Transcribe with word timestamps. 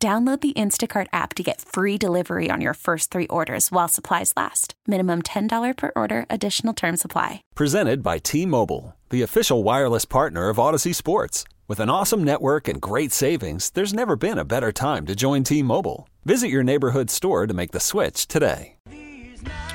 Download 0.00 0.40
the 0.40 0.52
Instacart 0.52 1.08
app 1.12 1.34
to 1.34 1.42
get 1.42 1.60
free 1.60 1.98
delivery 1.98 2.50
on 2.52 2.60
your 2.60 2.74
first 2.74 3.10
three 3.10 3.26
orders 3.26 3.72
while 3.72 3.88
supplies 3.88 4.32
last. 4.36 4.74
Minimum 4.86 5.22
$10 5.22 5.76
per 5.76 5.90
order, 5.96 6.24
additional 6.30 6.72
term 6.72 6.96
supply. 6.96 7.42
Presented 7.56 8.00
by 8.00 8.18
T 8.18 8.46
Mobile, 8.46 8.94
the 9.10 9.22
official 9.22 9.64
wireless 9.64 10.04
partner 10.04 10.50
of 10.50 10.56
Audacy 10.58 10.94
Sports. 10.94 11.42
With 11.66 11.80
an 11.80 11.90
awesome 11.90 12.22
network 12.22 12.68
and 12.68 12.80
great 12.80 13.10
savings, 13.10 13.70
there's 13.70 13.92
never 13.92 14.14
been 14.14 14.38
a 14.38 14.44
better 14.44 14.70
time 14.70 15.04
to 15.06 15.16
join 15.16 15.42
T 15.42 15.64
Mobile. 15.64 16.08
Visit 16.24 16.46
your 16.46 16.62
neighborhood 16.62 17.10
store 17.10 17.48
to 17.48 17.54
make 17.54 17.72
the 17.72 17.80
switch 17.80 18.28
today. 18.28 18.76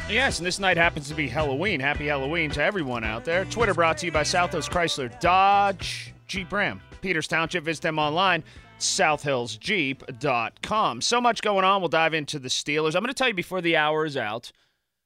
Yes, 0.10 0.40
and 0.40 0.46
this 0.46 0.60
night 0.60 0.78
happens 0.78 1.10
to 1.10 1.16
be 1.16 1.28
Halloween. 1.28 1.82
Happy 1.82 2.08
Halloween 2.08 2.50
to 2.52 2.64
everyone 2.64 3.04
out 3.04 3.26
there. 3.26 3.44
Twitter 3.44 3.74
brought 3.74 3.98
to 3.98 4.06
you 4.06 4.12
by 4.14 4.24
Southwest 4.24 4.72
Chrysler 4.72 5.20
Dodge 5.20 6.14
Jeep 6.28 6.50
Ram. 6.54 6.82
Peters 7.02 7.28
Township, 7.28 7.66
visit 7.66 7.82
them 7.82 8.00
online 8.00 8.46
southhillsjeep.com. 8.84 11.02
So 11.02 11.22
much 11.22 11.42
going 11.42 11.66
on. 11.66 11.82
We'll 11.82 11.90
dive 11.90 12.14
into 12.14 12.38
the 12.40 12.50
Steelers. 12.50 12.96
I'm 12.96 13.02
going 13.02 13.08
to 13.08 13.14
tell 13.14 13.30
you 13.30 13.34
before 13.34 13.62
the 13.62 13.76
hour 13.76 14.06
is 14.06 14.18
out. 14.18 14.52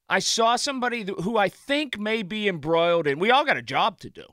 I 0.10 0.20
saw 0.20 0.56
somebody 0.56 1.06
who 1.24 1.38
I 1.38 1.50
think 1.50 2.00
may 2.00 2.24
be 2.24 2.48
embroiled 2.48 3.08
in. 3.08 3.20
We 3.20 3.32
all 3.32 3.46
got 3.46 3.58
a 3.58 3.62
job 3.62 4.00
to 4.00 4.10
do, 4.10 4.24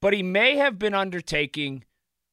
but 0.00 0.12
he 0.12 0.22
may 0.22 0.56
have 0.56 0.78
been 0.78 0.94
undertaking 0.94 1.84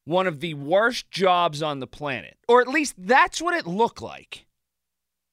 one 0.04 0.26
of 0.26 0.40
the 0.40 0.54
worst 0.54 1.10
jobs 1.10 1.62
on 1.62 1.80
the 1.80 1.86
planet, 1.86 2.36
or 2.48 2.60
at 2.60 2.68
least 2.68 2.94
that's 2.98 3.40
what 3.40 3.54
it 3.54 3.66
looked 3.66 4.02
like 4.02 4.46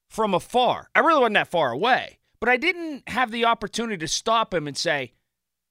from 0.08 0.34
afar. 0.34 0.88
I 0.94 1.00
really 1.00 1.20
wasn't 1.20 1.34
that 1.34 1.50
far 1.50 1.70
away, 1.70 2.18
but 2.40 2.48
I 2.48 2.56
didn't 2.56 3.08
have 3.08 3.30
the 3.30 3.44
opportunity 3.44 3.98
to 3.98 4.08
stop 4.08 4.54
him 4.54 4.66
and 4.66 4.76
say, 4.76 5.12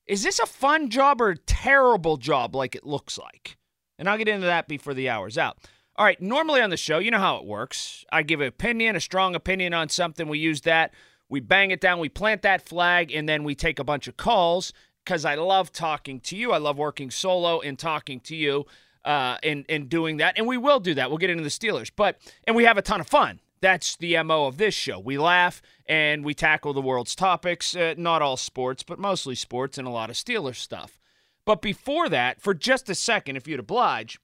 "Is 0.06 0.24
this 0.24 0.40
a 0.40 0.46
fun 0.46 0.90
job 0.90 1.22
or 1.22 1.30
a 1.30 1.38
terrible 1.38 2.18
job?" 2.18 2.56
Like 2.56 2.76
it 2.76 2.86
looks 2.86 3.18
like. 3.18 3.58
And 3.98 4.10
I'll 4.10 4.18
get 4.18 4.28
into 4.28 4.48
that 4.48 4.68
before 4.68 4.94
the 4.94 5.10
hour's 5.10 5.38
out. 5.38 5.58
All 5.96 6.06
right, 6.06 6.20
normally 6.20 6.62
on 6.62 6.72
the 6.72 6.78
show, 6.78 6.98
you 6.98 7.12
know 7.12 7.20
how 7.20 7.38
it 7.38 7.46
works. 7.46 8.04
I 8.12 8.24
give 8.24 8.42
an 8.42 8.48
opinion, 8.48 8.96
a 8.96 9.00
strong 9.00 9.36
opinion 9.36 9.74
on 9.74 9.90
something. 9.90 10.28
We 10.28 10.40
use 10.40 10.62
that, 10.62 10.92
we 11.30 11.40
bang 11.40 11.70
it 11.70 11.80
down, 11.80 12.00
we 12.00 12.10
plant 12.10 12.42
that 12.42 12.68
flag, 12.68 13.12
and 13.12 13.30
then 13.30 13.44
we 13.44 13.54
take 13.54 13.78
a 13.78 13.84
bunch 13.84 14.08
of 14.08 14.18
calls 14.18 14.74
because 15.06 15.24
I 15.24 15.36
love 15.36 15.72
talking 15.72 16.20
to 16.22 16.36
you. 16.36 16.52
I 16.52 16.58
love 16.58 16.78
working 16.78 17.12
solo 17.12 17.62
and 17.62 17.78
talking 17.78 18.20
to 18.22 18.36
you 18.36 18.66
uh, 19.06 19.38
and, 19.44 19.66
and 19.70 19.90
doing 19.90 20.18
that. 20.18 20.38
And 20.38 20.48
we 20.48 20.58
will 20.58 20.80
do 20.80 20.94
that. 20.96 21.10
We'll 21.10 21.18
get 21.18 21.30
into 21.30 21.44
the 21.44 21.50
Steelers. 21.50 21.92
But, 21.96 22.20
and 22.46 22.56
we 22.56 22.64
have 22.64 22.78
a 22.78 22.82
ton 22.82 23.02
of 23.02 23.08
fun. 23.08 23.40
That's 23.62 23.96
the 23.96 24.22
MO 24.24 24.46
of 24.48 24.58
this 24.58 24.74
show. 24.74 25.00
We 25.00 25.18
laugh 25.18 25.62
and 25.86 26.26
we 26.26 26.34
tackle 26.34 26.74
the 26.74 26.82
world's 26.82 27.16
topics, 27.16 27.76
uh, 27.76 27.94
not 27.98 28.22
all 28.22 28.36
sports, 28.36 28.84
but 28.84 29.00
mostly 29.00 29.36
sports 29.36 29.78
and 29.78 29.88
a 29.88 29.92
lot 29.92 30.10
of 30.10 30.16
Steelers 30.16 30.56
stuff. 30.56 31.00
But 31.46 31.62
before 31.62 32.10
that, 32.10 32.42
for 32.42 32.54
just 32.54 32.90
a 32.90 32.96
second, 32.96 33.36
if 33.36 33.48
you'd 33.48 33.60
oblige, 33.60 34.20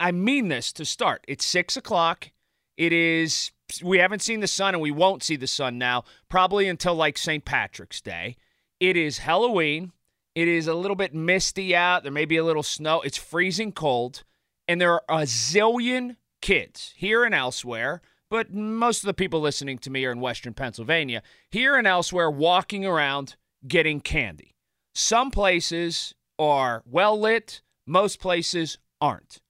I 0.00 0.12
mean 0.12 0.48
this 0.48 0.72
to 0.74 0.84
start. 0.84 1.24
It's 1.28 1.44
six 1.44 1.76
o'clock. 1.76 2.30
It 2.76 2.92
is, 2.92 3.52
we 3.82 3.98
haven't 3.98 4.22
seen 4.22 4.40
the 4.40 4.46
sun 4.46 4.74
and 4.74 4.82
we 4.82 4.90
won't 4.90 5.22
see 5.22 5.36
the 5.36 5.46
sun 5.46 5.78
now, 5.78 6.04
probably 6.28 6.68
until 6.68 6.94
like 6.94 7.18
St. 7.18 7.44
Patrick's 7.44 8.00
Day. 8.00 8.36
It 8.80 8.96
is 8.96 9.18
Halloween. 9.18 9.92
It 10.34 10.48
is 10.48 10.66
a 10.66 10.74
little 10.74 10.96
bit 10.96 11.14
misty 11.14 11.76
out. 11.76 12.02
There 12.02 12.12
may 12.12 12.24
be 12.24 12.38
a 12.38 12.44
little 12.44 12.62
snow. 12.62 13.02
It's 13.02 13.18
freezing 13.18 13.72
cold. 13.72 14.24
And 14.66 14.80
there 14.80 14.92
are 15.10 15.20
a 15.20 15.24
zillion 15.24 16.16
kids 16.40 16.94
here 16.96 17.24
and 17.24 17.34
elsewhere, 17.34 18.00
but 18.30 18.52
most 18.52 19.02
of 19.02 19.06
the 19.06 19.14
people 19.14 19.40
listening 19.40 19.78
to 19.78 19.90
me 19.90 20.04
are 20.04 20.12
in 20.12 20.20
Western 20.20 20.54
Pennsylvania, 20.54 21.22
here 21.50 21.76
and 21.76 21.86
elsewhere 21.86 22.30
walking 22.30 22.84
around 22.84 23.36
getting 23.68 24.00
candy. 24.00 24.54
Some 24.94 25.30
places 25.30 26.14
are 26.42 26.82
well 26.86 27.18
lit, 27.18 27.62
most 27.86 28.20
places 28.20 28.78
aren't. 29.00 29.40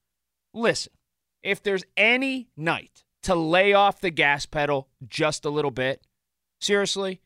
Listen, 0.54 0.92
if 1.42 1.62
there's 1.62 1.84
any 1.96 2.48
night 2.56 3.04
to 3.22 3.34
lay 3.34 3.72
off 3.72 4.00
the 4.00 4.10
gas 4.10 4.46
pedal 4.46 4.88
just 5.06 5.44
a 5.44 5.50
little 5.50 5.70
bit, 5.70 6.06
seriously, 6.60 7.20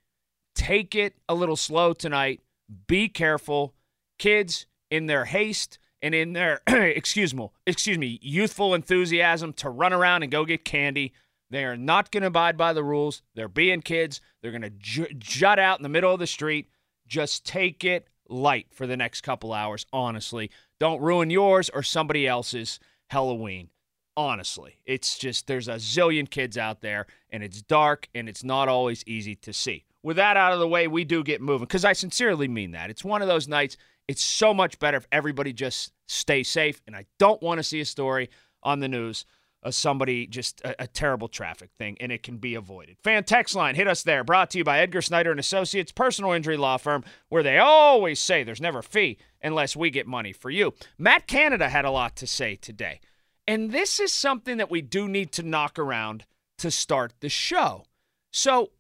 take 0.55 0.95
it 0.95 1.15
a 1.29 1.35
little 1.35 1.57
slow 1.57 1.93
tonight. 1.93 2.41
Be 2.87 3.09
careful. 3.09 3.75
Kids, 4.19 4.67
in 4.91 5.07
their 5.07 5.25
haste 5.27 5.79
and 6.03 6.15
in 6.15 6.33
their 6.33 6.61
excuse 6.67 7.35
me, 7.35 7.49
excuse 7.67 7.99
me, 7.99 8.19
youthful 8.23 8.75
enthusiasm 8.75 9.53
to 9.55 9.71
run 9.71 9.93
around 9.93 10.23
and 10.23 10.33
go 10.33 10.45
get 10.45 10.65
candy, 10.65 11.13
they 11.51 11.65
are 11.65 11.77
not 11.77 12.11
going 12.11 12.23
to 12.23 12.29
abide 12.29 12.57
by 12.57 12.73
the 12.73 12.85
rules. 12.85 13.23
They're 13.35 13.49
being 13.49 13.83
kids. 13.83 14.21
They're 14.43 14.51
going 14.51 14.63
to 14.63 14.71
j- 14.71 15.15
jut 15.19 15.59
out 15.59 15.79
in 15.79 15.83
the 15.83 15.89
middle 15.89 16.13
of 16.13 16.21
the 16.21 16.27
street. 16.27 16.71
Just 17.07 17.47
take 17.47 17.85
it 17.85 18.09
light 18.29 18.67
for 18.71 18.87
the 18.87 18.97
next 18.97 19.23
couple 19.23 19.53
hours, 19.53 19.87
honestly. 19.93 20.51
Don't 20.79 21.01
ruin 21.01 21.31
yours 21.31 21.71
or 21.71 21.83
somebody 21.83 22.27
else's 22.27 22.79
Halloween. 23.09 23.71
Honestly, 24.17 24.79
it's 24.87 25.19
just 25.19 25.47
there's 25.47 25.69
a 25.69 25.75
zillion 25.75 26.29
kids 26.29 26.57
out 26.57 26.81
there 26.81 27.07
and 27.31 27.43
it's 27.43 27.61
dark 27.61 28.09
and 28.15 28.29
it's 28.29 28.43
not 28.43 28.69
always 28.69 29.05
easy 29.07 29.35
to 29.35 29.53
see. 29.53 29.85
With 30.03 30.17
that 30.17 30.39
out 30.39 30.53
of 30.53 30.59
the 30.59 30.69
way, 30.69 30.89
we 30.89 31.05
do 31.05 31.23
get 31.23 31.43
moving 31.43 31.67
because 31.67 31.85
I 31.85 31.93
sincerely 31.93 32.49
mean 32.49 32.71
that. 32.71 32.89
It's 32.89 33.05
one 33.05 33.21
of 33.21 33.29
those 33.29 33.47
nights, 33.47 33.77
it's 34.09 34.23
so 34.23 34.55
much 34.55 34.79
better 34.79 34.97
if 34.97 35.07
everybody 35.13 35.53
just 35.53 35.93
stays 36.07 36.49
safe. 36.49 36.81
And 36.87 36.97
I 36.97 37.05
don't 37.19 37.43
want 37.43 37.59
to 37.59 37.63
see 37.63 37.81
a 37.81 37.85
story 37.85 38.31
on 38.63 38.81
the 38.81 38.89
news 38.89 39.27
of 39.63 39.75
somebody 39.75 40.27
just 40.27 40.61
a, 40.63 40.85
a, 40.85 40.87
terrible 40.87 41.29
traffic 41.29 41.71
thing, 41.79 41.97
and 42.01 42.13
it 42.13 42.23
can 42.23 42.37
be 42.37 42.55
avoided. 42.55 42.97
Fan 43.03 43.25
text 43.25 43.55
line, 43.55 43.75
hit 43.75 43.89
us 43.89 44.03
there. 44.03 44.23
Brought 44.23 44.51
to 44.51 44.59
you 44.59 44.65
by 44.65 44.79
Edgar 44.79 45.03
Snyder 45.03 45.31
and 45.31 45.41
Associates, 45.41 45.93
personal 45.93 46.33
injury 46.33 46.57
law 46.57 46.77
firm, 46.77 47.05
where 47.29 47.43
they 47.43 47.59
always 47.59 48.21
say 48.21 48.45
there's 48.45 48.61
never 48.61 48.79
a 48.79 48.85
fee 48.85 49.19
unless 49.43 49.75
we 49.75 49.91
get 49.91 50.07
money 50.07 50.33
for 50.33 50.51
you. 50.51 50.75
Matt 50.99 51.27
Canada 51.27 51.69
had 51.69 51.85
a 51.85 51.91
lot 51.91 52.17
to 52.17 52.27
say 52.27 52.55
today, 52.55 53.01
and 53.49 53.73
this 53.73 53.99
is 53.99 54.13
something 54.13 54.57
that 54.59 54.71
we 54.71 54.83
do 54.83 55.09
need 55.09 55.33
to 55.33 55.43
knock 55.43 55.79
around 55.79 56.25
to 56.59 56.71
start 56.71 57.15
the 57.21 57.29
show. 57.29 57.85
So 58.33 58.71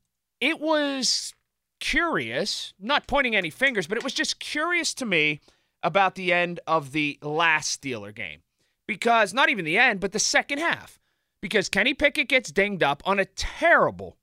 it 0.40 0.60
was 0.60 1.34
curious, 1.80 2.74
not 2.78 3.06
pointing 3.06 3.34
any 3.34 3.50
fingers, 3.50 3.86
but 3.86 3.98
it 3.98 4.04
was 4.04 4.14
just 4.14 4.38
curious 4.38 4.94
to 4.94 5.06
me 5.06 5.40
about 5.82 6.14
the 6.14 6.32
end 6.32 6.60
of 6.66 6.92
the 6.92 7.18
last 7.22 7.80
Steeler 7.80 8.14
game 8.14 8.40
because 8.86 9.34
not 9.34 9.48
even 9.48 9.64
the 9.64 9.78
end, 9.78 10.00
but 10.00 10.12
the 10.12 10.18
second 10.18 10.58
half. 10.58 10.98
Because 11.42 11.68
Kenny 11.68 11.94
Pickett 11.94 12.28
gets 12.28 12.50
dinged 12.50 12.82
up 12.82 13.02
on 13.04 13.18
a 13.18 13.24
terrible, 13.24 14.16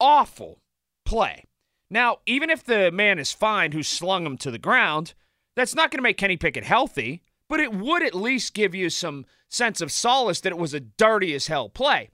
awful 0.00 0.60
play. 1.04 1.44
Now, 1.90 2.18
even 2.26 2.50
if 2.50 2.64
the 2.64 2.90
man 2.90 3.18
is 3.18 3.32
fine 3.32 3.72
who 3.72 3.82
slung 3.82 4.24
him 4.24 4.38
to 4.38 4.50
the 4.50 4.58
ground, 4.58 5.14
that's 5.56 5.74
not 5.74 5.90
going 5.90 5.98
to 5.98 6.02
make 6.02 6.16
Kenny 6.16 6.36
Pickett 6.36 6.64
healthy, 6.64 7.22
but 7.48 7.60
it 7.60 7.72
would 7.72 8.02
at 8.02 8.14
least 8.14 8.54
give 8.54 8.74
you 8.74 8.90
some 8.90 9.26
sense 9.50 9.80
of 9.80 9.92
solace 9.92 10.40
that 10.40 10.52
it 10.52 10.58
was 10.58 10.74
a 10.74 10.80
dirty 10.80 11.34
as 11.34 11.46
hell 11.46 11.68
play. 11.68 12.10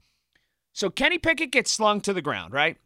So 0.73 0.89
Kenny 0.89 1.17
Pickett 1.17 1.51
gets 1.51 1.71
slung 1.71 2.01
to 2.01 2.13
the 2.13 2.21
ground, 2.21 2.53
right? 2.53 2.77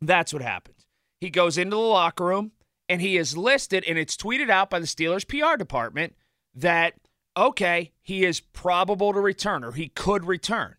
That's 0.00 0.32
what 0.32 0.42
happens. 0.42 0.86
He 1.20 1.30
goes 1.30 1.58
into 1.58 1.76
the 1.76 1.82
locker 1.82 2.24
room 2.24 2.52
and 2.88 3.00
he 3.00 3.16
is 3.16 3.36
listed, 3.36 3.84
and 3.86 3.98
it's 3.98 4.16
tweeted 4.16 4.48
out 4.48 4.70
by 4.70 4.78
the 4.78 4.86
Steelers 4.86 5.26
PR 5.26 5.56
department 5.56 6.14
that 6.54 6.94
okay, 7.36 7.92
he 8.02 8.24
is 8.24 8.40
probable 8.40 9.12
to 9.12 9.20
return 9.20 9.64
or 9.64 9.72
he 9.72 9.88
could 9.88 10.24
return. 10.24 10.76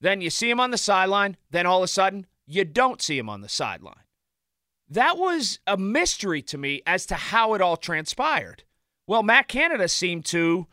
Then 0.00 0.20
you 0.20 0.30
see 0.30 0.48
him 0.48 0.60
on 0.60 0.70
the 0.70 0.78
sideline, 0.78 1.36
then 1.50 1.66
all 1.66 1.78
of 1.78 1.84
a 1.84 1.88
sudden, 1.88 2.26
you 2.46 2.64
don't 2.64 3.02
see 3.02 3.18
him 3.18 3.28
on 3.28 3.42
the 3.42 3.48
sideline. 3.48 4.04
That 4.88 5.18
was 5.18 5.60
a 5.66 5.76
mystery 5.76 6.42
to 6.42 6.58
me 6.58 6.82
as 6.86 7.06
to 7.06 7.14
how 7.14 7.54
it 7.54 7.60
all 7.60 7.76
transpired. 7.76 8.64
Well, 9.06 9.22
Matt 9.22 9.46
Canada 9.48 9.88
seemed 9.88 10.24
to 10.26 10.66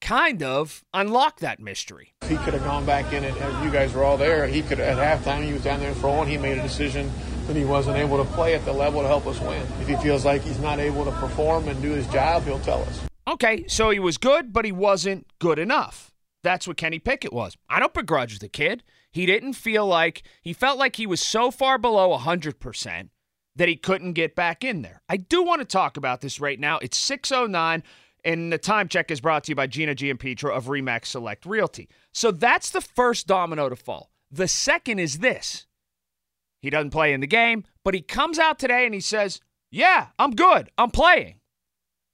kind 0.00 0.42
of 0.42 0.84
unlock 0.94 1.40
that 1.40 1.60
mystery. 1.60 2.14
He 2.26 2.36
could 2.38 2.54
have 2.54 2.64
gone 2.64 2.86
back 2.86 3.12
in, 3.12 3.22
and 3.22 3.64
you 3.64 3.70
guys 3.70 3.92
were 3.92 4.02
all 4.02 4.16
there. 4.16 4.46
He 4.46 4.62
could, 4.62 4.80
at 4.80 4.96
halftime, 4.96 5.44
he 5.44 5.52
was 5.52 5.62
down 5.62 5.80
there 5.80 5.94
throwing. 5.94 6.28
He 6.28 6.38
made 6.38 6.58
a 6.58 6.62
decision 6.62 7.10
that 7.46 7.56
he 7.56 7.64
wasn't 7.64 7.96
able 7.96 8.16
to 8.16 8.30
play 8.32 8.54
at 8.54 8.64
the 8.64 8.72
level 8.72 9.02
to 9.02 9.08
help 9.08 9.26
us 9.26 9.40
win. 9.40 9.62
If 9.80 9.88
he 9.88 9.96
feels 9.96 10.24
like 10.24 10.42
he's 10.42 10.60
not 10.60 10.78
able 10.78 11.04
to 11.04 11.12
perform 11.12 11.68
and 11.68 11.80
do 11.82 11.90
his 11.90 12.06
job, 12.08 12.44
he'll 12.44 12.60
tell 12.60 12.82
us. 12.82 13.09
Okay, 13.30 13.64
so 13.68 13.90
he 13.90 14.00
was 14.00 14.18
good, 14.18 14.52
but 14.52 14.64
he 14.64 14.72
wasn't 14.72 15.24
good 15.38 15.60
enough. 15.60 16.12
That's 16.42 16.66
what 16.66 16.76
Kenny 16.76 16.98
Pickett 16.98 17.32
was. 17.32 17.56
I 17.68 17.78
don't 17.78 17.94
begrudge 17.94 18.40
the 18.40 18.48
kid. 18.48 18.82
He 19.12 19.24
didn't 19.24 19.52
feel 19.52 19.86
like, 19.86 20.24
he 20.42 20.52
felt 20.52 20.78
like 20.78 20.96
he 20.96 21.06
was 21.06 21.20
so 21.22 21.52
far 21.52 21.78
below 21.78 22.16
100% 22.18 23.08
that 23.54 23.68
he 23.68 23.76
couldn't 23.76 24.14
get 24.14 24.34
back 24.34 24.64
in 24.64 24.82
there. 24.82 25.02
I 25.08 25.16
do 25.16 25.44
want 25.44 25.60
to 25.60 25.64
talk 25.64 25.96
about 25.96 26.22
this 26.22 26.40
right 26.40 26.58
now. 26.58 26.78
It's 26.78 26.98
609. 26.98 27.84
And 28.24 28.52
the 28.52 28.58
time 28.58 28.88
check 28.88 29.12
is 29.12 29.20
brought 29.20 29.44
to 29.44 29.52
you 29.52 29.56
by 29.56 29.68
Gina 29.68 29.94
Giampietro 29.94 30.50
of 30.54 30.66
Remax 30.66 31.06
Select 31.06 31.46
Realty. 31.46 31.88
So 32.12 32.32
that's 32.32 32.70
the 32.70 32.80
first 32.80 33.28
domino 33.28 33.68
to 33.68 33.76
fall. 33.76 34.10
The 34.30 34.48
second 34.48 34.98
is 34.98 35.20
this. 35.20 35.66
He 36.60 36.68
doesn't 36.68 36.90
play 36.90 37.12
in 37.12 37.20
the 37.20 37.26
game, 37.26 37.64
but 37.84 37.94
he 37.94 38.02
comes 38.02 38.38
out 38.40 38.58
today 38.58 38.84
and 38.84 38.94
he 38.94 39.00
says, 39.00 39.40
Yeah, 39.70 40.08
I'm 40.18 40.32
good. 40.32 40.70
I'm 40.76 40.90
playing. 40.90 41.39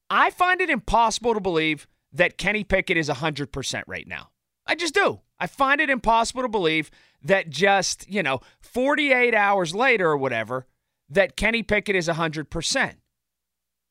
I 0.08 0.30
find 0.30 0.60
it 0.60 0.70
impossible 0.70 1.34
to 1.34 1.40
believe 1.40 1.86
that 2.12 2.38
Kenny 2.38 2.64
Pickett 2.64 2.96
is 2.96 3.08
100% 3.08 3.82
right 3.86 4.06
now. 4.06 4.30
I 4.66 4.74
just 4.74 4.94
do. 4.94 5.20
I 5.38 5.46
find 5.46 5.80
it 5.80 5.90
impossible 5.90 6.42
to 6.42 6.48
believe 6.48 6.90
that 7.22 7.50
just, 7.50 8.08
you 8.08 8.22
know, 8.22 8.40
48 8.60 9.34
hours 9.34 9.74
later 9.74 10.08
or 10.08 10.16
whatever, 10.16 10.66
that 11.08 11.36
Kenny 11.36 11.62
Pickett 11.62 11.96
is 11.96 12.08
100%. 12.08 12.94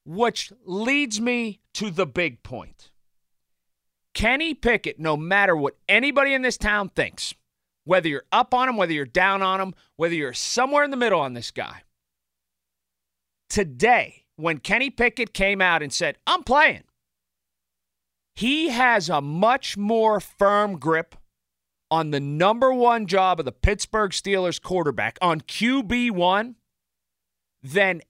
Which 0.06 0.54
leads 0.66 1.20
me 1.20 1.62
to 1.74 1.90
the 1.90 2.06
big 2.06 2.44
point. 2.44 2.92
Kenny 4.14 4.54
Pickett, 4.54 5.00
no 5.00 5.18
matter 5.18 5.56
what 5.56 5.78
anybody 5.90 6.34
in 6.34 6.42
this 6.42 6.58
town 6.58 6.90
thinks, 6.90 7.34
whether 7.84 8.08
you're 8.08 8.26
up 8.32 8.54
on 8.54 8.70
him, 8.70 8.78
whether 8.78 8.94
you're 8.94 9.06
down 9.06 9.42
on 9.42 9.60
him, 9.60 9.74
whether 9.96 10.16
you're 10.16 10.34
somewhere 10.34 10.84
in 10.84 10.92
the 10.92 10.98
middle 10.98 11.20
on 11.20 11.34
this 11.34 11.52
guy, 11.52 11.82
today, 13.50 14.25
when 14.38 14.60
Kenny 14.60 14.90
Pickett 14.90 15.34
came 15.34 15.62
out 15.62 15.82
and 15.82 15.92
said, 15.94 16.18
I'm 16.28 16.44
playing, 16.44 16.84
he 18.36 18.70
has 18.70 19.10
a 19.10 19.22
much 19.22 19.78
more 19.78 20.20
firm 20.20 20.78
grip 20.78 21.16
on 21.90 22.12
the 22.12 22.20
number 22.20 22.74
one 22.74 23.06
job 23.06 23.40
of 23.40 23.46
the 23.46 23.52
Pittsburgh 23.52 24.12
Steelers 24.12 24.62
quarterback 24.62 25.18
on 25.22 25.42
QB1 25.42 26.56
than 27.64 28.02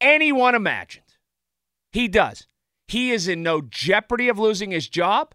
anyone 0.00 0.54
imagined. 0.54 1.04
He 1.92 2.08
does. 2.08 2.46
He 2.88 3.10
is 3.10 3.28
in 3.28 3.42
no 3.42 3.60
jeopardy 3.60 4.28
of 4.28 4.38
losing 4.38 4.70
his 4.70 4.88
job. 4.88 5.34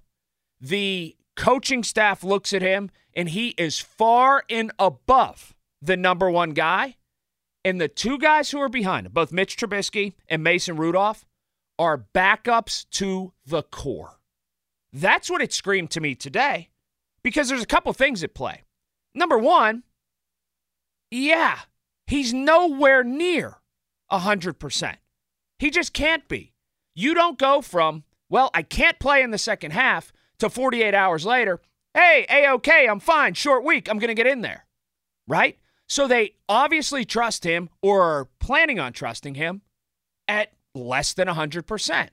The 0.59 1.15
coaching 1.35 1.83
staff 1.83 2.23
looks 2.23 2.53
at 2.53 2.61
him 2.61 2.89
and 3.13 3.29
he 3.29 3.49
is 3.49 3.79
far 3.79 4.43
and 4.49 4.71
above 4.79 5.55
the 5.81 5.97
number 5.97 6.29
one 6.29 6.51
guy. 6.51 6.95
And 7.65 7.79
the 7.79 7.87
two 7.87 8.17
guys 8.17 8.51
who 8.51 8.59
are 8.59 8.69
behind 8.69 9.05
him, 9.05 9.11
both 9.11 9.31
Mitch 9.31 9.57
Trubisky 9.57 10.13
and 10.27 10.43
Mason 10.43 10.77
Rudolph, 10.77 11.25
are 11.77 12.05
backups 12.13 12.85
to 12.91 13.33
the 13.45 13.63
core. 13.63 14.19
That's 14.91 15.29
what 15.29 15.41
it 15.41 15.53
screamed 15.53 15.91
to 15.91 16.01
me 16.01 16.15
today 16.15 16.69
because 17.23 17.49
there's 17.49 17.63
a 17.63 17.67
couple 17.67 17.93
things 17.93 18.23
at 18.23 18.33
play. 18.33 18.63
Number 19.13 19.37
one, 19.37 19.83
yeah, 21.11 21.59
he's 22.07 22.33
nowhere 22.33 23.03
near 23.03 23.57
100%. 24.11 24.95
He 25.57 25.69
just 25.69 25.93
can't 25.93 26.27
be. 26.27 26.53
You 26.95 27.13
don't 27.13 27.37
go 27.37 27.61
from, 27.61 28.03
well, 28.29 28.49
I 28.53 28.61
can't 28.61 28.99
play 28.99 29.21
in 29.21 29.31
the 29.31 29.37
second 29.37 29.71
half 29.71 30.11
to 30.39 30.49
48 30.49 30.93
hours 30.93 31.25
later, 31.25 31.61
hey, 31.93 32.25
A 32.29 32.47
OK, 32.47 32.87
I'm 32.87 32.99
fine, 32.99 33.33
short 33.33 33.63
week, 33.63 33.89
I'm 33.89 33.99
going 33.99 34.09
to 34.09 34.13
get 34.15 34.27
in 34.27 34.41
there. 34.41 34.65
Right? 35.27 35.57
So 35.89 36.07
they 36.07 36.35
obviously 36.47 37.03
trust 37.03 37.43
him 37.43 37.69
or 37.81 38.03
are 38.03 38.29
planning 38.39 38.79
on 38.79 38.93
trusting 38.93 39.35
him 39.35 39.63
at 40.27 40.53
less 40.75 41.13
than 41.13 41.27
100%. 41.27 42.09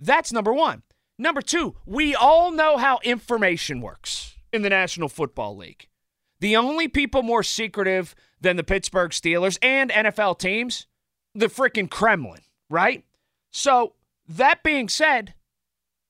That's 0.00 0.32
number 0.32 0.52
one. 0.52 0.82
Number 1.16 1.40
two, 1.40 1.76
we 1.86 2.14
all 2.14 2.50
know 2.50 2.76
how 2.76 2.98
information 3.04 3.80
works 3.80 4.34
in 4.52 4.62
the 4.62 4.70
National 4.70 5.08
Football 5.08 5.56
League. 5.56 5.86
The 6.40 6.56
only 6.56 6.88
people 6.88 7.22
more 7.22 7.42
secretive 7.42 8.14
than 8.40 8.56
the 8.56 8.64
Pittsburgh 8.64 9.12
Steelers 9.12 9.58
and 9.62 9.90
NFL 9.90 10.38
teams, 10.38 10.86
the 11.34 11.46
freaking 11.46 11.90
Kremlin, 11.90 12.40
right? 12.68 13.04
So, 13.52 13.94
that 14.26 14.62
being 14.62 14.88
said, 14.88 15.34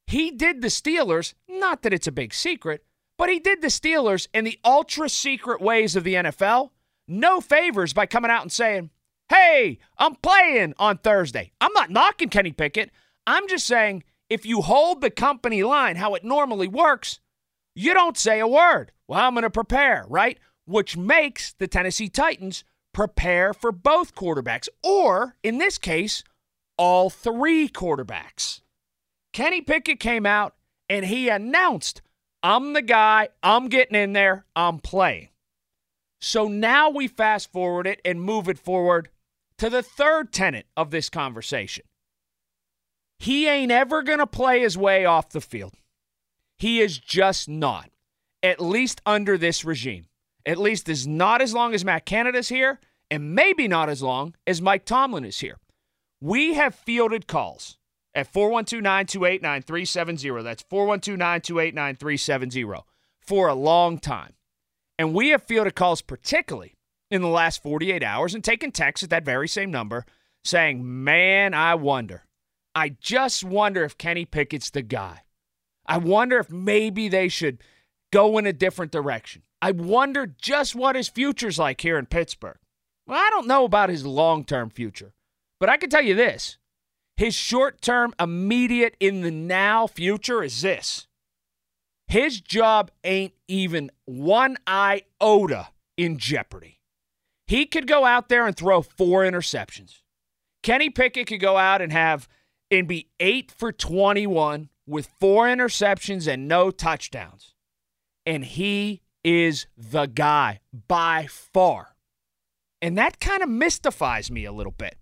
he 0.07 0.31
did 0.31 0.63
the 0.63 0.69
Steelers, 0.69 1.35
not 1.49 1.83
that 1.83 1.93
it's 1.93 2.07
a 2.07 2.13
big 2.13 2.33
secret, 2.33 2.85
but 3.19 3.29
he 3.29 3.41
did 3.41 3.61
the 3.61 3.69
Steelers 3.69 4.29
in 4.33 4.45
the 4.45 4.59
ultra 4.65 5.09
secret 5.09 5.61
ways 5.61 5.97
of 5.97 6.05
the 6.05 6.15
NFL 6.15 6.71
no 7.11 7.41
favors 7.41 7.93
by 7.93 8.07
coming 8.07 8.31
out 8.31 8.43
and 8.43 8.53
saying, 8.53 8.91
hey, 9.29 9.79
I'm 9.99 10.15
playing 10.17 10.75
on 10.79 10.99
Thursday. 10.99 11.53
I'm 11.61 11.73
not 11.73 11.91
knocking 11.91 12.29
Kenny 12.29 12.53
Pickett. 12.53 12.91
I'm 13.27 13.49
just 13.49 13.67
saying 13.67 14.05
if 14.29 14.47
you 14.47 14.63
hold 14.63 15.01
the 15.01 15.11
company 15.11 15.63
line 15.63 15.97
how 15.97 16.15
it 16.15 16.25
normally 16.25 16.69
works, 16.69 17.21
you 17.75 17.95
don't 17.95 18.17
say 18.17 18.41
a 18.41 18.47
word. 18.47 18.93
Well, 19.09 19.21
I'm 19.21 19.35
going 19.35 19.43
to 19.43 19.51
prepare, 19.51 20.05
right? 20.09 20.39
Which 20.67 20.97
makes 20.97 21.53
the 21.53 21.69
Tennessee 21.69 22.09
Titans 22.09 22.65
prepare 22.93 23.53
for 23.53 23.73
both 23.73 24.15
quarterbacks, 24.15 24.69
or 24.83 25.37
in 25.43 25.59
this 25.59 25.79
case, 25.79 26.25
all 26.77 27.11
three 27.11 27.69
quarterbacks. 27.69 28.61
Kenny 29.33 29.61
Pickett 29.61 30.01
came 30.01 30.27
out 30.27 30.55
and 30.89 31.05
he 31.05 31.29
announced, 31.29 32.03
I'm 32.43 32.73
the 32.73 32.83
guy, 32.83 33.29
I'm 33.43 33.69
getting 33.69 34.01
in 34.01 34.13
there, 34.13 34.45
I'm 34.57 34.79
playing. 34.79 35.29
So 36.21 36.49
now 36.49 36.91
we 36.91 37.09
fast 37.09 37.51
forward 37.51 37.87
it 37.87 38.01
and 38.05 38.21
move 38.21 38.49
it 38.49 38.59
forward 38.59 39.09
to 39.59 39.71
the 39.71 39.83
third 39.83 40.33
tenet 40.33 40.67
of 40.77 40.91
this 40.91 41.09
conversation. 41.09 41.85
He 43.19 43.47
ain't 43.47 43.73
ever 43.73 44.03
going 44.03 44.19
to 44.19 44.27
play 44.27 44.61
his 44.61 44.79
way 44.79 45.05
off 45.05 45.31
the 45.31 45.41
field. 45.41 45.75
He 46.57 46.81
is 46.81 46.99
just 46.99 47.49
not, 47.49 47.91
at 48.43 48.61
least 48.61 49.01
under 49.05 49.37
this 49.37 49.65
regime. 49.65 50.07
At 50.47 50.59
least 50.59 50.89
is 50.89 51.07
not 51.07 51.43
as 51.43 51.53
long 51.53 51.75
as 51.75 51.85
Matt 51.85 52.07
Canada's 52.07 52.49
here, 52.49 52.81
and 53.11 53.35
maybe 53.35 53.69
not 53.69 53.89
as 53.89 54.03
long 54.03 54.35
as 54.47 54.63
Mike 54.63 54.85
Tomlin 54.85 55.25
is 55.25 55.41
here. 55.41 55.59
We 56.21 56.55
have 56.55 56.75
fielded 56.75 57.27
calls 57.27 57.79
at 58.15 58.27
412 58.27 58.83
928 58.83 59.43
9370. 59.43 60.43
That's 60.43 60.63
412 60.63 61.19
928 61.19 61.75
9370 61.75 62.85
for 63.21 63.49
a 63.49 63.55
long 63.55 63.99
time. 63.99 64.33
And 65.01 65.15
we 65.15 65.31
have 65.31 65.45
fielded 65.45 65.75
calls, 65.75 66.03
particularly 66.03 66.77
in 67.11 67.23
the 67.23 67.29
last 67.29 67.63
48 67.63 68.03
hours, 68.03 68.35
and 68.35 68.45
taken 68.45 68.71
texts 68.71 69.03
at 69.03 69.09
that 69.09 69.25
very 69.25 69.49
same 69.49 69.71
number 69.71 70.05
saying, 70.45 70.83
Man, 70.85 71.55
I 71.55 71.75
wonder. 71.75 72.27
I 72.75 72.91
just 73.01 73.43
wonder 73.43 73.83
if 73.83 73.97
Kenny 73.97 74.27
Pickett's 74.27 74.69
the 74.69 74.83
guy. 74.83 75.23
I 75.87 75.97
wonder 75.97 76.39
if 76.39 76.51
maybe 76.51 77.09
they 77.09 77.29
should 77.29 77.63
go 78.13 78.37
in 78.37 78.45
a 78.45 78.53
different 78.53 78.93
direction. 78.93 79.41
I 79.63 79.71
wonder 79.71 80.27
just 80.27 80.75
what 80.75 80.97
his 80.97 81.09
future's 81.09 81.59
like 81.59 81.81
here 81.81 81.97
in 81.97 82.05
Pittsburgh. 82.05 82.59
Well, 83.07 83.19
I 83.19 83.31
don't 83.31 83.47
know 83.47 83.65
about 83.65 83.89
his 83.89 84.05
long 84.05 84.45
term 84.45 84.69
future, 84.69 85.15
but 85.59 85.71
I 85.71 85.79
can 85.79 85.89
tell 85.89 86.05
you 86.05 86.15
this 86.15 86.59
his 87.17 87.35
short 87.35 87.81
term, 87.81 88.13
immediate, 88.21 88.99
in 89.01 89.23
the 89.23 89.31
now 89.31 89.87
future 89.87 90.43
is 90.43 90.61
this 90.61 91.07
his 92.11 92.41
job 92.41 92.91
ain't 93.05 93.35
even 93.47 93.89
one 94.05 94.57
iota 94.67 95.69
in 95.97 96.19
jeopardy. 96.19 96.81
He 97.47 97.67
could 97.67 97.87
go 97.87 98.05
out 98.05 98.29
there 98.29 98.49
and 98.49 98.57
throw 98.57 98.83
four 98.83 99.23
interceptions. 99.23 100.01
Kenny 100.65 100.91
Pickett 100.91 101.29
could 101.29 101.41
go 101.41 101.57
out 101.57 101.81
and 101.81 101.93
have 101.93 102.29
and 102.69 102.89
be 102.89 103.09
eight 103.21 103.53
for 103.57 103.71
21 103.71 104.71
with 104.87 105.09
four 105.21 105.47
interceptions 105.47 106.27
and 106.27 106.49
no 106.49 106.73
touchdowns. 106.73 107.55
And 108.27 108.45
he 108.45 109.03
is 109.23 109.67
the 109.77 110.07
guy 110.07 110.59
by 110.89 111.29
far. 111.29 111.95
And 112.83 112.99
that 112.99 113.21
kind 113.21 113.43
of 113.43 113.49
mystifies 113.49 114.33
me 114.33 114.45
a 114.45 114.53
little 114.53 114.75
bit 114.77 114.99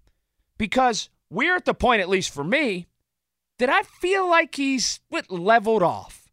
because 0.58 1.08
we're 1.30 1.56
at 1.56 1.64
the 1.64 1.72
point, 1.72 2.02
at 2.02 2.08
least 2.10 2.34
for 2.34 2.44
me, 2.44 2.86
that 3.58 3.70
I 3.70 3.82
feel 3.82 4.28
like 4.28 4.56
he's 4.56 5.00
leveled 5.30 5.82
off. 5.82 6.27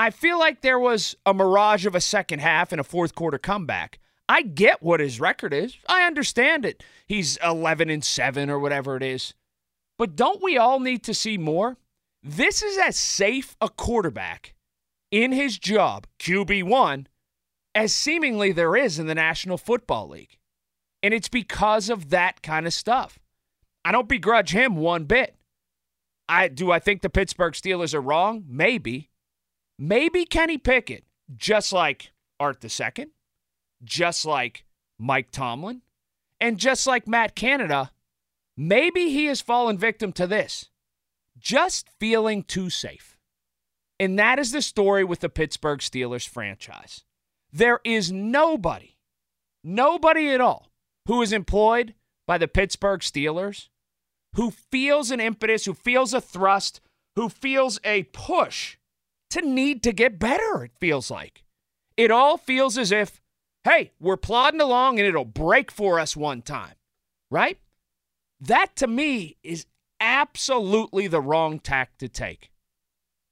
I 0.00 0.08
feel 0.08 0.38
like 0.38 0.62
there 0.62 0.78
was 0.78 1.14
a 1.26 1.34
mirage 1.34 1.84
of 1.84 1.94
a 1.94 2.00
second 2.00 2.38
half 2.38 2.72
and 2.72 2.80
a 2.80 2.84
fourth 2.84 3.14
quarter 3.14 3.36
comeback. 3.36 3.98
I 4.30 4.40
get 4.40 4.82
what 4.82 4.98
his 4.98 5.20
record 5.20 5.52
is. 5.52 5.76
I 5.90 6.06
understand 6.06 6.64
it. 6.64 6.82
He's 7.06 7.36
11 7.44 7.90
and 7.90 8.02
7 8.02 8.48
or 8.48 8.58
whatever 8.58 8.96
it 8.96 9.02
is. 9.02 9.34
But 9.98 10.16
don't 10.16 10.42
we 10.42 10.56
all 10.56 10.80
need 10.80 11.02
to 11.04 11.12
see 11.12 11.36
more? 11.36 11.76
This 12.22 12.62
is 12.62 12.78
as 12.78 12.96
safe 12.96 13.54
a 13.60 13.68
quarterback 13.68 14.54
in 15.10 15.32
his 15.32 15.58
job, 15.58 16.06
QB1, 16.18 17.04
as 17.74 17.94
seemingly 17.94 18.52
there 18.52 18.76
is 18.76 18.98
in 18.98 19.06
the 19.06 19.14
National 19.14 19.58
Football 19.58 20.08
League. 20.08 20.38
And 21.02 21.12
it's 21.12 21.28
because 21.28 21.90
of 21.90 22.08
that 22.08 22.40
kind 22.40 22.66
of 22.66 22.72
stuff. 22.72 23.18
I 23.84 23.92
don't 23.92 24.08
begrudge 24.08 24.52
him 24.52 24.76
one 24.76 25.04
bit. 25.04 25.36
I 26.26 26.48
do 26.48 26.72
I 26.72 26.78
think 26.78 27.02
the 27.02 27.10
Pittsburgh 27.10 27.52
Steelers 27.52 27.92
are 27.92 28.00
wrong? 28.00 28.46
Maybe. 28.48 29.09
Maybe 29.82 30.26
Kenny 30.26 30.58
Pickett, 30.58 31.04
just 31.34 31.72
like 31.72 32.12
Art 32.38 32.62
II, 32.62 33.06
just 33.82 34.26
like 34.26 34.66
Mike 34.98 35.30
Tomlin, 35.30 35.80
and 36.38 36.58
just 36.58 36.86
like 36.86 37.08
Matt 37.08 37.34
Canada, 37.34 37.90
maybe 38.58 39.08
he 39.08 39.24
has 39.24 39.40
fallen 39.40 39.78
victim 39.78 40.12
to 40.12 40.26
this 40.26 40.68
just 41.38 41.88
feeling 41.98 42.42
too 42.42 42.68
safe. 42.68 43.16
And 43.98 44.18
that 44.18 44.38
is 44.38 44.52
the 44.52 44.60
story 44.60 45.02
with 45.02 45.20
the 45.20 45.30
Pittsburgh 45.30 45.80
Steelers 45.80 46.28
franchise. 46.28 47.04
There 47.50 47.80
is 47.82 48.12
nobody, 48.12 48.98
nobody 49.64 50.28
at 50.28 50.42
all, 50.42 50.70
who 51.06 51.22
is 51.22 51.32
employed 51.32 51.94
by 52.26 52.36
the 52.36 52.48
Pittsburgh 52.48 53.00
Steelers 53.00 53.68
who 54.34 54.50
feels 54.50 55.10
an 55.10 55.20
impetus, 55.20 55.64
who 55.64 55.74
feels 55.74 56.14
a 56.14 56.20
thrust, 56.20 56.80
who 57.16 57.28
feels 57.28 57.80
a 57.82 58.04
push 58.04 58.76
to 59.30 59.42
need 59.42 59.82
to 59.84 59.92
get 59.92 60.18
better, 60.18 60.64
it 60.64 60.72
feels 60.80 61.10
like. 61.10 61.44
It 61.96 62.10
all 62.10 62.36
feels 62.36 62.78
as 62.78 62.92
if, 62.92 63.20
hey, 63.64 63.92
we're 64.00 64.16
plodding 64.16 64.60
along 64.60 64.98
and 64.98 65.06
it'll 65.06 65.24
break 65.24 65.70
for 65.70 66.00
us 66.00 66.16
one 66.16 66.42
time, 66.42 66.74
right? 67.30 67.58
That 68.40 68.76
to 68.76 68.86
me 68.86 69.36
is 69.42 69.66
absolutely 70.00 71.06
the 71.06 71.20
wrong 71.20 71.58
tack 71.58 71.98
to 71.98 72.08
take. 72.08 72.50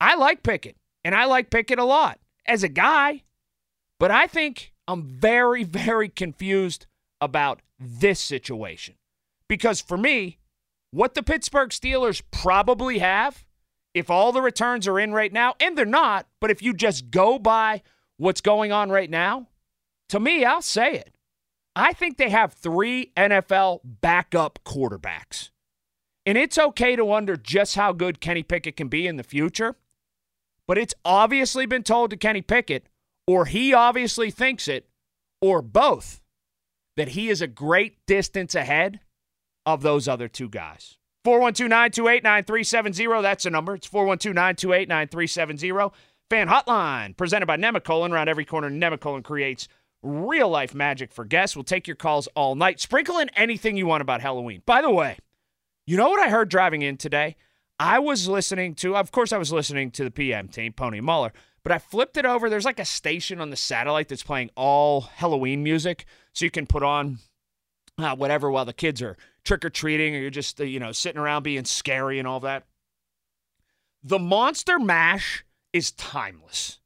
I 0.00 0.14
like 0.14 0.42
Pickett, 0.42 0.76
and 1.04 1.14
I 1.14 1.24
like 1.24 1.50
Pickett 1.50 1.78
a 1.78 1.84
lot 1.84 2.20
as 2.46 2.62
a 2.62 2.68
guy, 2.68 3.22
but 3.98 4.10
I 4.10 4.26
think 4.26 4.72
I'm 4.86 5.02
very, 5.02 5.64
very 5.64 6.08
confused 6.08 6.86
about 7.20 7.60
this 7.78 8.20
situation. 8.20 8.94
Because 9.48 9.80
for 9.80 9.96
me, 9.96 10.38
what 10.90 11.14
the 11.14 11.22
Pittsburgh 11.22 11.70
Steelers 11.70 12.22
probably 12.30 12.98
have, 12.98 13.44
if 13.98 14.10
all 14.10 14.32
the 14.32 14.42
returns 14.42 14.86
are 14.86 14.98
in 14.98 15.12
right 15.12 15.32
now, 15.32 15.54
and 15.60 15.76
they're 15.76 15.84
not, 15.84 16.26
but 16.40 16.50
if 16.50 16.62
you 16.62 16.72
just 16.72 17.10
go 17.10 17.38
by 17.38 17.82
what's 18.16 18.40
going 18.40 18.72
on 18.72 18.90
right 18.90 19.10
now, 19.10 19.48
to 20.08 20.20
me, 20.20 20.44
I'll 20.44 20.62
say 20.62 20.94
it. 20.94 21.14
I 21.76 21.92
think 21.92 22.16
they 22.16 22.30
have 22.30 22.52
three 22.52 23.12
NFL 23.16 23.80
backup 23.84 24.58
quarterbacks. 24.64 25.50
And 26.26 26.36
it's 26.36 26.58
okay 26.58 26.96
to 26.96 27.04
wonder 27.04 27.36
just 27.36 27.76
how 27.76 27.92
good 27.92 28.20
Kenny 28.20 28.42
Pickett 28.42 28.76
can 28.76 28.88
be 28.88 29.06
in 29.06 29.16
the 29.16 29.22
future. 29.22 29.76
But 30.66 30.76
it's 30.76 30.94
obviously 31.04 31.66
been 31.66 31.82
told 31.82 32.10
to 32.10 32.16
Kenny 32.16 32.42
Pickett, 32.42 32.88
or 33.26 33.46
he 33.46 33.72
obviously 33.72 34.30
thinks 34.30 34.68
it, 34.68 34.88
or 35.40 35.62
both, 35.62 36.20
that 36.96 37.10
he 37.10 37.28
is 37.28 37.40
a 37.40 37.46
great 37.46 38.04
distance 38.06 38.54
ahead 38.54 39.00
of 39.64 39.82
those 39.82 40.08
other 40.08 40.28
two 40.28 40.48
guys. 40.48 40.98
412 41.28 41.68
928 41.68 42.22
9370. 42.22 43.20
That's 43.20 43.44
the 43.44 43.50
number. 43.50 43.74
It's 43.74 43.86
412 43.86 44.34
928 44.34 44.88
9370. 44.88 45.94
Fan 46.30 46.48
Hotline, 46.48 47.14
presented 47.18 47.44
by 47.44 47.58
Nemacolin. 47.58 48.12
Around 48.12 48.30
every 48.30 48.46
corner, 48.46 48.70
Nemacolin 48.70 49.22
creates 49.22 49.68
real 50.02 50.48
life 50.48 50.74
magic 50.74 51.12
for 51.12 51.26
guests. 51.26 51.54
We'll 51.54 51.64
take 51.64 51.86
your 51.86 51.96
calls 51.96 52.28
all 52.28 52.54
night. 52.54 52.80
Sprinkle 52.80 53.18
in 53.18 53.28
anything 53.36 53.76
you 53.76 53.86
want 53.86 54.00
about 54.00 54.22
Halloween. 54.22 54.62
By 54.64 54.80
the 54.80 54.88
way, 54.88 55.18
you 55.86 55.98
know 55.98 56.08
what 56.08 56.26
I 56.26 56.30
heard 56.30 56.48
driving 56.48 56.80
in 56.80 56.96
today? 56.96 57.36
I 57.78 57.98
was 57.98 58.26
listening 58.26 58.74
to, 58.76 58.96
of 58.96 59.12
course, 59.12 59.30
I 59.30 59.36
was 59.36 59.52
listening 59.52 59.90
to 59.90 60.04
the 60.04 60.10
PM 60.10 60.48
team, 60.48 60.72
Pony 60.72 61.02
Mueller, 61.02 61.34
but 61.62 61.72
I 61.72 61.78
flipped 61.78 62.16
it 62.16 62.24
over. 62.24 62.48
There's 62.48 62.64
like 62.64 62.80
a 62.80 62.86
station 62.86 63.38
on 63.38 63.50
the 63.50 63.56
satellite 63.56 64.08
that's 64.08 64.22
playing 64.22 64.48
all 64.56 65.02
Halloween 65.02 65.62
music. 65.62 66.06
So 66.32 66.46
you 66.46 66.50
can 66.50 66.66
put 66.66 66.82
on 66.82 67.18
uh, 67.98 68.16
whatever 68.16 68.50
while 68.50 68.64
the 68.64 68.72
kids 68.72 69.02
are 69.02 69.16
trick 69.44 69.64
or 69.64 69.70
treating 69.70 70.14
or 70.14 70.18
you're 70.18 70.30
just, 70.30 70.60
uh, 70.60 70.64
you 70.64 70.78
know, 70.78 70.92
sitting 70.92 71.20
around 71.20 71.42
being 71.42 71.64
scary 71.64 72.18
and 72.18 72.28
all 72.28 72.40
that. 72.40 72.64
The 74.02 74.18
Monster 74.18 74.78
Mash 74.78 75.44
is 75.72 75.90
timeless. 75.92 76.78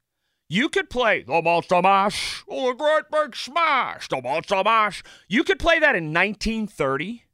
You 0.49 0.69
could 0.69 0.91
play 0.91 1.23
the 1.23 1.41
Monster 1.41 1.81
Mash, 1.81 2.45
oh, 2.49 2.69
the 2.69 2.75
great 2.75 3.05
big 3.11 3.37
smash, 3.37 4.09
the 4.09 4.21
Monster 4.21 4.63
Mash. 4.65 5.03
You 5.29 5.45
could 5.45 5.59
play 5.59 5.79
that 5.79 5.95
in 5.95 6.13
1930. 6.13 7.25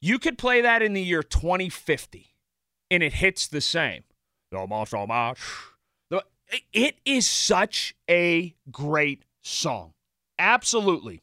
You 0.00 0.18
could 0.18 0.38
play 0.38 0.60
that 0.60 0.82
in 0.82 0.92
the 0.92 1.02
year 1.02 1.22
2050, 1.22 2.34
and 2.90 3.02
it 3.02 3.14
hits 3.14 3.48
the 3.48 3.60
same. 3.60 4.04
The 4.50 4.66
Monster 4.66 5.06
Mash. 5.06 5.72
It 6.72 6.98
is 7.06 7.26
such 7.26 7.94
a 8.10 8.54
great 8.70 9.24
song. 9.42 9.94
Absolutely 10.38 11.22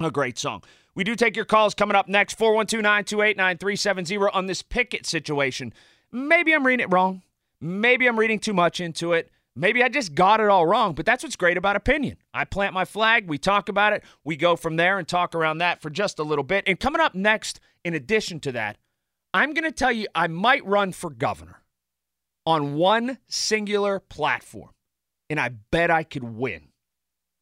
a 0.00 0.10
great 0.10 0.38
song. 0.38 0.62
We 0.94 1.04
do 1.04 1.14
take 1.14 1.36
your 1.36 1.44
calls 1.44 1.74
coming 1.74 1.96
up 1.96 2.08
next 2.08 2.34
412 2.38 2.82
928 2.82 3.36
9370 3.36 4.16
on 4.32 4.46
this 4.46 4.62
Pickett 4.62 5.06
situation. 5.06 5.72
Maybe 6.10 6.54
I'm 6.54 6.66
reading 6.66 6.84
it 6.84 6.92
wrong. 6.92 7.22
Maybe 7.60 8.06
I'm 8.06 8.18
reading 8.18 8.38
too 8.38 8.52
much 8.52 8.80
into 8.80 9.12
it. 9.12 9.30
Maybe 9.54 9.82
I 9.82 9.88
just 9.88 10.14
got 10.14 10.40
it 10.40 10.48
all 10.48 10.66
wrong, 10.66 10.94
but 10.94 11.04
that's 11.04 11.22
what's 11.22 11.36
great 11.36 11.58
about 11.58 11.76
opinion. 11.76 12.16
I 12.32 12.44
plant 12.44 12.72
my 12.72 12.86
flag, 12.86 13.28
we 13.28 13.36
talk 13.36 13.68
about 13.68 13.92
it, 13.92 14.02
we 14.24 14.34
go 14.34 14.56
from 14.56 14.76
there 14.76 14.98
and 14.98 15.06
talk 15.06 15.34
around 15.34 15.58
that 15.58 15.82
for 15.82 15.90
just 15.90 16.18
a 16.18 16.22
little 16.22 16.42
bit. 16.42 16.64
And 16.66 16.80
coming 16.80 17.02
up 17.02 17.14
next, 17.14 17.60
in 17.84 17.92
addition 17.92 18.40
to 18.40 18.52
that, 18.52 18.78
I'm 19.34 19.52
going 19.52 19.64
to 19.64 19.72
tell 19.72 19.92
you 19.92 20.06
I 20.14 20.26
might 20.26 20.64
run 20.64 20.92
for 20.92 21.10
governor 21.10 21.62
on 22.46 22.74
one 22.74 23.18
singular 23.28 24.00
platform, 24.00 24.70
and 25.28 25.38
I 25.38 25.50
bet 25.70 25.90
I 25.90 26.02
could 26.02 26.24
win. 26.24 26.68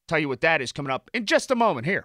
Tell 0.08 0.18
you 0.18 0.28
what 0.28 0.40
that 0.40 0.60
is 0.60 0.72
coming 0.72 0.90
up 0.90 1.10
in 1.14 1.26
just 1.26 1.52
a 1.52 1.56
moment 1.56 1.86
here. 1.86 2.04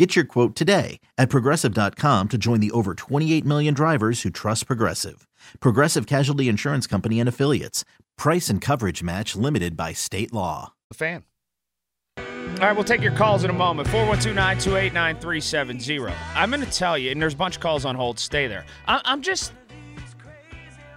Get 0.00 0.16
your 0.16 0.24
quote 0.24 0.56
today 0.56 0.98
at 1.18 1.28
progressive.com 1.28 2.28
to 2.28 2.38
join 2.38 2.60
the 2.60 2.70
over 2.70 2.94
28 2.94 3.44
million 3.44 3.74
drivers 3.74 4.22
who 4.22 4.30
trust 4.30 4.66
Progressive. 4.66 5.28
Progressive 5.60 6.06
Casualty 6.06 6.48
Insurance 6.48 6.86
Company 6.86 7.20
and 7.20 7.28
Affiliates. 7.28 7.84
Price 8.16 8.48
and 8.48 8.62
coverage 8.62 9.02
match 9.02 9.36
limited 9.36 9.76
by 9.76 9.92
state 9.92 10.32
law. 10.32 10.72
A 10.90 10.94
fan. 10.94 11.24
All 12.16 12.24
right, 12.60 12.72
we'll 12.72 12.82
take 12.82 13.02
your 13.02 13.12
calls 13.12 13.44
in 13.44 13.50
a 13.50 13.52
moment. 13.52 13.88
412 13.88 14.34
928 14.34 14.94
9370. 14.94 16.14
I'm 16.34 16.48
going 16.48 16.64
to 16.64 16.70
tell 16.70 16.96
you, 16.96 17.10
and 17.10 17.20
there's 17.20 17.34
a 17.34 17.36
bunch 17.36 17.56
of 17.56 17.60
calls 17.60 17.84
on 17.84 17.94
hold. 17.94 18.18
Stay 18.18 18.46
there. 18.46 18.64
I'm 18.86 19.20
just. 19.20 19.52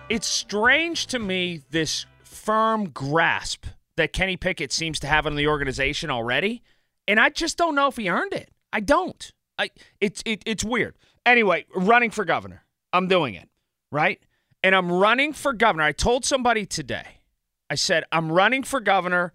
It's 0.07 0.27
strange 0.27 1.07
to 1.07 1.19
me, 1.19 1.61
this 1.71 2.05
firm 2.23 2.87
grasp 2.87 3.65
that 3.97 4.13
Kenny 4.13 4.37
Pickett 4.37 4.71
seems 4.71 4.97
to 5.01 5.07
have 5.07 5.25
on 5.25 5.35
the 5.35 5.47
organization 5.47 6.09
already. 6.09 6.63
And 7.05 7.19
I 7.19 7.27
just 7.27 7.57
don't 7.57 7.75
know 7.75 7.87
if 7.87 7.97
he 7.97 8.09
earned 8.09 8.31
it. 8.31 8.52
I 8.73 8.79
don't. 8.79 9.31
I 9.57 9.69
it's 10.01 10.23
it, 10.25 10.43
it's 10.45 10.63
weird. 10.63 10.95
Anyway, 11.25 11.65
running 11.73 12.09
for 12.09 12.25
governor. 12.25 12.65
I'm 12.91 13.07
doing 13.07 13.35
it, 13.35 13.47
right? 13.91 14.19
And 14.63 14.75
I'm 14.75 14.91
running 14.91 15.31
for 15.31 15.53
governor. 15.53 15.83
I 15.83 15.91
told 15.91 16.25
somebody 16.25 16.65
today. 16.65 17.21
I 17.69 17.75
said 17.75 18.03
I'm 18.11 18.31
running 18.31 18.63
for 18.63 18.81
governor 18.81 19.31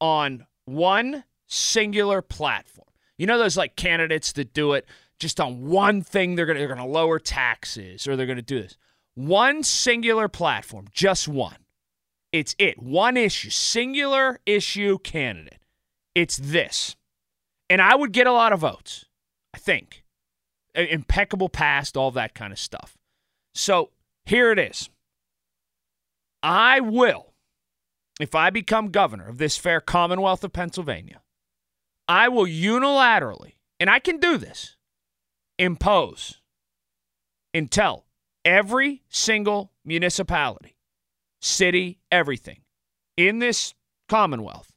on 0.00 0.46
one 0.64 1.24
singular 1.46 2.20
platform. 2.20 2.88
You 3.16 3.26
know 3.26 3.38
those 3.38 3.56
like 3.56 3.76
candidates 3.76 4.32
that 4.32 4.52
do 4.52 4.72
it 4.72 4.86
just 5.20 5.40
on 5.40 5.68
one 5.68 6.02
thing 6.02 6.34
they're 6.34 6.46
going 6.46 6.56
to 6.56 6.60
they're 6.60 6.74
going 6.74 6.86
to 6.86 6.92
lower 6.92 7.18
taxes 7.18 8.08
or 8.08 8.16
they're 8.16 8.26
going 8.26 8.36
to 8.36 8.42
do 8.42 8.62
this. 8.62 8.76
One 9.14 9.62
singular 9.62 10.28
platform, 10.28 10.86
just 10.92 11.28
one. 11.28 11.56
It's 12.32 12.54
it. 12.58 12.82
One 12.82 13.16
issue, 13.16 13.50
singular 13.50 14.40
issue 14.46 14.98
candidate. 14.98 15.58
It's 16.14 16.36
this. 16.36 16.96
And 17.70 17.80
I 17.80 17.94
would 17.94 18.12
get 18.12 18.26
a 18.26 18.32
lot 18.32 18.52
of 18.52 18.60
votes, 18.60 19.06
I 19.54 19.58
think. 19.58 20.04
Impeccable 20.74 21.48
past, 21.48 21.96
all 21.96 22.10
that 22.10 22.34
kind 22.34 22.52
of 22.52 22.58
stuff. 22.58 22.98
So 23.54 23.90
here 24.26 24.52
it 24.52 24.58
is. 24.58 24.90
I 26.42 26.80
will, 26.80 27.32
if 28.20 28.34
I 28.34 28.50
become 28.50 28.90
governor 28.90 29.28
of 29.28 29.38
this 29.38 29.56
fair 29.56 29.80
Commonwealth 29.80 30.42
of 30.42 30.52
Pennsylvania, 30.52 31.22
I 32.08 32.28
will 32.28 32.46
unilaterally, 32.46 33.54
and 33.78 33.88
I 33.88 34.00
can 34.00 34.18
do 34.18 34.36
this, 34.36 34.76
impose 35.58 36.40
and 37.54 37.70
tell 37.70 38.06
every 38.44 39.02
single 39.08 39.70
municipality, 39.84 40.76
city, 41.40 42.00
everything 42.10 42.62
in 43.16 43.38
this 43.38 43.74
Commonwealth 44.08 44.72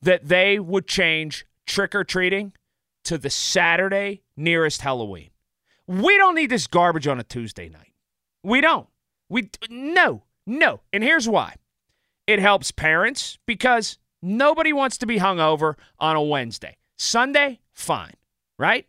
that 0.00 0.28
they 0.28 0.58
would 0.58 0.86
change 0.86 1.44
trick 1.66 1.94
or 1.94 2.04
treating 2.04 2.52
to 3.04 3.18
the 3.18 3.30
Saturday 3.30 4.22
nearest 4.36 4.80
Halloween. 4.80 5.30
We 5.86 6.16
don't 6.16 6.34
need 6.34 6.50
this 6.50 6.66
garbage 6.66 7.06
on 7.06 7.20
a 7.20 7.24
Tuesday 7.24 7.68
night. 7.68 7.92
We 8.42 8.60
don't. 8.60 8.88
We 9.28 9.50
no, 9.68 10.22
no. 10.46 10.80
And 10.92 11.02
here's 11.04 11.28
why. 11.28 11.54
It 12.26 12.38
helps 12.38 12.70
parents 12.70 13.38
because 13.46 13.98
nobody 14.22 14.72
wants 14.72 14.98
to 14.98 15.06
be 15.06 15.18
hungover 15.18 15.74
on 15.98 16.16
a 16.16 16.22
Wednesday. 16.22 16.76
Sunday, 16.96 17.60
fine, 17.72 18.14
right? 18.58 18.86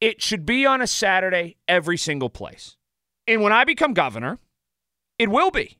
It 0.00 0.20
should 0.20 0.44
be 0.44 0.66
on 0.66 0.82
a 0.82 0.86
Saturday 0.86 1.56
every 1.68 1.96
single 1.96 2.30
place. 2.30 2.76
And 3.26 3.42
when 3.42 3.52
I 3.52 3.64
become 3.64 3.94
governor, 3.94 4.38
it 5.18 5.28
will 5.28 5.50
be. 5.50 5.78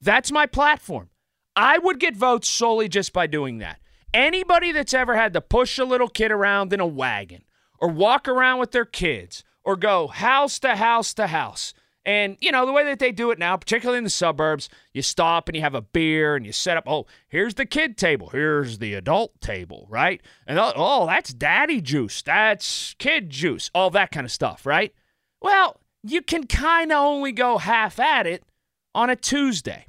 That's 0.00 0.30
my 0.30 0.46
platform. 0.46 1.08
I 1.56 1.78
would 1.78 1.98
get 1.98 2.16
votes 2.16 2.48
solely 2.48 2.88
just 2.88 3.12
by 3.12 3.26
doing 3.26 3.58
that. 3.58 3.79
Anybody 4.12 4.72
that's 4.72 4.94
ever 4.94 5.16
had 5.16 5.32
to 5.34 5.40
push 5.40 5.78
a 5.78 5.84
little 5.84 6.08
kid 6.08 6.32
around 6.32 6.72
in 6.72 6.80
a 6.80 6.86
wagon 6.86 7.44
or 7.78 7.88
walk 7.88 8.26
around 8.26 8.58
with 8.58 8.72
their 8.72 8.84
kids 8.84 9.44
or 9.64 9.76
go 9.76 10.08
house 10.08 10.58
to 10.60 10.76
house 10.76 11.14
to 11.14 11.28
house. 11.28 11.74
And, 12.04 12.38
you 12.40 12.50
know, 12.50 12.64
the 12.64 12.72
way 12.72 12.84
that 12.84 12.98
they 12.98 13.12
do 13.12 13.30
it 13.30 13.38
now, 13.38 13.56
particularly 13.56 13.98
in 13.98 14.04
the 14.04 14.10
suburbs, 14.10 14.68
you 14.94 15.02
stop 15.02 15.48
and 15.48 15.54
you 15.54 15.62
have 15.62 15.74
a 15.74 15.82
beer 15.82 16.34
and 16.34 16.46
you 16.46 16.52
set 16.52 16.76
up, 16.76 16.84
oh, 16.86 17.06
here's 17.28 17.54
the 17.54 17.66
kid 17.66 17.98
table. 17.98 18.30
Here's 18.30 18.78
the 18.78 18.94
adult 18.94 19.38
table, 19.40 19.86
right? 19.88 20.20
And, 20.46 20.58
oh, 20.60 21.06
that's 21.06 21.32
daddy 21.32 21.80
juice. 21.80 22.22
That's 22.22 22.94
kid 22.98 23.30
juice. 23.30 23.70
All 23.74 23.90
that 23.90 24.10
kind 24.10 24.24
of 24.24 24.32
stuff, 24.32 24.64
right? 24.64 24.94
Well, 25.42 25.78
you 26.02 26.22
can 26.22 26.46
kind 26.46 26.90
of 26.90 26.98
only 26.98 27.32
go 27.32 27.58
half 27.58 28.00
at 28.00 28.26
it 28.26 28.44
on 28.94 29.10
a 29.10 29.16
Tuesday. 29.16 29.86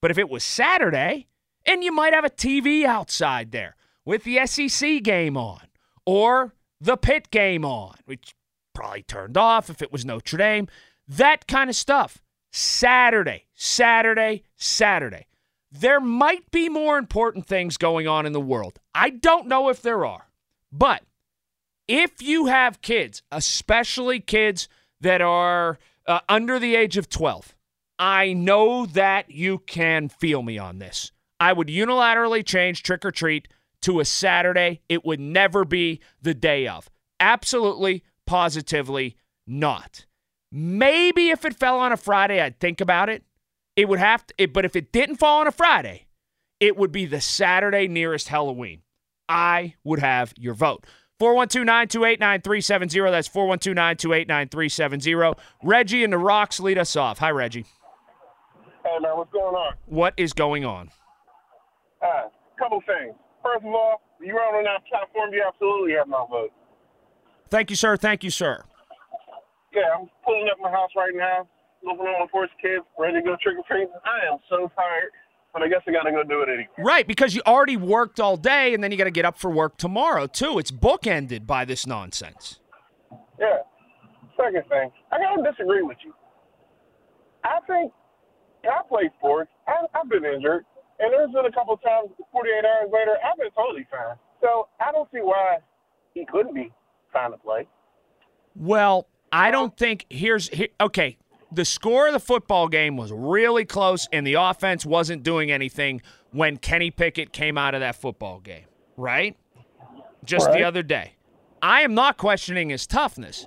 But 0.00 0.10
if 0.10 0.16
it 0.16 0.30
was 0.30 0.42
Saturday, 0.42 1.28
and 1.66 1.84
you 1.84 1.92
might 1.92 2.14
have 2.14 2.24
a 2.24 2.30
TV 2.30 2.84
outside 2.84 3.52
there 3.52 3.76
with 4.04 4.24
the 4.24 4.44
SEC 4.46 5.02
game 5.02 5.36
on 5.36 5.62
or 6.06 6.54
the 6.80 6.96
Pitt 6.96 7.30
game 7.30 7.64
on, 7.64 7.94
which 8.06 8.34
probably 8.74 9.02
turned 9.02 9.36
off 9.36 9.70
if 9.70 9.82
it 9.82 9.92
was 9.92 10.04
Notre 10.04 10.38
Dame. 10.38 10.68
That 11.06 11.46
kind 11.46 11.68
of 11.68 11.76
stuff. 11.76 12.22
Saturday, 12.52 13.46
Saturday, 13.54 14.42
Saturday. 14.56 15.26
There 15.70 16.00
might 16.00 16.50
be 16.50 16.68
more 16.68 16.98
important 16.98 17.46
things 17.46 17.76
going 17.76 18.08
on 18.08 18.26
in 18.26 18.32
the 18.32 18.40
world. 18.40 18.80
I 18.94 19.10
don't 19.10 19.46
know 19.46 19.68
if 19.68 19.82
there 19.82 20.04
are. 20.04 20.28
But 20.72 21.02
if 21.86 22.22
you 22.22 22.46
have 22.46 22.82
kids, 22.82 23.22
especially 23.30 24.20
kids 24.20 24.68
that 25.00 25.20
are 25.20 25.78
uh, 26.06 26.20
under 26.28 26.58
the 26.58 26.74
age 26.74 26.96
of 26.96 27.08
12, 27.08 27.54
I 27.98 28.32
know 28.32 28.86
that 28.86 29.30
you 29.30 29.58
can 29.58 30.08
feel 30.08 30.42
me 30.42 30.58
on 30.58 30.78
this. 30.78 31.12
I 31.40 31.54
would 31.54 31.68
unilaterally 31.68 32.44
change 32.44 32.82
trick 32.82 33.04
or 33.04 33.10
treat 33.10 33.48
to 33.82 33.98
a 33.98 34.04
Saturday. 34.04 34.82
It 34.90 35.06
would 35.06 35.20
never 35.20 35.64
be 35.64 36.00
the 36.20 36.34
day 36.34 36.68
of. 36.68 36.90
Absolutely, 37.18 38.04
positively 38.26 39.16
not. 39.46 40.04
Maybe 40.52 41.30
if 41.30 41.44
it 41.44 41.56
fell 41.56 41.78
on 41.78 41.92
a 41.92 41.96
Friday, 41.96 42.40
I'd 42.40 42.60
think 42.60 42.80
about 42.80 43.08
it. 43.08 43.24
It 43.74 43.88
would 43.88 43.98
have 43.98 44.26
to, 44.26 44.34
it, 44.36 44.52
but 44.52 44.64
if 44.66 44.76
it 44.76 44.92
didn't 44.92 45.16
fall 45.16 45.40
on 45.40 45.46
a 45.46 45.52
Friday, 45.52 46.06
it 46.58 46.76
would 46.76 46.92
be 46.92 47.06
the 47.06 47.20
Saturday 47.20 47.88
nearest 47.88 48.28
Halloween. 48.28 48.82
I 49.28 49.76
would 49.82 50.00
have 50.00 50.34
your 50.36 50.54
vote. 50.54 50.84
412 51.18 51.64
928 51.64 52.20
9370. 52.20 53.10
That's 53.10 53.28
412 53.28 53.74
928 53.74 54.28
9370. 54.28 55.42
Reggie 55.62 56.04
and 56.04 56.12
the 56.12 56.18
Rocks 56.18 56.60
lead 56.60 56.78
us 56.78 56.96
off. 56.96 57.18
Hi, 57.18 57.30
Reggie. 57.30 57.64
Hey, 58.82 58.98
man, 59.00 59.16
what's 59.16 59.32
going 59.32 59.54
on? 59.54 59.74
What 59.86 60.14
is 60.16 60.32
going 60.32 60.64
on? 60.64 60.90
Uh, 62.02 62.28
couple 62.58 62.80
things. 62.86 63.14
First 63.42 63.64
of 63.64 63.72
all, 63.72 64.02
you 64.20 64.36
are 64.36 64.56
on 64.56 64.64
that 64.64 64.84
platform, 64.88 65.32
you 65.32 65.42
absolutely 65.46 65.94
have 65.94 66.08
my 66.08 66.24
vote. 66.28 66.52
Thank 67.48 67.70
you, 67.70 67.76
sir. 67.76 67.96
Thank 67.96 68.22
you, 68.22 68.30
sir. 68.30 68.64
Yeah, 69.74 69.82
I'm 69.98 70.10
pulling 70.24 70.48
up 70.50 70.58
my 70.60 70.70
house 70.70 70.90
right 70.96 71.14
now, 71.14 71.48
looking 71.82 72.04
on 72.04 72.28
for 72.28 72.42
his 72.42 72.50
kids, 72.60 72.84
ready 72.98 73.20
to 73.20 73.22
go 73.22 73.36
trick 73.42 73.56
or 73.56 73.64
treating. 73.66 73.88
I 74.04 74.30
am 74.30 74.38
so 74.48 74.70
tired, 74.76 75.10
but 75.52 75.62
I 75.62 75.68
guess 75.68 75.80
I 75.86 75.92
got 75.92 76.02
to 76.02 76.12
go 76.12 76.22
do 76.22 76.42
it 76.42 76.48
anyway. 76.48 76.68
Right, 76.78 77.06
because 77.06 77.34
you 77.34 77.42
already 77.46 77.76
worked 77.76 78.20
all 78.20 78.36
day, 78.36 78.74
and 78.74 78.84
then 78.84 78.92
you 78.92 78.98
got 78.98 79.04
to 79.04 79.10
get 79.10 79.24
up 79.24 79.38
for 79.38 79.50
work 79.50 79.78
tomorrow 79.78 80.26
too. 80.26 80.58
It's 80.58 80.70
bookended 80.70 81.46
by 81.46 81.64
this 81.64 81.86
nonsense. 81.86 82.60
Yeah. 83.38 83.58
Second 84.36 84.64
thing, 84.68 84.90
I 85.12 85.18
gotta 85.18 85.50
disagree 85.50 85.82
with 85.82 85.98
you. 86.04 86.14
I 87.44 87.58
think 87.66 87.92
I 88.64 88.80
play 88.88 89.10
sports. 89.18 89.50
I, 89.66 89.84
I've 89.98 90.08
been 90.08 90.24
injured. 90.24 90.64
And 91.00 91.12
there's 91.12 91.30
been 91.32 91.46
a 91.46 91.52
couple 91.52 91.74
of 91.74 91.82
times, 91.82 92.10
48 92.30 92.64
hours 92.64 92.90
later, 92.92 93.16
I've 93.24 93.38
been 93.38 93.50
totally 93.56 93.86
fine. 93.90 94.16
So 94.40 94.68
I 94.78 94.92
don't 94.92 95.08
see 95.10 95.20
why 95.20 95.58
he 96.14 96.26
couldn't 96.26 96.54
be 96.54 96.70
fine 97.12 97.30
to 97.30 97.38
play. 97.38 97.66
Well, 98.54 99.08
I 99.32 99.50
don't 99.50 99.76
think 99.76 100.06
here's 100.10 100.48
here, 100.48 100.68
okay. 100.80 101.16
The 101.52 101.64
score 101.64 102.06
of 102.06 102.12
the 102.12 102.20
football 102.20 102.68
game 102.68 102.96
was 102.96 103.10
really 103.10 103.64
close, 103.64 104.08
and 104.12 104.24
the 104.26 104.34
offense 104.34 104.86
wasn't 104.86 105.22
doing 105.22 105.50
anything 105.50 106.00
when 106.30 106.58
Kenny 106.58 106.90
Pickett 106.90 107.32
came 107.32 107.58
out 107.58 107.74
of 107.74 107.80
that 107.80 107.96
football 107.96 108.38
game, 108.38 108.66
right? 108.96 109.36
Just 110.24 110.46
right. 110.46 110.58
the 110.58 110.64
other 110.64 110.82
day. 110.82 111.14
I 111.62 111.80
am 111.82 111.94
not 111.94 112.18
questioning 112.18 112.70
his 112.70 112.86
toughness, 112.86 113.46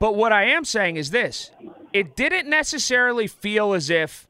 but 0.00 0.16
what 0.16 0.32
I 0.32 0.46
am 0.46 0.64
saying 0.64 0.96
is 0.96 1.10
this 1.10 1.50
it 1.92 2.16
didn't 2.16 2.48
necessarily 2.48 3.26
feel 3.26 3.72
as 3.72 3.88
if 3.88 4.26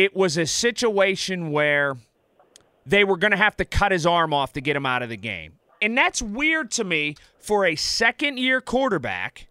it 0.00 0.16
was 0.16 0.38
a 0.38 0.46
situation 0.46 1.50
where 1.50 1.94
they 2.86 3.04
were 3.04 3.18
going 3.18 3.32
to 3.32 3.36
have 3.36 3.54
to 3.58 3.66
cut 3.66 3.92
his 3.92 4.06
arm 4.06 4.32
off 4.32 4.54
to 4.54 4.60
get 4.62 4.74
him 4.74 4.86
out 4.86 5.02
of 5.02 5.10
the 5.10 5.16
game. 5.16 5.58
And 5.82 5.96
that's 5.96 6.22
weird 6.22 6.70
to 6.72 6.84
me 6.84 7.16
for 7.38 7.66
a 7.66 7.76
second 7.76 8.38
year 8.38 8.62
quarterback 8.62 9.48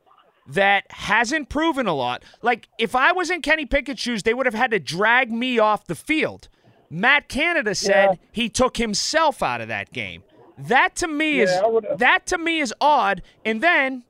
that 0.47 0.85
hasn't 0.91 1.49
proven 1.49 1.85
a 1.85 1.93
lot. 1.93 2.23
Like, 2.41 2.67
if 2.79 2.95
I 2.95 3.11
was 3.11 3.29
in 3.29 3.43
Kenny 3.43 3.67
Pickett's 3.67 4.01
shoes, 4.01 4.23
they 4.23 4.33
would 4.33 4.47
have 4.47 4.55
had 4.55 4.71
to 4.71 4.79
drag 4.79 5.31
me 5.31 5.59
off 5.59 5.85
the 5.85 5.93
field. 5.93 6.49
Matt 6.89 7.29
Canada 7.29 7.75
said 7.75 8.09
yeah. 8.13 8.15
he 8.31 8.49
took 8.49 8.77
himself 8.77 9.43
out 9.43 9.61
of 9.61 9.67
that 9.67 9.93
game. 9.93 10.23
That 10.57 10.95
to 10.97 11.07
me 11.07 11.37
yeah, 11.37 11.43
is 11.43 11.99
that 11.99 12.25
to 12.27 12.39
me 12.39 12.59
is 12.59 12.73
odd. 12.81 13.21
And 13.45 13.61
then 13.61 14.03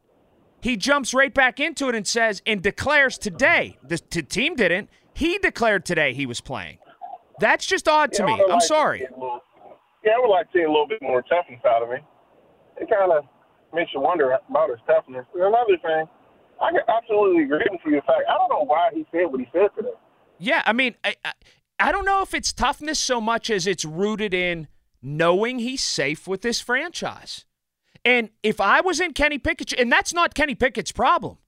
he 0.62 0.78
jumps 0.78 1.13
right 1.13 1.34
back 1.34 1.60
into 1.60 1.89
it 1.89 1.95
and 1.95 2.08
says 2.08 2.41
and 2.45 2.62
declares 2.62 3.17
today. 3.17 3.78
The, 3.84 4.02
the 4.10 4.23
team 4.23 4.56
didn't. 4.56 4.89
He 5.19 5.38
declared 5.38 5.86
today 5.86 6.13
he 6.13 6.25
was 6.25 6.39
playing. 6.39 6.77
That's 7.41 7.65
just 7.65 7.89
odd 7.89 8.13
to 8.13 8.23
yeah, 8.23 8.27
me. 8.27 8.41
I'm 8.41 8.51
like 8.51 8.62
sorry. 8.62 9.01
Little, 9.01 9.41
yeah, 10.01 10.13
I 10.15 10.19
would 10.19 10.32
like 10.32 10.49
to 10.53 10.60
see 10.60 10.63
a 10.63 10.71
little 10.71 10.88
bit 10.88 11.01
more 11.01 11.21
toughness 11.23 11.60
out 11.67 11.84
of 11.84 11.89
him. 11.89 11.99
It 12.77 12.89
kind 12.89 13.12
of 13.12 13.25
makes 13.73 13.91
you 13.93 13.99
wonder 13.99 14.32
about 14.32 14.69
his 14.69 14.79
toughness. 14.88 15.25
And 15.34 15.43
another 15.43 15.75
thing, 15.82 16.05
I 16.62 16.71
can 16.71 16.79
absolutely 16.88 17.43
agree 17.43 17.67
with 17.69 17.82
you. 17.86 17.95
In 17.95 18.01
fact, 18.03 18.21
I 18.29 18.38
don't 18.38 18.49
know 18.49 18.63
why 18.63 18.91
he 18.93 19.05
said 19.12 19.25
what 19.25 19.41
he 19.41 19.47
said 19.51 19.67
today. 19.75 19.89
Yeah, 20.38 20.63
I 20.65 20.71
mean, 20.71 20.95
I, 21.03 21.15
I, 21.25 21.34
I 21.82 21.91
don't 21.91 22.05
know 22.05 22.21
if 22.21 22.34
it's 22.34 22.53
toughness 22.53 22.97
so 22.97 23.19
much 23.19 23.49
as 23.49 23.67
it's 23.67 23.84
rooted 23.84 24.34
in 24.34 24.69
knowing 25.01 25.60
he's 25.60 25.84
safe 25.84 26.29
with 26.29 26.43
this 26.43 26.62
franchise. 26.62 27.43
And 28.05 28.29
if 28.41 28.62
I 28.62 28.79
was 28.79 29.01
in 29.01 29.12
Kenny 29.12 29.38
Pickett, 29.38 29.73
and 29.73 29.91
that's 29.91 30.13
not 30.13 30.34
Kenny 30.34 30.55
Pickett's 30.55 30.93
problem, 30.93 31.39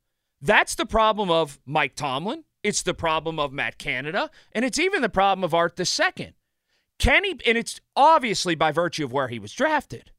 that's 0.41 0.75
the 0.75 0.86
problem 0.86 1.31
of 1.31 1.57
Mike 1.65 1.95
Tomlin, 1.95 2.43
it's 2.63 2.84
the 2.84 2.93
problem 2.93 3.39
of 3.39 3.52
Matt 3.54 3.78
Canada, 3.78 4.30
and 4.52 4.63
it's 4.65 4.80
even 4.80 5.02
the 5.02 5.10
problem 5.10 5.43
of 5.43 5.54
Art 5.54 5.76
the 5.76 5.86
Second. 5.86 6.34
Kenny, 7.00 7.32
and 7.45 7.58
it's 7.58 7.82
obviously 7.95 8.54
by 8.54 8.71
virtue 8.71 9.06
of 9.06 9.12
where 9.12 9.28
he 9.28 9.39
was 9.39 9.54
drafted, 9.54 10.12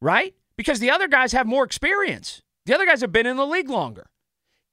right? 0.00 0.34
Because 0.56 0.80
the 0.80 0.90
other 0.90 1.06
guys 1.06 1.32
have 1.32 1.46
more 1.46 1.64
experience. 1.64 2.42
The 2.66 2.74
other 2.74 2.86
guys 2.86 3.00
have 3.00 3.12
been 3.12 3.26
in 3.26 3.36
the 3.36 3.46
league 3.46 3.70
longer. 3.70 4.10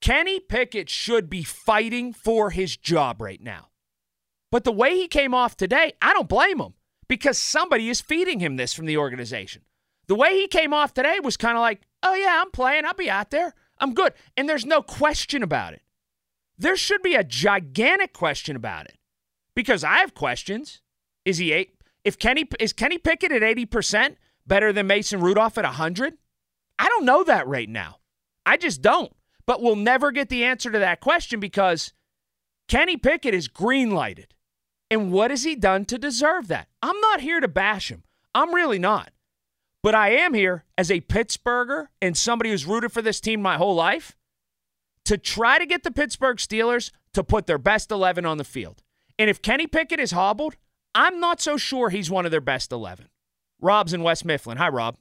Kenny 0.00 0.40
Pickett 0.40 0.90
should 0.90 1.30
be 1.30 1.42
fighting 1.42 2.12
for 2.12 2.50
his 2.50 2.76
job 2.76 3.22
right 3.22 3.40
now. 3.40 3.68
But 4.50 4.64
the 4.64 4.72
way 4.72 4.96
he 4.96 5.08
came 5.08 5.34
off 5.34 5.56
today, 5.56 5.92
I 6.02 6.12
don't 6.12 6.28
blame 6.28 6.60
him 6.60 6.74
because 7.08 7.38
somebody 7.38 7.88
is 7.88 8.00
feeding 8.00 8.40
him 8.40 8.56
this 8.56 8.74
from 8.74 8.86
the 8.86 8.96
organization. 8.96 9.62
The 10.08 10.14
way 10.14 10.34
he 10.38 10.48
came 10.48 10.72
off 10.72 10.94
today 10.94 11.18
was 11.22 11.36
kind 11.36 11.56
of 11.56 11.60
like, 11.62 11.82
oh, 12.02 12.14
yeah, 12.14 12.40
I'm 12.40 12.50
playing. 12.50 12.84
I'll 12.84 12.94
be 12.94 13.10
out 13.10 13.30
there. 13.30 13.54
I'm 13.78 13.94
good. 13.94 14.12
And 14.36 14.48
there's 14.48 14.66
no 14.66 14.82
question 14.82 15.42
about 15.42 15.74
it. 15.74 15.82
There 16.58 16.76
should 16.76 17.02
be 17.02 17.14
a 17.14 17.24
gigantic 17.24 18.12
question 18.12 18.56
about 18.56 18.86
it 18.86 18.96
because 19.54 19.84
I 19.84 19.98
have 19.98 20.14
questions. 20.14 20.80
Is 21.24 21.38
he 21.38 21.52
eight? 21.52 21.74
If 22.04 22.18
Kenny 22.18 22.48
is 22.60 22.72
Kenny 22.72 22.98
Pickett 22.98 23.32
at 23.32 23.42
80% 23.42 24.16
better 24.46 24.72
than 24.72 24.86
Mason 24.86 25.20
Rudolph 25.20 25.58
at 25.58 25.64
100? 25.64 26.14
I 26.78 26.88
don't 26.88 27.04
know 27.04 27.24
that 27.24 27.46
right 27.46 27.68
now. 27.68 27.98
I 28.44 28.56
just 28.56 28.80
don't. 28.80 29.12
But 29.46 29.62
we'll 29.62 29.76
never 29.76 30.10
get 30.10 30.28
the 30.28 30.44
answer 30.44 30.70
to 30.70 30.78
that 30.78 31.00
question 31.00 31.40
because 31.40 31.92
Kenny 32.68 32.96
Pickett 32.96 33.34
is 33.34 33.48
green 33.48 33.90
lighted. 33.92 34.34
And 34.90 35.12
what 35.12 35.30
has 35.30 35.44
he 35.44 35.56
done 35.56 35.84
to 35.86 35.98
deserve 35.98 36.48
that? 36.48 36.68
I'm 36.82 36.98
not 37.00 37.20
here 37.20 37.40
to 37.40 37.48
bash 37.48 37.90
him. 37.90 38.04
I'm 38.34 38.54
really 38.54 38.78
not. 38.78 39.10
But 39.82 39.94
I 39.94 40.10
am 40.10 40.34
here 40.34 40.64
as 40.76 40.90
a 40.90 41.00
Pittsburgher 41.00 41.88
and 42.02 42.16
somebody 42.16 42.50
who's 42.50 42.66
rooted 42.66 42.92
for 42.92 43.02
this 43.02 43.20
team 43.20 43.40
my 43.40 43.56
whole 43.56 43.74
life 43.74 44.16
to 45.06 45.16
try 45.16 45.58
to 45.58 45.66
get 45.66 45.82
the 45.82 45.90
Pittsburgh 45.90 46.36
Steelers 46.36 46.90
to 47.14 47.24
put 47.24 47.46
their 47.46 47.58
best 47.58 47.90
11 47.90 48.26
on 48.26 48.38
the 48.38 48.44
field. 48.44 48.82
And 49.18 49.30
if 49.30 49.40
Kenny 49.40 49.66
Pickett 49.66 50.00
is 50.00 50.10
hobbled, 50.10 50.56
I'm 50.94 51.20
not 51.20 51.40
so 51.40 51.56
sure 51.56 51.90
he's 51.90 52.10
one 52.10 52.24
of 52.24 52.30
their 52.30 52.40
best 52.40 52.72
11. 52.72 53.08
Rob's 53.60 53.92
in 53.92 54.02
West 54.02 54.24
Mifflin. 54.24 54.58
Hi, 54.58 54.68
Rob. 54.68 54.96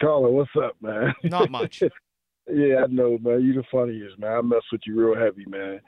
Colin, 0.00 0.34
what's 0.34 0.50
up, 0.62 0.76
man? 0.80 1.14
Not 1.24 1.50
much. 1.50 1.82
yeah, 2.52 2.84
I 2.84 2.86
know, 2.88 3.18
man. 3.20 3.42
You 3.42 3.54
the 3.54 3.64
funniest, 3.72 4.18
man. 4.18 4.32
I 4.32 4.42
mess 4.42 4.62
with 4.70 4.82
you 4.86 4.98
real 4.98 5.18
heavy, 5.18 5.44
man. 5.46 5.80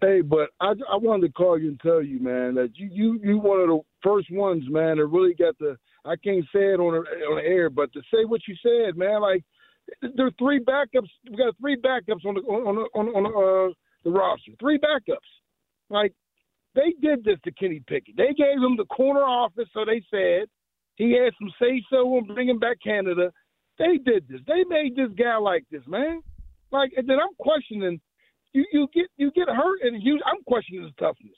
Hey, 0.00 0.22
but 0.22 0.50
I, 0.60 0.72
I 0.90 0.96
wanted 0.96 1.26
to 1.26 1.32
call 1.32 1.58
you 1.58 1.68
and 1.68 1.80
tell 1.80 2.02
you, 2.02 2.18
man, 2.20 2.54
that 2.54 2.70
you 2.74 2.88
you 2.90 3.20
you 3.22 3.38
one 3.38 3.60
of 3.60 3.68
the 3.68 3.80
first 4.02 4.28
ones, 4.30 4.64
man, 4.68 4.96
that 4.96 5.06
really 5.06 5.34
got 5.34 5.58
the 5.58 5.76
I 6.06 6.16
can't 6.16 6.44
say 6.52 6.72
it 6.72 6.80
on 6.80 6.92
the, 6.94 7.10
on 7.26 7.36
the 7.36 7.42
air, 7.42 7.68
but 7.68 7.92
to 7.92 8.00
say 8.12 8.24
what 8.24 8.40
you 8.48 8.56
said, 8.62 8.96
man, 8.96 9.20
like 9.20 9.44
there 10.02 10.26
are 10.26 10.32
three 10.38 10.60
backups. 10.60 11.08
We 11.30 11.36
got 11.36 11.56
three 11.60 11.76
backups 11.76 12.24
on 12.26 12.34
the 12.34 12.40
on 12.42 12.86
on, 12.94 13.08
on 13.08 13.26
uh, 13.26 13.72
the 14.04 14.10
roster. 14.10 14.52
Three 14.60 14.78
backups. 14.78 15.18
Like 15.88 16.12
they 16.74 16.94
did 17.00 17.24
this 17.24 17.38
to 17.44 17.52
Kenny 17.52 17.82
Pickett. 17.86 18.16
They 18.16 18.32
gave 18.36 18.62
him 18.62 18.76
the 18.76 18.86
corner 18.86 19.22
office, 19.22 19.68
so 19.72 19.84
they 19.84 20.02
said 20.10 20.48
he 20.96 21.12
had 21.12 21.32
some 21.38 21.50
say 21.60 21.82
so 21.90 22.16
on 22.16 22.26
bringing 22.26 22.58
back 22.58 22.78
Canada. 22.82 23.32
They 23.78 23.98
did 23.98 24.28
this. 24.28 24.40
They 24.46 24.64
made 24.68 24.94
this 24.94 25.10
guy 25.18 25.36
like 25.36 25.64
this, 25.70 25.82
man. 25.86 26.20
Like, 26.70 26.92
and 26.96 27.08
then 27.08 27.18
I'm 27.18 27.34
questioning. 27.38 28.00
You 28.52 28.64
you 28.72 28.88
get 28.92 29.06
you 29.16 29.30
get 29.32 29.48
hurt, 29.48 29.80
and 29.82 30.02
you, 30.02 30.20
I'm 30.26 30.42
questioning 30.46 30.82
his 30.82 30.92
toughness. 30.98 31.36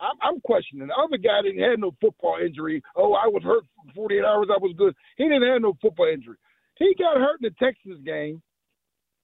I'm, 0.00 0.16
I'm 0.22 0.40
questioning. 0.40 0.88
The 0.88 0.94
other 0.94 1.16
guy 1.16 1.42
didn't 1.42 1.62
have 1.68 1.78
no 1.78 1.92
football 2.00 2.38
injury. 2.44 2.82
Oh, 2.94 3.14
I 3.14 3.26
was 3.26 3.42
hurt 3.42 3.64
for 3.86 3.92
48 3.94 4.24
hours. 4.24 4.48
I 4.50 4.58
was 4.60 4.74
good. 4.76 4.94
He 5.16 5.24
didn't 5.24 5.48
have 5.48 5.62
no 5.62 5.76
football 5.80 6.06
injury. 6.12 6.36
He 6.78 6.94
got 6.98 7.16
hurt 7.16 7.40
in 7.42 7.50
the 7.50 7.64
Texas 7.64 7.98
game. 8.04 8.42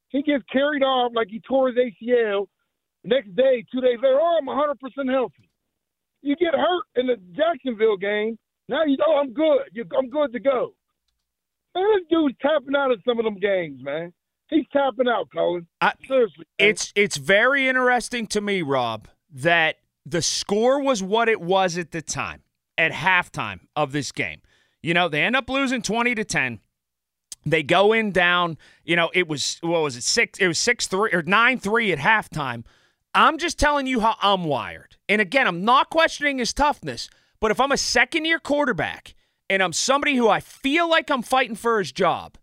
He 0.09 0.23
gets 0.23 0.45
carried 0.53 0.83
off 0.83 1.13
like 1.15 1.29
he 1.31 1.41
tore 1.41 1.69
his 1.69 1.77
ACL. 1.77 2.47
Next 3.05 3.35
day, 3.35 3.65
two 3.73 3.81
days 3.81 3.99
later, 4.03 4.19
oh, 4.21 4.39
I'm 4.41 4.47
100% 4.47 5.11
healthy. 5.11 5.51
You 6.23 6.37
get 6.37 6.55
hurt 6.55 6.85
in 6.95 7.09
the 7.09 7.17
Jacksonville 7.35 7.97
game. 7.97 8.39
Now 8.69 8.85
you 8.85 8.97
know 8.97 9.07
oh, 9.09 9.21
I'm 9.21 9.33
good. 9.33 9.63
You, 9.73 9.85
I'm 9.99 10.09
good 10.09 10.33
to 10.33 10.41
go. 10.41 10.75
Man, 11.75 11.85
this 11.97 12.07
dude's 12.11 12.37
tapping 12.41 12.77
out 12.77 12.93
of 12.93 13.01
some 13.07 13.19
of 13.19 13.25
them 13.25 13.39
games, 13.39 13.83
man. 13.83 14.13
He's 14.49 14.67
tapping 14.73 15.09
out, 15.09 15.29
Colin. 15.35 15.67
I, 15.81 15.95
Seriously. 16.07 16.45
Man. 16.61 16.69
It's 16.71 16.93
it's 16.95 17.17
very 17.17 17.69
interesting 17.69 18.27
to 18.29 18.41
me, 18.41 18.63
Rob, 18.63 19.09
that 19.33 19.77
the 20.05 20.23
score 20.23 20.81
was 20.81 21.03
what 21.03 21.29
it 21.29 21.41
was 21.41 21.79
at 21.79 21.91
the 21.91 22.03
time, 22.03 22.43
at 22.77 22.93
halftime 22.93 23.61
of 23.75 23.93
this 23.93 24.13
game. 24.13 24.43
You 24.83 24.95
know, 24.95 25.09
they 25.09 25.23
end 25.23 25.37
up 25.37 25.49
losing 25.49 25.81
20 25.81 26.15
to 26.17 26.25
10. 26.25 26.61
They 27.45 27.63
go 27.63 27.93
in 27.93 28.13
down, 28.13 28.57
you 28.85 28.95
know, 28.97 29.11
it 29.15 29.27
was 29.27 29.59
what 29.63 29.83
was 29.83 29.97
it, 29.97 30.05
six 30.05 30.39
it 30.39 30.47
was 30.47 30.59
six 30.59 30.87
three 30.87 31.11
or 31.13 31.23
nine 31.23 31.59
three 31.59 31.93
at 31.93 31.99
halftime. 31.99 32.65
I'm 33.15 33.39
just 33.39 33.59
telling 33.59 33.87
you 33.87 34.01
how 34.01 34.17
I'm 34.23 34.45
wired. 34.45 34.97
And 35.09 35.21
again, 35.21 35.47
I'm 35.47 35.65
not 35.65 35.91
questioning 35.91 36.39
his 36.39 36.53
toughness, 36.53 37.11
but 37.41 37.51
if 37.51 37.61
I'm 37.61 37.73
a 37.73 37.77
second 37.77 38.25
year 38.25 38.39
quarterback 38.39 39.15
and 39.51 39.63
I'm 39.63 39.73
somebody 39.73 40.17
who 40.17 40.29
I 40.29 40.41
feel 40.41 40.89
like 40.89 41.11
I'm 41.11 41.23
fighting 41.23 41.57
for 41.57 41.79
his 41.79 41.93
job, 41.93 42.39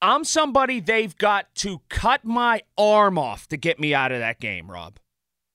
I'm 0.00 0.24
somebody 0.24 0.80
they've 0.80 1.16
got 1.16 1.54
to 1.56 1.82
cut 1.88 2.24
my 2.24 2.62
arm 2.76 3.18
off 3.18 3.48
to 3.48 3.56
get 3.56 3.78
me 3.78 3.94
out 3.94 4.12
of 4.12 4.20
that 4.20 4.40
game, 4.40 4.70
Rob. 4.70 4.98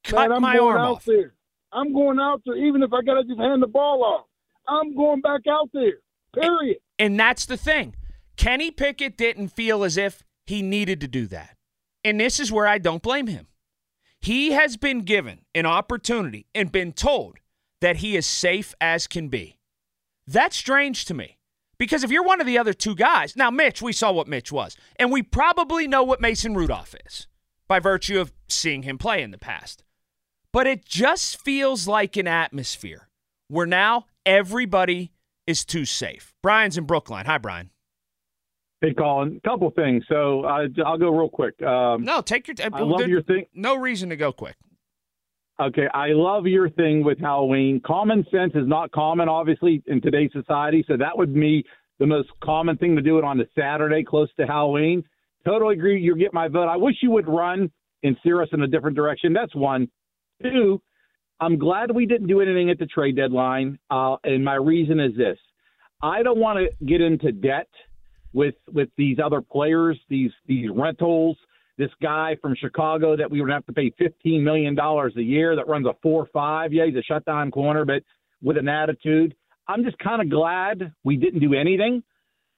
Cut 0.04 0.30
Man, 0.30 0.42
my 0.42 0.58
arm 0.58 0.82
off. 0.82 1.06
There. 1.06 1.34
I'm 1.72 1.94
going 1.94 2.20
out 2.20 2.42
there, 2.46 2.56
even 2.56 2.84
if 2.84 2.94
I 2.94 3.02
got 3.02 3.16
to 3.16 3.24
just 3.24 3.40
hand 3.40 3.64
the 3.64 3.68
ball 3.68 4.04
off. 4.04 4.26
I'm 4.68 4.96
going 4.96 5.22
back 5.22 5.42
out 5.50 5.70
there. 5.74 6.00
Period. 6.34 6.78
And 7.00 7.20
that's 7.20 7.46
the 7.46 7.58
thing. 7.58 7.96
Kenny 8.44 8.72
Pickett 8.72 9.16
didn't 9.16 9.54
feel 9.54 9.86
as 9.86 9.96
if 9.96 10.22
he 10.46 10.62
needed 10.62 11.00
to 11.00 11.08
do 11.08 11.28
that. 11.28 11.56
And 12.04 12.20
this 12.20 12.42
is 12.42 12.52
where 12.52 12.68
I 12.68 12.78
don't 12.78 13.02
blame 13.02 13.28
him. 13.28 13.48
He 14.20 14.52
has 14.52 14.76
been 14.76 15.00
given 15.00 15.46
an 15.56 15.66
opportunity 15.66 16.48
and 16.54 16.70
been 16.70 16.92
told 16.92 17.38
that 17.80 17.98
he 17.98 18.18
is 18.18 18.26
safe 18.26 18.76
as 18.82 19.08
can 19.08 19.30
be. 19.30 19.60
That's 20.28 20.58
strange 20.58 21.06
to 21.06 21.14
me. 21.14 21.38
Because 21.78 22.04
if 22.04 22.12
you're 22.12 22.26
one 22.26 22.42
of 22.42 22.46
the 22.46 22.58
other 22.58 22.74
two 22.74 22.96
guys, 22.96 23.38
now 23.38 23.50
Mitch, 23.50 23.82
we 23.82 23.94
saw 23.94 24.12
what 24.12 24.28
Mitch 24.28 24.52
was, 24.52 24.76
and 24.98 25.10
we 25.10 25.24
probably 25.24 25.88
know 25.88 26.04
what 26.04 26.20
Mason 26.20 26.54
Rudolph 26.54 26.96
is 27.06 27.28
by 27.70 27.80
virtue 27.80 28.20
of 28.20 28.34
seeing 28.50 28.84
him 28.84 28.98
play 28.98 29.24
in 29.24 29.32
the 29.32 29.38
past. 29.38 29.86
But 30.52 30.68
it 30.68 30.84
just 30.84 31.40
feels 31.40 31.88
like 31.88 32.18
an 32.18 32.28
atmosphere 32.28 33.08
where 33.48 33.66
now 33.66 34.08
everybody 34.26 35.14
is 35.48 35.64
too 35.64 35.86
safe. 35.86 36.34
Brian's 36.44 36.78
in 36.78 36.84
Brookline. 36.84 37.26
Hi, 37.26 37.38
Brian. 37.38 37.70
Hey, 38.84 38.94
Colin. 38.94 39.40
A 39.42 39.50
couple 39.50 39.72
things. 39.72 40.04
So 40.10 40.44
uh, 40.44 40.68
I'll 40.86 40.98
go 40.98 41.10
real 41.10 41.30
quick. 41.30 41.60
Um, 41.64 42.04
no, 42.04 42.20
take 42.20 42.50
your. 42.50 42.56
I 42.62 42.82
love 42.82 43.08
your 43.08 43.24
thing. 43.24 43.46
No 43.54 43.78
reason 43.78 44.10
to 44.10 44.18
go 44.18 44.34
quick. 44.34 44.58
Okay, 45.58 45.88
I 45.94 46.08
love 46.10 46.48
your 46.48 46.70
thing 46.70 47.02
with 47.02 47.18
Halloween. 47.18 47.80
Common 47.86 48.26
sense 48.30 48.52
is 48.56 48.68
not 48.68 48.92
common, 48.92 49.30
obviously, 49.30 49.82
in 49.88 50.02
today's 50.02 50.32
society. 50.34 50.84
So 50.86 50.98
that 50.98 51.18
would 51.18 51.34
be 51.34 51.64
the 52.00 52.06
most 52.06 52.28
common 52.44 52.76
thing 52.76 52.98
to 52.98 53.02
do 53.02 53.18
it 53.18 53.24
on 53.24 53.40
a 53.40 53.46
Saturday 53.58 54.04
close 54.04 54.28
to 54.38 54.46
Halloween. 54.46 55.02
Totally 55.46 55.76
agree. 55.76 56.02
You 56.02 56.18
get 56.18 56.34
my 56.34 56.50
vote. 56.50 56.68
I 56.68 56.76
wish 56.76 56.96
you 57.02 57.12
would 57.12 57.28
run 57.30 57.72
and 58.04 58.18
steer 58.20 58.42
us 58.42 58.50
in 58.52 58.64
a 58.64 58.68
different 58.68 58.98
direction. 58.98 59.32
That's 59.32 59.56
one. 59.56 59.88
Two, 60.42 60.82
I'm 61.40 61.58
glad 61.58 61.90
we 61.92 62.06
didn't 62.06 62.28
do 62.28 62.42
anything 62.42 62.70
at 62.70 62.80
the 62.80 62.88
trade 62.88 63.16
deadline. 63.16 63.80
Uh, 63.90 64.18
and 64.26 64.44
my 64.44 64.56
reason 64.56 65.00
is 65.00 65.16
this 65.16 65.38
I 66.02 66.22
don't 66.22 66.40
want 66.40 66.60
to 66.60 66.86
get 66.86 67.00
into 67.00 67.32
debt 67.32 67.70
with 68.34 68.56
with 68.72 68.90
these 68.98 69.18
other 69.24 69.42
players, 69.42 70.00
these 70.10 70.32
these 70.48 70.70
rentals. 70.74 71.38
This 71.76 71.90
guy 72.02 72.38
from 72.40 72.56
Chicago 72.56 73.18
that 73.18 73.32
we 73.32 73.42
would 73.42 73.50
have 73.50 73.66
to 73.66 73.74
pay 73.74 73.92
fifteen 73.98 74.44
million 74.44 74.76
dollars 74.76 75.14
a 75.18 75.24
year 75.24 75.56
that 75.56 75.68
runs 75.68 75.88
a 75.88 75.94
four 76.04 76.28
five. 76.32 76.72
Yeah, 76.72 76.86
he's 76.86 76.96
a 76.96 77.02
shutdown 77.02 77.50
corner, 77.52 77.86
but 77.86 78.04
with 78.42 78.58
an 78.58 78.68
attitude. 78.68 79.36
I'm 79.68 79.84
just 79.84 79.98
kind 79.98 80.22
of 80.22 80.30
glad 80.30 80.94
we 81.04 81.16
didn't 81.16 81.40
do 81.40 81.54
anything. 81.54 82.04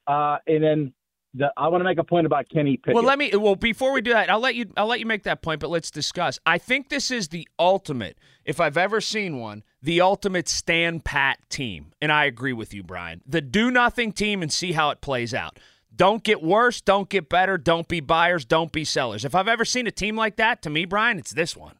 Uh, 0.07 0.37
and 0.47 0.63
then 0.63 0.93
the, 1.35 1.51
I 1.55 1.67
want 1.67 1.81
to 1.81 1.85
make 1.85 1.99
a 1.99 2.03
point 2.03 2.25
about 2.25 2.49
Kenny 2.49 2.77
Pickett. 2.77 2.95
Well, 2.95 3.03
let 3.03 3.19
me. 3.19 3.31
Well, 3.35 3.55
before 3.55 3.91
we 3.93 4.01
do 4.01 4.11
that, 4.11 4.29
I'll 4.29 4.39
let 4.39 4.55
you. 4.55 4.65
I'll 4.75 4.87
let 4.87 4.99
you 4.99 5.05
make 5.05 5.23
that 5.23 5.41
point, 5.41 5.59
but 5.61 5.69
let's 5.69 5.91
discuss. 5.91 6.39
I 6.45 6.57
think 6.57 6.89
this 6.89 7.11
is 7.11 7.29
the 7.29 7.47
ultimate, 7.59 8.17
if 8.43 8.59
I've 8.59 8.77
ever 8.77 8.99
seen 9.01 9.39
one, 9.39 9.63
the 9.85 10.01
ultimate 10.01 10.49
stand 10.49 11.05
pat 11.05 11.37
team, 11.47 11.91
and 12.01 12.11
I 12.11 12.25
agree 12.25 12.53
with 12.53 12.73
you, 12.73 12.81
Brian. 12.81 13.21
The 13.27 13.39
do 13.39 13.69
nothing 13.69 14.11
team 14.11 14.41
and 14.41 14.51
see 14.51 14.71
how 14.71 14.89
it 14.89 14.99
plays 14.99 15.31
out. 15.31 15.59
Don't 15.95 16.23
get 16.23 16.41
worse. 16.41 16.81
Don't 16.81 17.07
get 17.07 17.29
better. 17.29 17.57
Don't 17.57 17.87
be 17.87 17.99
buyers. 17.99 18.45
Don't 18.45 18.71
be 18.71 18.83
sellers. 18.83 19.23
If 19.23 19.35
I've 19.35 19.47
ever 19.47 19.63
seen 19.63 19.85
a 19.85 19.91
team 19.91 20.15
like 20.15 20.37
that, 20.37 20.63
to 20.63 20.71
me, 20.71 20.85
Brian, 20.85 21.19
it's 21.19 21.31
this 21.31 21.55
one. 21.55 21.75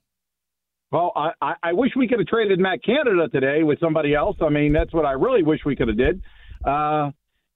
Well, 0.91 1.11
I, 1.15 1.55
I 1.63 1.73
wish 1.73 1.91
we 1.95 2.07
could 2.07 2.19
have 2.19 2.27
traded 2.27 2.59
Matt 2.59 2.83
Canada 2.83 3.27
today 3.27 3.63
with 3.63 3.79
somebody 3.79 4.13
else. 4.13 4.37
I 4.39 4.49
mean, 4.49 4.71
that's 4.71 4.93
what 4.93 5.05
I 5.05 5.13
really 5.13 5.41
wish 5.41 5.61
we 5.65 5.75
could 5.75 5.87
have 5.87 5.97
did. 5.97 6.21
Uh, 6.63 7.09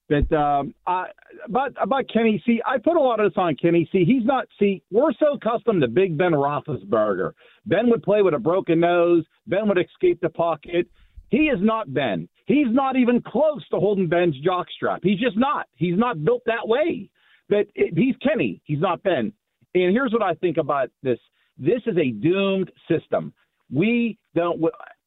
but 0.09 0.35
um, 0.35 0.73
I, 0.87 1.05
about 1.45 1.71
about 1.79 2.05
Kenny, 2.11 2.41
C. 2.45 2.61
I 2.65 2.79
put 2.79 2.97
a 2.97 2.99
lot 2.99 3.19
of 3.19 3.31
this 3.31 3.37
on 3.37 3.55
Kenny. 3.55 3.87
C. 3.91 4.03
he's 4.05 4.25
not. 4.25 4.47
See, 4.59 4.81
we're 4.91 5.13
so 5.19 5.33
accustomed 5.33 5.81
to 5.81 5.87
Big 5.87 6.17
Ben 6.17 6.31
Roethlisberger. 6.31 7.33
Ben 7.67 7.89
would 7.89 8.01
play 8.01 8.23
with 8.23 8.33
a 8.33 8.39
broken 8.39 8.79
nose. 8.79 9.23
Ben 9.45 9.67
would 9.67 9.77
escape 9.77 10.19
the 10.21 10.29
pocket. 10.29 10.87
He 11.29 11.47
is 11.49 11.59
not 11.61 11.93
Ben. 11.93 12.27
He's 12.47 12.67
not 12.69 12.95
even 12.95 13.21
close 13.21 13.67
to 13.69 13.79
holding 13.79 14.07
Ben's 14.07 14.35
jockstrap. 14.43 14.99
He's 15.03 15.19
just 15.19 15.37
not. 15.37 15.67
He's 15.75 15.97
not 15.97 16.23
built 16.23 16.41
that 16.47 16.67
way. 16.67 17.11
But 17.47 17.67
it, 17.75 17.93
he's 17.95 18.15
Kenny. 18.17 18.61
He's 18.63 18.79
not 18.79 19.03
Ben. 19.03 19.31
And 19.75 19.93
here's 19.93 20.11
what 20.11 20.23
I 20.23 20.33
think 20.33 20.57
about 20.57 20.89
this. 21.03 21.19
This 21.59 21.81
is 21.85 21.97
a 21.97 22.11
doomed 22.11 22.71
system. 22.89 23.31
We 23.71 24.17
don't. 24.33 24.59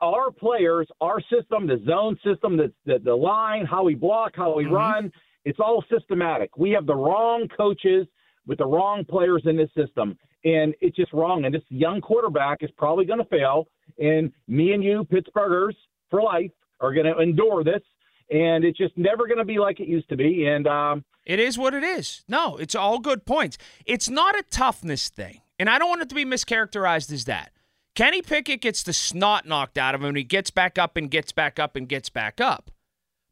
Our 0.03 0.31
players, 0.31 0.87
our 1.01 1.21
system, 1.21 1.67
the 1.67 1.81
zone 1.87 2.19
system, 2.25 2.57
the 2.57 2.73
the, 2.85 2.99
the 2.99 3.15
line, 3.15 3.65
how 3.65 3.85
we 3.85 3.95
block, 3.95 4.33
how 4.35 4.55
we 4.57 4.65
mm-hmm. 4.65 4.75
run, 4.75 5.13
it's 5.45 5.61
all 5.61 5.83
systematic. 5.91 6.57
We 6.57 6.71
have 6.73 6.87
the 6.87 6.95
wrong 6.95 7.49
coaches 7.57 8.07
with 8.47 8.59
the 8.59 8.67
wrong 8.67 9.05
players 9.09 9.43
in 9.47 9.57
this 9.57 9.71
system, 9.77 10.19
and 10.45 10.75
it's 10.81 10.97
just 10.97 11.13
wrong. 11.13 11.45
And 11.45 11.55
this 11.55 11.63
young 11.69 12.01
quarterback 12.01 12.59
is 12.63 12.71
probably 12.77 13.05
going 13.05 13.21
to 13.21 13.25
fail. 13.27 13.69
And 13.99 14.33
me 14.49 14.73
and 14.73 14.83
you, 14.83 15.05
Pittsburghers 15.05 15.75
for 16.11 16.21
life, 16.21 16.51
are 16.81 16.93
going 16.93 17.07
to 17.07 17.19
endure 17.21 17.63
this. 17.63 17.83
and 18.31 18.65
it's 18.65 18.79
just 18.79 18.97
never 18.97 19.27
going 19.27 19.39
to 19.39 19.45
be 19.45 19.59
like 19.59 19.79
it 19.81 19.89
used 19.89 20.09
to 20.09 20.17
be. 20.17 20.47
And 20.47 20.67
um, 20.67 21.05
It 21.25 21.39
is 21.39 21.59
what 21.59 21.75
it 21.75 21.85
is. 21.85 22.25
No, 22.29 22.57
it's 22.57 22.75
all 22.75 22.99
good 22.99 23.25
points. 23.25 23.59
It's 23.87 24.09
not 24.09 24.37
a 24.37 24.43
toughness 24.51 25.09
thing. 25.09 25.43
And 25.59 25.69
I 25.71 25.79
don't 25.79 25.89
want 25.89 26.03
it 26.03 26.09
to 26.09 26.15
be 26.15 26.25
mischaracterized 26.25 27.13
as 27.13 27.25
that. 27.27 27.53
Kenny 27.95 28.23
Pickett 28.23 28.63
gets 28.63 28.83
the 28.83 28.93
snot 28.93 29.47
knocked 29.47 29.77
out 29.77 29.95
of 29.95 30.01
him 30.01 30.09
and 30.09 30.17
he 30.17 30.25
gets 30.25 30.51
back 30.51 30.79
up 30.79 30.97
and 30.97 31.11
gets 31.11 31.33
back 31.33 31.59
up 31.59 31.77
and 31.77 31.89
gets 31.89 32.09
back 32.09 32.41
up. 32.41 32.71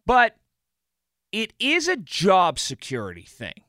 But 0.05 0.37
it 1.33 1.53
is 1.59 1.89
a 1.89 1.97
job 1.97 2.59
security 2.59 3.23
thing. 3.23 3.63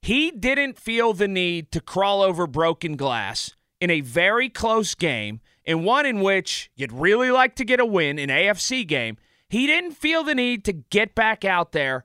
He 0.00 0.30
didn't 0.30 0.78
feel 0.78 1.12
the 1.12 1.28
need 1.28 1.70
to 1.72 1.80
crawl 1.80 2.22
over 2.22 2.46
broken 2.46 2.96
glass 2.96 3.54
in 3.80 3.90
a 3.90 4.00
very 4.00 4.48
close 4.48 4.94
game, 4.94 5.40
in 5.64 5.84
one 5.84 6.06
in 6.06 6.20
which 6.20 6.70
you'd 6.74 6.92
really 6.92 7.30
like 7.30 7.54
to 7.56 7.64
get 7.64 7.80
a 7.80 7.86
win, 7.86 8.18
an 8.18 8.28
AFC 8.28 8.86
game. 8.86 9.16
He 9.48 9.66
didn't 9.66 9.92
feel 9.92 10.24
the 10.24 10.34
need 10.34 10.64
to 10.64 10.72
get 10.72 11.14
back 11.14 11.44
out 11.44 11.72
there 11.72 12.04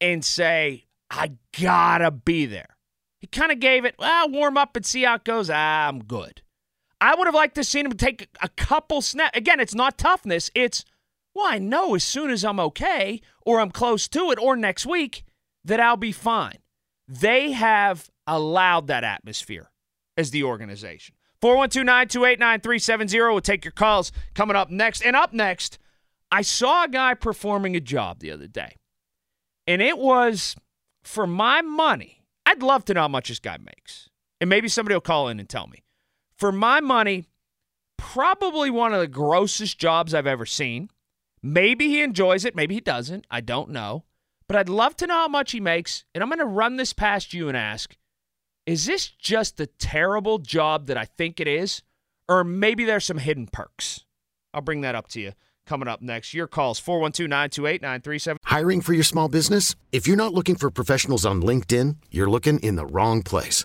and 0.00 0.24
say, 0.24 0.86
I 1.10 1.32
gotta 1.58 2.10
be 2.10 2.44
there. 2.46 2.76
He 3.20 3.26
kind 3.28 3.52
of 3.52 3.60
gave 3.60 3.84
it, 3.84 3.94
well, 3.98 4.28
warm 4.28 4.58
up 4.58 4.74
and 4.74 4.84
see 4.84 5.04
how 5.04 5.14
it 5.14 5.24
goes. 5.24 5.48
Ah, 5.48 5.88
I'm 5.88 6.02
good. 6.02 6.41
I 7.02 7.16
would 7.16 7.26
have 7.26 7.34
liked 7.34 7.56
to 7.56 7.64
seen 7.64 7.84
him 7.84 7.94
take 7.94 8.28
a 8.40 8.48
couple 8.48 9.02
snaps. 9.02 9.36
Again, 9.36 9.58
it's 9.58 9.74
not 9.74 9.98
toughness. 9.98 10.52
It's, 10.54 10.84
well, 11.34 11.46
I 11.48 11.58
know 11.58 11.96
as 11.96 12.04
soon 12.04 12.30
as 12.30 12.44
I'm 12.44 12.60
okay 12.60 13.20
or 13.44 13.60
I'm 13.60 13.72
close 13.72 14.06
to 14.08 14.30
it 14.30 14.38
or 14.38 14.54
next 14.54 14.86
week 14.86 15.24
that 15.64 15.80
I'll 15.80 15.96
be 15.96 16.12
fine. 16.12 16.58
They 17.08 17.50
have 17.50 18.08
allowed 18.24 18.86
that 18.86 19.02
atmosphere 19.02 19.72
as 20.16 20.30
the 20.30 20.44
organization. 20.44 21.16
412 21.40 21.84
928 21.84 22.38
9370 22.38 23.20
will 23.34 23.40
take 23.40 23.64
your 23.64 23.72
calls 23.72 24.12
coming 24.34 24.54
up 24.54 24.70
next. 24.70 25.02
And 25.02 25.16
up 25.16 25.32
next, 25.32 25.80
I 26.30 26.42
saw 26.42 26.84
a 26.84 26.88
guy 26.88 27.14
performing 27.14 27.74
a 27.74 27.80
job 27.80 28.20
the 28.20 28.30
other 28.30 28.46
day. 28.46 28.76
And 29.66 29.82
it 29.82 29.98
was 29.98 30.54
for 31.02 31.26
my 31.26 31.62
money. 31.62 32.22
I'd 32.46 32.62
love 32.62 32.84
to 32.84 32.94
know 32.94 33.00
how 33.00 33.08
much 33.08 33.28
this 33.28 33.40
guy 33.40 33.58
makes. 33.58 34.08
And 34.40 34.48
maybe 34.48 34.68
somebody 34.68 34.94
will 34.94 35.00
call 35.00 35.28
in 35.28 35.40
and 35.40 35.48
tell 35.48 35.66
me. 35.66 35.82
For 36.42 36.50
my 36.50 36.80
money, 36.80 37.26
probably 37.96 38.68
one 38.68 38.92
of 38.92 38.98
the 38.98 39.06
grossest 39.06 39.78
jobs 39.78 40.12
I've 40.12 40.26
ever 40.26 40.44
seen. 40.44 40.90
Maybe 41.40 41.86
he 41.86 42.02
enjoys 42.02 42.44
it, 42.44 42.56
maybe 42.56 42.74
he 42.74 42.80
doesn't. 42.80 43.28
I 43.30 43.40
don't 43.40 43.70
know. 43.70 44.06
But 44.48 44.56
I'd 44.56 44.68
love 44.68 44.96
to 44.96 45.06
know 45.06 45.14
how 45.14 45.28
much 45.28 45.52
he 45.52 45.60
makes. 45.60 46.04
And 46.12 46.20
I'm 46.20 46.28
going 46.28 46.40
to 46.40 46.44
run 46.44 46.78
this 46.78 46.92
past 46.92 47.32
you 47.32 47.46
and 47.46 47.56
ask 47.56 47.96
is 48.66 48.86
this 48.86 49.06
just 49.06 49.56
the 49.56 49.68
terrible 49.68 50.38
job 50.38 50.88
that 50.88 50.96
I 50.96 51.04
think 51.04 51.38
it 51.38 51.46
is? 51.46 51.84
Or 52.28 52.42
maybe 52.42 52.84
there's 52.84 53.04
some 53.04 53.18
hidden 53.18 53.46
perks? 53.46 54.04
I'll 54.52 54.62
bring 54.62 54.80
that 54.80 54.96
up 54.96 55.06
to 55.10 55.20
you 55.20 55.34
coming 55.64 55.86
up 55.86 56.02
next. 56.02 56.34
Your 56.34 56.48
calls 56.48 56.80
412 56.80 57.30
928 57.30 57.82
937. 57.82 58.38
Hiring 58.46 58.80
for 58.80 58.94
your 58.94 59.04
small 59.04 59.28
business? 59.28 59.76
If 59.92 60.08
you're 60.08 60.16
not 60.16 60.34
looking 60.34 60.56
for 60.56 60.72
professionals 60.72 61.24
on 61.24 61.40
LinkedIn, 61.40 61.98
you're 62.10 62.28
looking 62.28 62.58
in 62.58 62.74
the 62.74 62.86
wrong 62.86 63.22
place. 63.22 63.64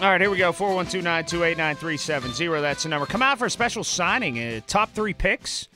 All 0.00 0.08
right, 0.08 0.20
here 0.20 0.30
we 0.30 0.36
go. 0.36 0.52
412 0.52 1.02
928 1.02 1.58
9370. 1.58 2.60
That's 2.60 2.84
the 2.84 2.88
number. 2.88 3.04
Come 3.04 3.20
out 3.20 3.36
for 3.36 3.46
a 3.46 3.50
special 3.50 3.82
signing. 3.82 4.38
Uh, 4.38 4.60
top 4.68 4.92
three 4.94 5.12
picks 5.12 5.66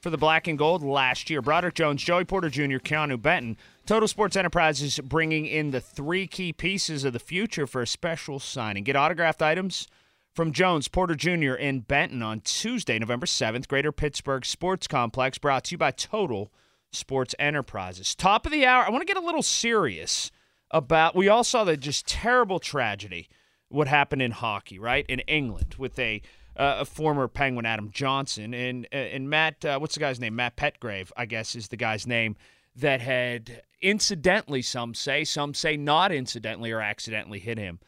for 0.00 0.08
the 0.08 0.16
black 0.16 0.46
and 0.46 0.56
gold 0.56 0.84
last 0.84 1.28
year. 1.28 1.42
Broderick 1.42 1.74
Jones, 1.74 2.00
Joey 2.00 2.24
Porter 2.24 2.48
Jr., 2.48 2.78
Keanu 2.78 3.20
Benton. 3.20 3.56
Total 3.84 4.06
Sports 4.06 4.36
Enterprises 4.36 5.00
bringing 5.00 5.46
in 5.46 5.72
the 5.72 5.80
three 5.80 6.28
key 6.28 6.52
pieces 6.52 7.02
of 7.02 7.12
the 7.12 7.18
future 7.18 7.66
for 7.66 7.82
a 7.82 7.86
special 7.88 8.38
signing. 8.38 8.84
Get 8.84 8.94
autographed 8.94 9.42
items 9.42 9.88
from 10.32 10.52
Jones, 10.52 10.86
Porter 10.86 11.16
Jr., 11.16 11.54
and 11.54 11.84
Benton 11.84 12.22
on 12.22 12.40
Tuesday, 12.42 13.00
November 13.00 13.26
7th. 13.26 13.66
Greater 13.66 13.90
Pittsburgh 13.90 14.44
Sports 14.44 14.86
Complex 14.86 15.38
brought 15.38 15.64
to 15.64 15.72
you 15.72 15.78
by 15.78 15.90
Total 15.90 16.52
Sports 16.92 17.34
Enterprises. 17.36 18.14
Top 18.14 18.46
of 18.46 18.52
the 18.52 18.64
hour. 18.64 18.86
I 18.86 18.90
want 18.90 19.00
to 19.00 19.12
get 19.12 19.20
a 19.20 19.26
little 19.26 19.42
serious 19.42 20.30
about. 20.70 21.16
We 21.16 21.28
all 21.28 21.42
saw 21.42 21.64
the 21.64 21.76
just 21.76 22.06
terrible 22.06 22.60
tragedy 22.60 23.28
what 23.72 23.88
happened 23.88 24.22
in 24.22 24.30
hockey, 24.30 24.78
right? 24.78 25.04
In 25.08 25.20
England 25.20 25.76
with 25.78 25.98
a 25.98 26.22
uh, 26.54 26.78
a 26.80 26.84
former 26.84 27.28
Penguin 27.28 27.64
Adam 27.64 27.90
Johnson 27.90 28.52
and 28.54 28.86
and 28.92 29.28
Matt 29.28 29.64
uh, 29.64 29.78
what's 29.78 29.94
the 29.94 30.00
guy's 30.00 30.20
name? 30.20 30.36
Matt 30.36 30.56
Petgrave, 30.56 31.10
I 31.16 31.26
guess 31.26 31.54
is 31.54 31.68
the 31.68 31.76
guy's 31.76 32.06
name 32.06 32.36
that 32.76 33.00
had 33.00 33.62
incidentally 33.80 34.62
some 34.62 34.94
say, 34.94 35.24
some 35.24 35.54
say 35.54 35.76
not 35.76 36.12
incidentally 36.12 36.70
or 36.70 36.80
accidentally 36.80 37.38
hit 37.38 37.58
him. 37.58 37.80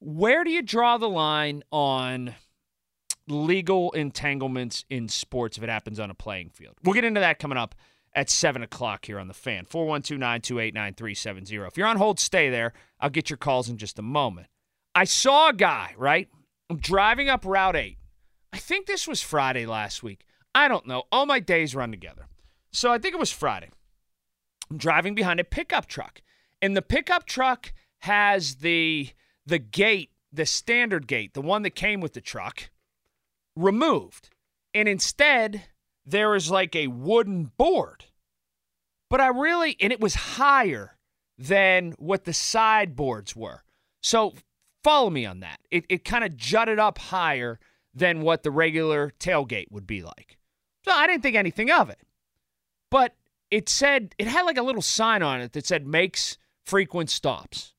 Where 0.00 0.44
do 0.44 0.50
you 0.50 0.62
draw 0.62 0.98
the 0.98 1.08
line 1.08 1.62
on 1.70 2.34
legal 3.26 3.90
entanglements 3.92 4.84
in 4.90 5.08
sports 5.08 5.56
if 5.56 5.62
it 5.64 5.70
happens 5.70 5.98
on 5.98 6.10
a 6.10 6.14
playing 6.14 6.50
field? 6.50 6.76
We'll 6.82 6.94
get 6.94 7.04
into 7.04 7.20
that 7.20 7.38
coming 7.38 7.58
up 7.58 7.74
at 8.14 8.30
7 8.30 8.62
o'clock 8.62 9.06
here 9.06 9.18
on 9.18 9.28
the 9.28 9.34
fan. 9.34 9.64
412 9.64 10.18
928 10.18 10.74
9370. 10.74 11.66
If 11.66 11.76
you're 11.76 11.86
on 11.86 11.96
hold, 11.96 12.20
stay 12.20 12.48
there. 12.48 12.72
I'll 13.00 13.10
get 13.10 13.28
your 13.28 13.36
calls 13.36 13.68
in 13.68 13.76
just 13.76 13.98
a 13.98 14.02
moment. 14.02 14.46
I 14.94 15.04
saw 15.04 15.48
a 15.48 15.54
guy, 15.54 15.94
right? 15.96 16.28
I'm 16.70 16.78
driving 16.78 17.28
up 17.28 17.44
Route 17.44 17.76
8. 17.76 17.98
I 18.52 18.58
think 18.58 18.86
this 18.86 19.08
was 19.08 19.20
Friday 19.20 19.66
last 19.66 20.02
week. 20.02 20.24
I 20.54 20.68
don't 20.68 20.86
know. 20.86 21.04
All 21.10 21.26
my 21.26 21.40
days 21.40 21.74
run 21.74 21.90
together. 21.90 22.28
So 22.72 22.92
I 22.92 22.98
think 22.98 23.14
it 23.14 23.20
was 23.20 23.32
Friday. 23.32 23.70
I'm 24.70 24.78
driving 24.78 25.14
behind 25.14 25.40
a 25.40 25.44
pickup 25.44 25.86
truck. 25.86 26.22
And 26.62 26.76
the 26.76 26.82
pickup 26.82 27.26
truck 27.26 27.72
has 28.00 28.56
the 28.56 29.10
the 29.46 29.58
gate, 29.58 30.10
the 30.32 30.46
standard 30.46 31.06
gate, 31.06 31.34
the 31.34 31.42
one 31.42 31.62
that 31.62 31.74
came 31.74 32.00
with 32.00 32.14
the 32.14 32.20
truck, 32.20 32.70
removed. 33.56 34.30
And 34.72 34.88
instead, 34.88 35.62
there 36.06 36.34
is 36.34 36.50
like 36.50 36.74
a 36.74 36.86
wooden 36.86 37.50
board. 37.56 38.06
But 39.10 39.20
I 39.20 39.28
really 39.28 39.76
and 39.80 39.92
it 39.92 40.00
was 40.00 40.14
higher 40.14 40.96
than 41.36 41.92
what 41.98 42.24
the 42.24 42.32
sideboards 42.32 43.34
were. 43.34 43.62
So 44.02 44.34
follow 44.84 45.10
me 45.10 45.26
on 45.26 45.40
that. 45.40 45.58
It, 45.70 45.84
it 45.88 46.04
kind 46.04 46.22
of 46.22 46.36
jutted 46.36 46.78
up 46.78 46.98
higher 46.98 47.58
than 47.94 48.20
what 48.20 48.42
the 48.42 48.50
regular 48.50 49.12
tailgate 49.18 49.70
would 49.70 49.86
be 49.86 50.02
like. 50.02 50.36
So 50.84 50.92
I 50.92 51.06
didn't 51.06 51.22
think 51.22 51.36
anything 51.36 51.70
of 51.70 51.90
it. 51.90 51.98
But 52.90 53.16
it 53.50 53.68
said, 53.68 54.14
it 54.18 54.26
had 54.26 54.42
like 54.42 54.58
a 54.58 54.62
little 54.62 54.82
sign 54.82 55.22
on 55.22 55.40
it 55.40 55.52
that 55.52 55.66
said 55.66 55.86
makes 55.86 56.36
frequent 56.64 57.10
stops. 57.10 57.74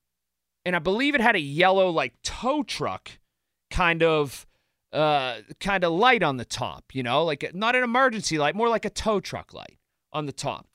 And 0.64 0.74
I 0.74 0.80
believe 0.80 1.14
it 1.14 1.20
had 1.20 1.36
a 1.36 1.40
yellow, 1.40 1.90
like 1.90 2.14
tow 2.22 2.62
truck 2.64 3.12
kind 3.70 4.02
of 4.02 4.46
uh, 4.92 5.36
kind 5.60 5.84
of 5.84 5.92
light 5.92 6.22
on 6.22 6.38
the 6.38 6.44
top, 6.44 6.94
you 6.94 7.02
know, 7.02 7.24
like 7.24 7.54
not 7.54 7.76
an 7.76 7.84
emergency 7.84 8.38
light, 8.38 8.56
more 8.56 8.68
like 8.68 8.84
a 8.84 8.90
tow 8.90 9.20
truck 9.20 9.52
light 9.52 9.78
on 10.12 10.26
the 10.26 10.32
top. 10.32 10.66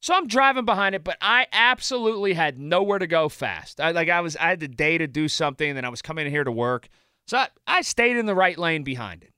So 0.00 0.14
I'm 0.14 0.28
driving 0.28 0.64
behind 0.64 0.94
it, 0.94 1.02
but 1.02 1.18
I 1.20 1.46
absolutely 1.52 2.34
had 2.34 2.58
nowhere 2.58 3.00
to 3.00 3.06
go 3.06 3.28
fast. 3.28 3.80
I, 3.80 3.90
like 3.90 4.08
I 4.08 4.20
was, 4.20 4.36
I 4.36 4.48
had 4.48 4.60
the 4.60 4.68
day 4.68 4.96
to 4.98 5.06
do 5.06 5.28
something, 5.28 5.68
and 5.68 5.76
then 5.76 5.84
I 5.84 5.88
was 5.88 6.02
coming 6.02 6.30
here 6.30 6.44
to 6.44 6.52
work, 6.52 6.88
so 7.26 7.38
I, 7.38 7.48
I 7.66 7.80
stayed 7.82 8.16
in 8.16 8.26
the 8.26 8.34
right 8.34 8.56
lane 8.56 8.84
behind 8.84 9.22
it 9.24 9.32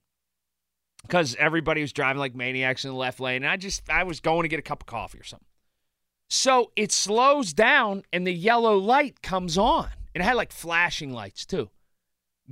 because 1.03 1.35
everybody 1.37 1.81
was 1.81 1.93
driving 1.93 2.21
like 2.21 2.35
maniacs 2.35 2.85
in 2.85 2.91
the 2.91 2.97
left 2.97 3.21
lane, 3.21 3.43
and 3.43 3.51
I 3.51 3.57
just, 3.57 3.89
I 3.89 4.05
was 4.05 4.21
going 4.21 4.43
to 4.43 4.49
get 4.49 4.59
a 4.59 4.63
cup 4.63 4.83
of 4.83 4.87
coffee 4.87 5.19
or 5.19 5.25
something. 5.25 5.47
So 6.29 6.71
it 6.77 6.93
slows 6.93 7.53
down, 7.53 8.03
and 8.13 8.27
the 8.27 8.33
yellow 8.33 8.77
light 8.77 9.23
comes 9.23 9.57
on. 9.57 9.89
It 10.15 10.23
had 10.23 10.37
like 10.37 10.53
flashing 10.53 11.13
lights 11.13 11.47
too. 11.47 11.71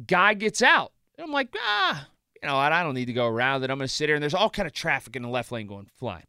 Guy 0.07 0.35
gets 0.35 0.63
out, 0.63 0.93
and 1.17 1.27
I'm 1.27 1.33
like, 1.33 1.55
ah, 1.57 2.09
you 2.43 2.49
know 2.49 2.57
what? 2.57 2.73
I 2.73 2.83
don't 2.83 2.95
need 2.95 3.07
to 3.07 3.13
go 3.13 3.27
around 3.27 3.63
it. 3.65 3.71
I'm 3.71 3.79
going 3.79 3.87
to 3.87 3.95
sit 3.95 4.09
here, 4.09 4.17
and 4.17 4.23
there's 4.23 4.35
all 4.35 4.51
kind 4.51 4.67
of 4.67 4.73
traffic 4.73 5.15
in 5.15 5.23
the 5.23 5.29
left 5.29 5.53
lane 5.53 5.67
going 5.67 5.91
flying. 5.99 6.25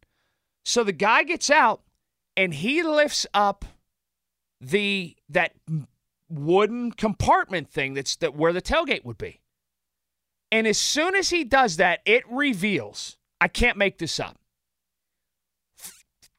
So 0.64 0.84
the 0.84 0.92
guy 0.92 1.22
gets 1.22 1.50
out 1.50 1.82
and 2.36 2.54
he 2.54 2.82
lifts 2.82 3.26
up 3.34 3.64
the 4.60 5.16
that 5.28 5.54
wooden 6.28 6.92
compartment 6.92 7.68
thing 7.70 7.94
that's 7.94 8.16
that 8.16 8.34
where 8.34 8.52
the 8.52 8.62
tailgate 8.62 9.04
would 9.04 9.18
be. 9.18 9.40
And 10.52 10.66
as 10.66 10.78
soon 10.78 11.14
as 11.14 11.30
he 11.30 11.44
does 11.44 11.76
that, 11.76 12.00
it 12.04 12.24
reveals, 12.28 13.16
I 13.40 13.48
can't 13.48 13.78
make 13.78 13.98
this 13.98 14.18
up. 14.18 14.38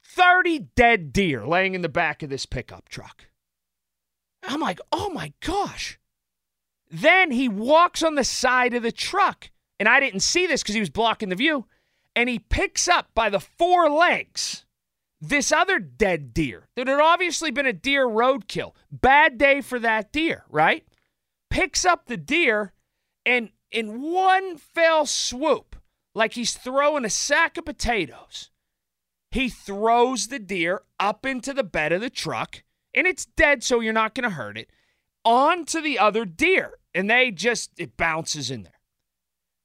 30 0.06 0.60
dead 0.76 1.14
deer 1.14 1.46
laying 1.46 1.74
in 1.74 1.82
the 1.82 1.90
back 1.90 2.22
of 2.22 2.30
this 2.30 2.46
pickup 2.46 2.90
truck. 2.90 3.28
I'm 4.44 4.60
like, 4.60 4.80
"Oh 4.92 5.10
my 5.10 5.34
gosh." 5.40 6.00
Then 6.90 7.32
he 7.32 7.48
walks 7.48 8.04
on 8.04 8.16
the 8.16 8.26
side 8.26 8.74
of 8.74 8.84
the 8.84 8.92
truck, 8.92 9.50
and 9.80 9.88
I 9.88 10.02
didn't 10.02 10.20
see 10.20 10.46
this 10.46 10.64
cuz 10.64 10.76
he 10.76 10.82
was 10.82 10.90
blocking 10.90 11.30
the 11.30 11.36
view 11.36 11.68
and 12.16 12.30
he 12.30 12.40
picks 12.40 12.88
up 12.88 13.10
by 13.14 13.30
the 13.30 13.40
four 13.40 13.90
legs 13.90 14.66
this 15.22 15.52
other 15.52 15.78
dead 15.80 16.34
deer 16.34 16.68
that 16.76 16.88
had 16.88 17.00
obviously 17.00 17.52
been 17.52 17.68
a 17.68 17.74
deer 17.74 18.08
roadkill. 18.08 18.74
Bad 18.92 19.38
day 19.38 19.62
for 19.62 19.78
that 19.80 20.12
deer, 20.12 20.46
right? 20.50 20.86
Picks 21.50 21.86
up 21.86 22.08
the 22.08 22.18
deer 22.18 22.74
and 23.26 23.50
in 23.72 24.02
one 24.02 24.58
fell 24.58 25.06
swoop, 25.06 25.76
like 26.16 26.34
he's 26.34 26.54
throwing 26.54 27.06
a 27.06 27.10
sack 27.10 27.58
of 27.58 27.66
potatoes, 27.66 28.50
he 29.30 29.48
throws 29.48 30.28
the 30.28 30.40
deer 30.40 30.82
up 31.00 31.26
into 31.26 31.54
the 31.54 31.64
bed 31.64 31.92
of 31.92 32.02
the 32.02 32.10
truck 32.10 32.64
and 32.94 33.08
it's 33.08 33.26
dead, 33.26 33.64
so 33.64 33.80
you're 33.80 33.94
not 33.94 34.14
going 34.14 34.30
to 34.30 34.36
hurt 34.36 34.58
it, 34.58 34.70
onto 35.24 35.82
the 35.82 35.98
other 35.98 36.26
deer. 36.26 36.78
And 36.94 37.10
they 37.10 37.32
just, 37.32 37.72
it 37.78 37.96
bounces 37.96 38.52
in 38.52 38.64
there. 38.64 38.80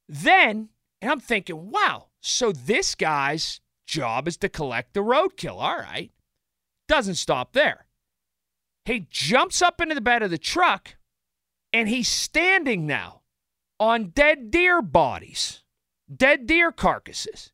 Then, 0.09 0.69
and 1.03 1.11
I'm 1.11 1.21
thinking, 1.21 1.71
wow, 1.71 2.07
so 2.27 2.51
this 2.51 2.95
guy's 2.95 3.61
job 3.87 4.27
is 4.27 4.37
to 4.39 4.49
collect 4.49 4.95
the 4.95 5.01
roadkill. 5.01 5.61
All 5.61 5.77
right. 5.77 6.11
Doesn't 6.89 7.15
stop 7.15 7.53
there. 7.53 7.87
He 8.85 9.07
jumps 9.11 9.63
up 9.63 9.81
into 9.81 9.95
the 9.95 10.01
bed 10.01 10.23
of 10.23 10.31
the 10.31 10.39
truck 10.39 10.97
and 11.73 11.89
he's 11.89 12.09
standing 12.09 12.87
now 12.87 13.23
on 13.79 14.09
dead 14.09 14.51
deer 14.51 14.83
bodies, 14.83 15.63
dead 16.15 16.47
deer 16.47 16.73
carcasses. 16.73 17.53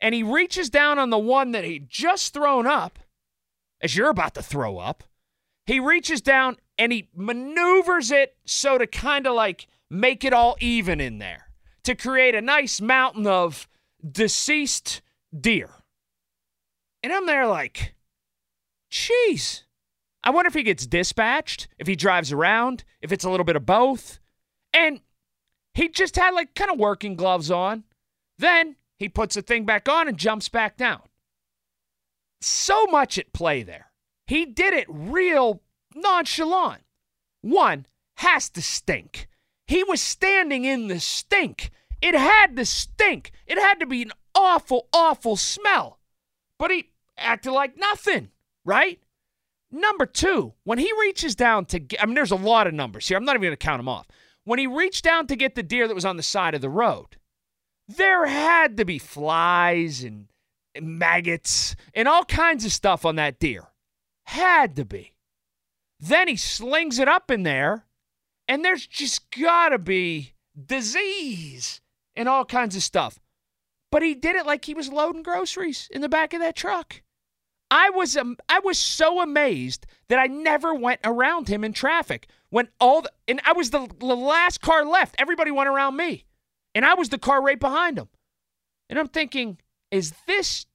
And 0.00 0.14
he 0.14 0.22
reaches 0.22 0.70
down 0.70 0.98
on 0.98 1.10
the 1.10 1.18
one 1.18 1.52
that 1.52 1.64
he 1.64 1.80
just 1.80 2.32
thrown 2.32 2.66
up, 2.66 3.00
as 3.80 3.96
you're 3.96 4.10
about 4.10 4.34
to 4.34 4.42
throw 4.42 4.78
up. 4.78 5.02
He 5.66 5.80
reaches 5.80 6.20
down 6.20 6.56
and 6.76 6.92
he 6.92 7.08
maneuvers 7.14 8.10
it 8.10 8.36
so 8.44 8.78
to 8.78 8.86
kind 8.86 9.26
of 9.26 9.34
like 9.34 9.66
make 9.90 10.24
it 10.24 10.32
all 10.32 10.56
even 10.60 11.00
in 11.00 11.18
there 11.18 11.50
to 11.84 11.94
create 11.94 12.34
a 12.34 12.40
nice 12.40 12.80
mountain 12.80 13.26
of 13.26 13.68
deceased 14.06 15.02
deer. 15.38 15.70
And 17.02 17.12
I'm 17.12 17.26
there 17.26 17.46
like, 17.46 17.94
jeez. 18.90 19.62
I 20.24 20.30
wonder 20.30 20.48
if 20.48 20.54
he 20.54 20.62
gets 20.62 20.86
dispatched, 20.86 21.68
if 21.78 21.86
he 21.86 21.94
drives 21.94 22.32
around, 22.32 22.84
if 23.00 23.12
it's 23.12 23.24
a 23.24 23.30
little 23.30 23.44
bit 23.44 23.56
of 23.56 23.64
both. 23.64 24.18
And 24.72 25.00
he 25.74 25.88
just 25.88 26.16
had 26.16 26.34
like 26.34 26.54
kind 26.54 26.70
of 26.70 26.78
working 26.78 27.14
gloves 27.14 27.50
on. 27.50 27.84
Then 28.38 28.76
he 28.98 29.08
puts 29.08 29.36
the 29.36 29.42
thing 29.42 29.64
back 29.64 29.88
on 29.88 30.08
and 30.08 30.18
jumps 30.18 30.48
back 30.48 30.76
down. 30.76 31.02
So 32.40 32.86
much 32.86 33.18
at 33.18 33.32
play 33.32 33.62
there. 33.62 33.92
He 34.26 34.44
did 34.44 34.74
it 34.74 34.86
real 34.88 35.62
nonchalant. 35.94 36.82
One 37.40 37.86
has 38.16 38.50
to 38.50 38.62
stink. 38.62 39.28
He 39.66 39.84
was 39.84 40.00
standing 40.00 40.64
in 40.64 40.88
the 40.88 41.00
stink. 41.00 41.70
It 42.00 42.14
had 42.14 42.56
to 42.56 42.64
stink. 42.64 43.32
It 43.46 43.58
had 43.58 43.80
to 43.80 43.86
be 43.86 44.02
an 44.02 44.12
awful, 44.34 44.88
awful 44.92 45.36
smell. 45.36 45.98
But 46.58 46.70
he 46.70 46.90
acted 47.16 47.52
like 47.52 47.76
nothing, 47.76 48.30
right? 48.64 49.00
Number 49.70 50.06
two, 50.06 50.54
when 50.64 50.78
he 50.78 50.90
reaches 51.00 51.34
down 51.34 51.66
to 51.66 51.78
get, 51.78 52.02
I 52.02 52.06
mean, 52.06 52.14
there's 52.14 52.30
a 52.30 52.36
lot 52.36 52.66
of 52.66 52.74
numbers 52.74 53.06
here. 53.06 53.16
I'm 53.16 53.24
not 53.24 53.32
even 53.32 53.42
going 53.42 53.52
to 53.52 53.56
count 53.56 53.80
them 53.80 53.88
off. 53.88 54.06
When 54.44 54.58
he 54.58 54.66
reached 54.66 55.04
down 55.04 55.26
to 55.26 55.36
get 55.36 55.54
the 55.54 55.62
deer 55.62 55.86
that 55.86 55.94
was 55.94 56.06
on 56.06 56.16
the 56.16 56.22
side 56.22 56.54
of 56.54 56.62
the 56.62 56.70
road, 56.70 57.16
there 57.86 58.26
had 58.26 58.76
to 58.78 58.84
be 58.84 58.98
flies 58.98 60.02
and, 60.02 60.28
and 60.74 60.98
maggots 60.98 61.76
and 61.92 62.08
all 62.08 62.24
kinds 62.24 62.64
of 62.64 62.72
stuff 62.72 63.04
on 63.04 63.16
that 63.16 63.38
deer. 63.38 63.66
Had 64.24 64.76
to 64.76 64.84
be. 64.84 65.14
Then 66.00 66.28
he 66.28 66.36
slings 66.36 66.98
it 66.98 67.08
up 67.08 67.30
in 67.30 67.42
there, 67.42 67.84
and 68.46 68.64
there's 68.64 68.86
just 68.86 69.30
got 69.32 69.70
to 69.70 69.78
be 69.78 70.34
disease 70.66 71.80
and 72.18 72.28
all 72.28 72.44
kinds 72.44 72.76
of 72.76 72.82
stuff. 72.82 73.18
But 73.90 74.02
he 74.02 74.14
did 74.14 74.36
it 74.36 74.44
like 74.44 74.66
he 74.66 74.74
was 74.74 74.92
loading 74.92 75.22
groceries 75.22 75.88
in 75.90 76.02
the 76.02 76.08
back 76.08 76.34
of 76.34 76.40
that 76.40 76.56
truck. 76.56 77.00
I 77.70 77.90
was 77.90 78.16
um, 78.16 78.36
I 78.48 78.58
was 78.60 78.78
so 78.78 79.20
amazed 79.20 79.86
that 80.08 80.18
I 80.18 80.26
never 80.26 80.74
went 80.74 81.00
around 81.04 81.48
him 81.48 81.64
in 81.64 81.72
traffic 81.72 82.28
when 82.50 82.68
all 82.80 83.02
the, 83.02 83.12
and 83.26 83.40
I 83.44 83.52
was 83.52 83.70
the, 83.70 83.88
the 84.00 84.16
last 84.16 84.60
car 84.60 84.84
left. 84.84 85.14
Everybody 85.18 85.50
went 85.50 85.68
around 85.68 85.96
me, 85.96 86.24
and 86.74 86.84
I 86.84 86.94
was 86.94 87.10
the 87.10 87.18
car 87.18 87.42
right 87.42 87.60
behind 87.60 87.98
him. 87.98 88.08
And 88.90 88.98
I'm 88.98 89.08
thinking, 89.08 89.58
is 89.90 90.12
this 90.26 90.66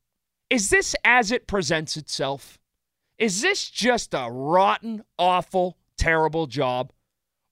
is 0.49 0.69
this 0.69 0.95
as 1.03 1.31
it 1.31 1.47
presents 1.47 1.97
itself? 1.97 2.59
Is 3.17 3.41
this 3.41 3.69
just 3.69 4.13
a 4.13 4.29
rotten, 4.31 5.03
awful, 5.17 5.77
terrible 5.97 6.47
job? 6.47 6.91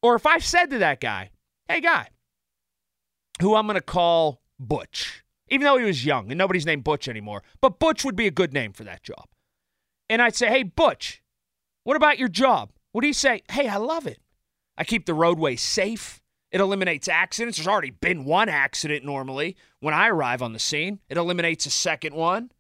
Or 0.03 0.15
if 0.15 0.25
I 0.25 0.37
said 0.39 0.69
to 0.69 0.77
that 0.79 1.01
guy, 1.01 1.31
"Hey, 1.67 1.81
guy, 1.81 2.09
who 3.41 3.55
I'm 3.55 3.65
going 3.65 3.75
to 3.75 3.81
call 3.81 4.41
Butch, 4.59 5.23
even 5.49 5.65
though 5.65 5.77
he 5.77 5.85
was 5.85 6.05
young 6.05 6.31
and 6.31 6.37
nobody's 6.37 6.65
named 6.65 6.83
Butch 6.83 7.07
anymore. 7.07 7.43
But 7.59 7.79
Butch 7.79 8.05
would 8.05 8.15
be 8.15 8.27
a 8.27 8.31
good 8.31 8.53
name 8.53 8.73
for 8.73 8.83
that 8.83 9.03
job. 9.03 9.25
And 10.09 10.21
I'd 10.21 10.35
say, 10.35 10.47
hey, 10.47 10.63
Butch, 10.63 11.21
what 11.83 11.97
about 11.97 12.19
your 12.19 12.27
job? 12.27 12.71
Would 12.93 13.03
he 13.03 13.13
say, 13.13 13.43
hey, 13.49 13.67
I 13.67 13.77
love 13.77 14.07
it. 14.07 14.19
I 14.77 14.83
keep 14.83 15.05
the 15.05 15.13
roadway 15.13 15.55
safe. 15.55 16.21
It 16.51 16.59
eliminates 16.59 17.07
accidents. 17.07 17.57
There's 17.57 17.67
already 17.67 17.91
been 17.91 18.25
one 18.25 18.49
accident 18.49 19.05
normally 19.05 19.55
when 19.79 19.93
I 19.93 20.09
arrive 20.09 20.41
on 20.41 20.53
the 20.53 20.59
scene. 20.59 20.99
It 21.09 21.17
eliminates 21.17 21.65
a 21.65 21.71
second 21.71 22.13
one. 22.13 22.51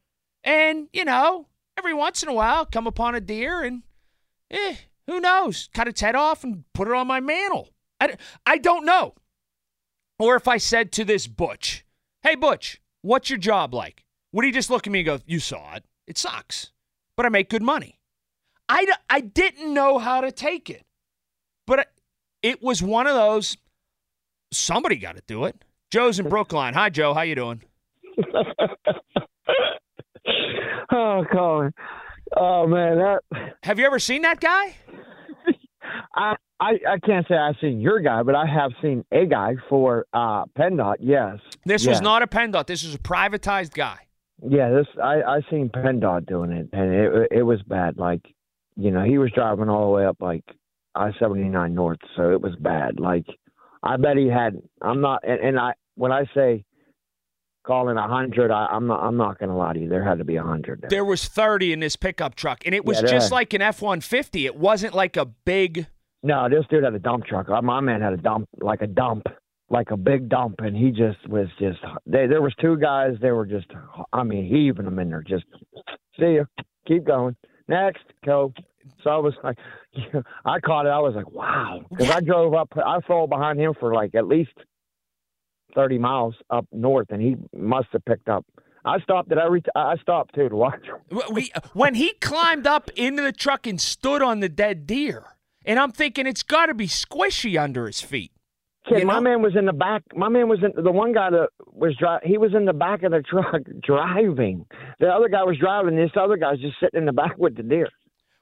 And, 0.43 0.87
you 0.93 1.05
know, 1.05 1.47
every 1.77 1.93
once 1.93 2.23
in 2.23 2.29
a 2.29 2.33
while, 2.33 2.65
come 2.65 2.87
upon 2.87 3.15
a 3.15 3.21
deer 3.21 3.61
and, 3.61 3.83
eh, 4.49 4.75
who 5.07 5.19
knows? 5.19 5.69
Cut 5.73 5.87
its 5.87 6.01
head 6.01 6.15
off 6.15 6.43
and 6.43 6.63
put 6.73 6.87
it 6.87 6.93
on 6.93 7.05
my 7.05 7.19
mantle. 7.19 7.69
I, 7.99 8.15
I 8.45 8.57
don't 8.57 8.85
know. 8.85 9.13
Or 10.21 10.35
if 10.35 10.47
I 10.47 10.57
said 10.57 10.91
to 10.91 11.03
this 11.03 11.25
Butch, 11.25 11.83
hey, 12.21 12.35
Butch, 12.35 12.79
what's 13.01 13.31
your 13.31 13.39
job 13.39 13.73
like? 13.73 14.05
Would 14.33 14.45
he 14.45 14.51
just 14.51 14.69
look 14.69 14.85
at 14.85 14.93
me 14.93 14.99
and 14.99 15.05
go, 15.07 15.19
you 15.25 15.39
saw 15.39 15.73
it. 15.73 15.83
It 16.05 16.19
sucks, 16.19 16.69
but 17.17 17.25
I 17.25 17.29
make 17.29 17.49
good 17.49 17.63
money. 17.63 17.97
I, 18.69 18.85
I 19.09 19.21
didn't 19.21 19.73
know 19.73 19.97
how 19.97 20.21
to 20.21 20.31
take 20.31 20.69
it, 20.69 20.85
but 21.65 21.87
it 22.43 22.61
was 22.61 22.83
one 22.83 23.07
of 23.07 23.15
those, 23.15 23.57
somebody 24.53 24.97
got 24.97 25.15
to 25.15 25.23
do 25.25 25.45
it. 25.45 25.65
Joe's 25.89 26.19
in 26.19 26.29
Brookline. 26.29 26.75
Hi, 26.75 26.91
Joe. 26.91 27.15
How 27.15 27.21
you 27.21 27.33
doing? 27.33 27.63
oh, 30.91 31.25
Colin. 31.31 31.73
Oh 32.37 32.67
man, 32.67 32.97
that. 32.99 33.21
Have 33.63 33.79
you 33.79 33.87
ever 33.87 33.97
seen 33.97 34.21
that 34.21 34.39
guy? 34.39 34.75
I 36.15 36.35
I, 36.61 36.79
I 36.87 36.99
can't 36.99 37.27
say 37.27 37.35
I've 37.35 37.55
seen 37.59 37.81
your 37.81 37.99
guy, 37.99 38.21
but 38.21 38.35
I 38.35 38.45
have 38.45 38.71
seen 38.81 39.03
a 39.11 39.25
guy 39.25 39.55
for 39.67 40.05
uh, 40.13 40.45
PennDOT. 40.57 40.97
Yes. 40.99 41.39
This 41.65 41.83
yes. 41.83 41.93
was 41.93 42.01
not 42.01 42.21
a 42.21 42.27
PennDOT. 42.27 42.67
This 42.67 42.83
was 42.83 42.93
a 42.93 42.99
privatized 42.99 43.73
guy. 43.73 43.97
Yeah, 44.47 44.69
this 44.69 44.87
I 45.01 45.21
I 45.21 45.41
seen 45.49 45.69
PennDOT 45.69 46.25
doing 46.27 46.51
it, 46.51 46.69
and 46.73 46.93
it 46.93 47.27
it 47.31 47.43
was 47.43 47.61
bad. 47.63 47.97
Like 47.97 48.21
you 48.75 48.91
know, 48.91 49.03
he 49.03 49.17
was 49.17 49.31
driving 49.31 49.69
all 49.69 49.85
the 49.85 49.91
way 49.91 50.05
up 50.05 50.17
like 50.19 50.43
I 50.95 51.11
seventy 51.19 51.49
nine 51.49 51.75
north, 51.75 51.99
so 52.15 52.31
it 52.31 52.41
was 52.41 52.55
bad. 52.55 52.99
Like 52.99 53.25
I 53.83 53.97
bet 53.97 54.17
he 54.17 54.27
had. 54.27 54.61
I'm 54.81 55.01
not, 55.01 55.23
and, 55.27 55.39
and 55.39 55.59
I 55.59 55.73
when 55.95 56.11
I 56.11 56.25
say 56.33 56.63
calling 57.63 57.97
a 57.97 58.07
hundred, 58.07 58.51
I'm 58.51 58.87
not. 58.87 59.03
I'm 59.03 59.17
not 59.17 59.39
going 59.39 59.49
to 59.49 59.55
lie 59.55 59.73
to 59.73 59.79
you. 59.79 59.89
There 59.89 60.03
had 60.03 60.17
to 60.19 60.25
be 60.25 60.35
a 60.35 60.43
hundred. 60.43 60.85
There 60.89 61.05
was 61.05 61.27
30 61.27 61.73
in 61.73 61.79
this 61.79 61.95
pickup 61.95 62.35
truck, 62.35 62.63
and 62.65 62.73
it 62.73 62.85
was 62.85 63.01
Yeah, 63.01 63.09
just 63.09 63.31
like 63.31 63.53
an 63.53 63.61
F 63.61 63.81
150. 63.81 64.45
It 64.45 64.55
wasn't 64.55 64.93
like 64.93 65.17
a 65.17 65.25
big. 65.25 65.87
No, 66.23 66.47
this 66.49 66.65
dude 66.69 66.83
had 66.83 66.93
a 66.93 66.99
dump 66.99 67.25
truck. 67.25 67.49
Uh, 67.49 67.61
My 67.61 67.79
man 67.79 68.01
had 68.01 68.13
a 68.13 68.17
dump, 68.17 68.47
like 68.61 68.81
a 68.81 68.87
dump, 68.87 69.23
like 69.69 69.91
a 69.91 69.97
big 69.97 70.29
dump, 70.29 70.55
and 70.59 70.75
he 70.75 70.91
just 70.91 71.27
was 71.27 71.47
just. 71.59 71.79
They, 72.05 72.27
there 72.27 72.41
was 72.41 72.53
two 72.61 72.77
guys. 72.77 73.15
They 73.21 73.31
were 73.31 73.45
just. 73.45 73.67
I 74.13 74.23
mean, 74.23 74.45
heaving 74.45 74.85
them 74.85 74.99
in 74.99 75.09
there. 75.09 75.23
Just 75.23 75.45
see 76.19 76.33
you. 76.33 76.45
Keep 76.87 77.05
going. 77.05 77.35
Next, 77.67 78.03
go. 78.25 78.53
So 79.03 79.09
I 79.09 79.17
was 79.17 79.33
like, 79.43 79.57
I 80.45 80.59
caught 80.59 80.85
it. 80.85 80.89
I 80.89 80.99
was 80.99 81.13
like, 81.15 81.31
wow, 81.31 81.81
because 81.89 82.09
I 82.09 82.19
drove 82.19 82.53
up. 82.53 82.69
I 82.75 82.99
followed 83.07 83.29
behind 83.29 83.59
him 83.59 83.73
for 83.79 83.93
like 83.93 84.13
at 84.15 84.27
least 84.27 84.51
thirty 85.73 85.97
miles 85.97 86.35
up 86.49 86.65
north, 86.71 87.07
and 87.09 87.21
he 87.21 87.35
must 87.55 87.87
have 87.93 88.05
picked 88.05 88.29
up. 88.29 88.45
I 88.83 88.99
stopped 88.99 89.31
at 89.31 89.37
every. 89.37 89.61
I 89.75 89.95
stopped 89.97 90.35
too 90.35 90.49
to 90.49 90.55
watch. 90.55 90.85
We, 91.31 91.51
when 91.73 91.95
he 91.95 92.13
climbed 92.13 92.65
up 92.67 92.89
into 92.95 93.21
the 93.21 93.31
truck 93.31 93.65
and 93.67 93.79
stood 93.79 94.21
on 94.23 94.39
the 94.39 94.49
dead 94.49 94.87
deer, 94.87 95.23
and 95.65 95.79
I'm 95.79 95.91
thinking 95.91 96.27
it's 96.27 96.43
got 96.43 96.67
to 96.67 96.73
be 96.73 96.87
squishy 96.87 97.61
under 97.61 97.87
his 97.87 98.01
feet. 98.01 98.31
Kid, 98.89 99.05
my 99.05 99.19
man 99.19 99.43
was 99.43 99.55
in 99.55 99.65
the 99.65 99.73
back. 99.73 100.01
My 100.15 100.27
man 100.27 100.49
was 100.49 100.59
in 100.63 100.83
the 100.83 100.91
one 100.91 101.13
guy 101.13 101.29
that 101.29 101.49
was 101.67 101.95
driving. 101.99 102.27
He 102.27 102.37
was 102.39 102.55
in 102.55 102.65
the 102.65 102.73
back 102.73 103.03
of 103.03 103.11
the 103.11 103.21
truck 103.29 103.61
driving. 103.83 104.65
The 104.99 105.07
other 105.07 105.29
guy 105.29 105.43
was 105.43 105.57
driving. 105.59 105.95
This 105.95 106.09
other 106.19 106.35
guy's 106.37 106.59
just 106.59 106.77
sitting 106.79 106.99
in 107.01 107.05
the 107.05 107.13
back 107.13 107.37
with 107.37 107.55
the 107.55 107.63
deer. 107.63 107.87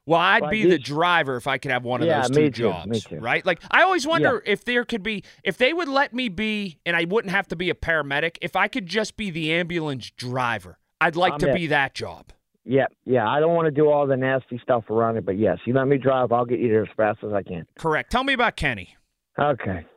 Well, 0.06 0.20
I'd 0.20 0.42
Like 0.42 0.52
be 0.52 0.66
the 0.66 0.80
driver 0.80 1.36
if 1.36 1.46
I 1.46 1.58
could 1.60 1.72
have 1.72 1.84
one 1.84 2.02
of 2.02 2.08
Yeah, 2.08 2.22
those 2.22 2.32
two 2.36 2.50
jobs, 2.50 3.04
too. 3.04 3.18
right? 3.20 3.46
Like 3.46 3.62
I 3.70 3.84
always 3.84 4.08
wonder 4.08 4.42
if 4.46 4.66
there 4.66 4.84
could 4.86 5.04
be 5.04 5.24
if 5.44 5.58
they 5.58 5.72
would 5.72 5.90
let 5.90 6.14
me 6.14 6.30
be 6.30 6.80
and 6.86 6.96
I 6.96 7.04
wouldn't 7.04 7.32
have 7.32 7.48
to 7.50 7.56
be 7.56 7.70
a 7.70 7.76
paramedic, 7.76 8.38
if 8.42 8.56
I 8.56 8.68
could 8.70 8.88
just 8.88 9.18
be 9.18 9.30
the 9.30 9.52
ambulance 9.54 10.10
driver. 10.12 10.80
I'd 11.02 11.16
like 11.16 11.34
I'm 11.34 11.40
to 11.40 11.52
it. 11.52 11.54
be 11.54 11.68
that 11.68 11.94
job. 11.94 12.32
Yeah, 12.70 12.86
yeah. 13.04 13.28
I 13.28 13.40
don't 13.40 13.56
want 13.56 13.66
to 13.66 13.72
do 13.72 13.90
all 13.90 14.06
the 14.06 14.16
nasty 14.16 14.60
stuff 14.62 14.92
around 14.92 15.18
it, 15.18 15.26
but 15.26 15.40
yes, 15.40 15.58
you 15.66 15.74
let 15.74 15.88
me 15.88 15.98
drive. 15.98 16.32
I'll 16.32 16.46
get 16.46 16.60
you 16.60 16.70
there 16.70 16.84
as 16.84 16.90
fast 16.96 17.18
as 17.24 17.34
I 17.34 17.42
can. 17.42 17.66
Correct. 17.80 18.12
Tell 18.12 18.24
me 18.24 18.34
about 18.34 18.58
Kenny. 18.58 18.96
Okay. 19.40 19.88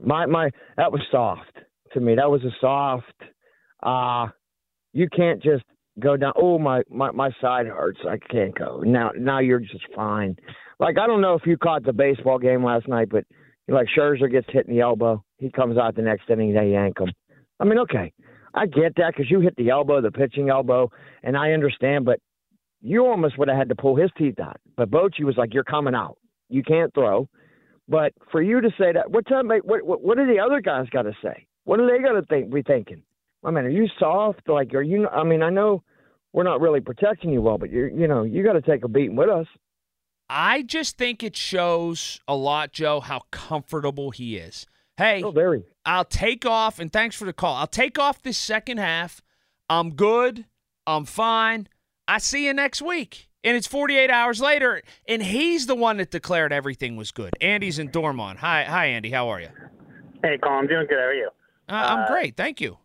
My 0.00 0.26
my 0.26 0.50
that 0.76 0.92
was 0.92 1.00
soft 1.10 1.50
to 1.92 1.98
me. 1.98 2.14
That 2.14 2.30
was 2.30 2.44
a 2.44 2.54
soft 2.60 3.06
uh 3.82 4.28
you 4.92 5.08
can't 5.08 5.42
just 5.42 5.64
go 5.98 6.16
down 6.16 6.32
oh 6.36 6.56
my, 6.60 6.82
my 6.88 7.10
my 7.10 7.30
side 7.40 7.66
hurts. 7.66 7.98
I 8.08 8.18
can't 8.30 8.56
go. 8.56 8.82
Now 8.86 9.10
now 9.18 9.40
you're 9.40 9.58
just 9.58 9.86
fine. 9.96 10.36
Like 10.78 10.98
I 10.98 11.08
don't 11.08 11.20
know 11.20 11.34
if 11.34 11.42
you 11.46 11.56
caught 11.56 11.82
the 11.82 11.92
baseball 11.92 12.38
game 12.38 12.62
last 12.62 12.86
night, 12.86 13.08
but 13.10 13.24
like 13.66 13.88
Scherzer 13.98 14.30
gets 14.30 14.46
hit 14.52 14.68
in 14.68 14.74
the 14.76 14.82
elbow. 14.82 15.24
He 15.38 15.50
comes 15.50 15.76
out 15.78 15.96
the 15.96 16.02
next 16.02 16.30
inning, 16.30 16.54
they 16.54 16.70
yank 16.70 17.00
him. 17.00 17.10
I 17.58 17.64
mean, 17.64 17.80
okay. 17.80 18.12
I 18.54 18.66
get 18.66 18.96
that 18.96 19.14
because 19.14 19.30
you 19.30 19.40
hit 19.40 19.54
the 19.56 19.70
elbow, 19.70 20.00
the 20.00 20.10
pitching 20.10 20.50
elbow, 20.50 20.90
and 21.22 21.36
I 21.36 21.52
understand, 21.52 22.04
but 22.04 22.20
you 22.80 23.06
almost 23.06 23.38
would 23.38 23.48
have 23.48 23.56
had 23.56 23.68
to 23.68 23.74
pull 23.74 23.96
his 23.96 24.10
teeth 24.16 24.40
out. 24.40 24.56
But 24.76 24.90
Bochy 24.90 25.24
was 25.24 25.36
like, 25.36 25.54
"You're 25.54 25.64
coming 25.64 25.94
out. 25.94 26.18
You 26.48 26.62
can't 26.62 26.92
throw." 26.94 27.28
But 27.88 28.12
for 28.30 28.40
you 28.40 28.60
to 28.60 28.70
say 28.78 28.92
that, 28.92 29.10
what 29.10 29.26
time? 29.26 29.48
What 29.48 29.84
what, 29.84 30.02
what 30.02 30.16
do 30.16 30.26
the 30.26 30.40
other 30.40 30.60
guys 30.60 30.88
got 30.90 31.02
to 31.02 31.12
say? 31.22 31.46
What 31.64 31.80
are 31.80 31.90
they 31.90 32.02
got 32.02 32.12
to 32.12 32.22
think? 32.22 32.52
Be 32.52 32.62
thinking? 32.62 33.02
I 33.44 33.50
mean, 33.50 33.64
are 33.64 33.70
you 33.70 33.88
soft? 33.98 34.48
Like, 34.48 34.74
are 34.74 34.82
you? 34.82 35.08
I 35.08 35.24
mean, 35.24 35.42
I 35.42 35.50
know 35.50 35.82
we're 36.32 36.44
not 36.44 36.60
really 36.60 36.80
protecting 36.80 37.30
you 37.30 37.42
well, 37.42 37.58
but 37.58 37.70
you 37.70 37.86
you 37.86 38.06
know 38.06 38.22
you 38.22 38.42
got 38.42 38.54
to 38.54 38.62
take 38.62 38.84
a 38.84 38.88
beating 38.88 39.16
with 39.16 39.28
us. 39.28 39.46
I 40.28 40.62
just 40.62 40.96
think 40.96 41.24
it 41.24 41.34
shows 41.34 42.20
a 42.28 42.36
lot, 42.36 42.72
Joe, 42.72 43.00
how 43.00 43.22
comfortable 43.32 44.12
he 44.12 44.36
is. 44.36 44.64
Hey, 45.00 45.22
oh, 45.22 45.30
very. 45.30 45.64
I'll 45.86 46.04
take 46.04 46.44
off, 46.44 46.78
and 46.78 46.92
thanks 46.92 47.16
for 47.16 47.24
the 47.24 47.32
call. 47.32 47.54
I'll 47.54 47.66
take 47.66 47.98
off 47.98 48.22
this 48.22 48.36
second 48.36 48.76
half. 48.76 49.22
I'm 49.70 49.94
good. 49.94 50.44
I'm 50.86 51.06
fine. 51.06 51.68
I 52.06 52.18
see 52.18 52.44
you 52.44 52.52
next 52.52 52.82
week. 52.82 53.28
And 53.42 53.56
it's 53.56 53.66
48 53.66 54.10
hours 54.10 54.42
later, 54.42 54.82
and 55.08 55.22
he's 55.22 55.66
the 55.66 55.74
one 55.74 55.96
that 55.96 56.10
declared 56.10 56.52
everything 56.52 56.96
was 56.96 57.12
good. 57.12 57.32
Andy's 57.40 57.78
in 57.78 57.90
Dormont. 57.90 58.40
Hi, 58.40 58.64
hi, 58.64 58.86
Andy. 58.88 59.08
How 59.10 59.30
are 59.30 59.40
you? 59.40 59.48
Hey, 60.22 60.36
Colin, 60.36 60.58
I'm 60.58 60.66
doing 60.66 60.86
good. 60.86 60.98
How 60.98 61.04
are 61.04 61.14
you? 61.14 61.30
Uh, 61.66 61.72
I'm 61.72 62.00
Uh, 62.00 62.06
great. 62.08 62.36
Thank 62.36 62.60
you. 62.60 62.76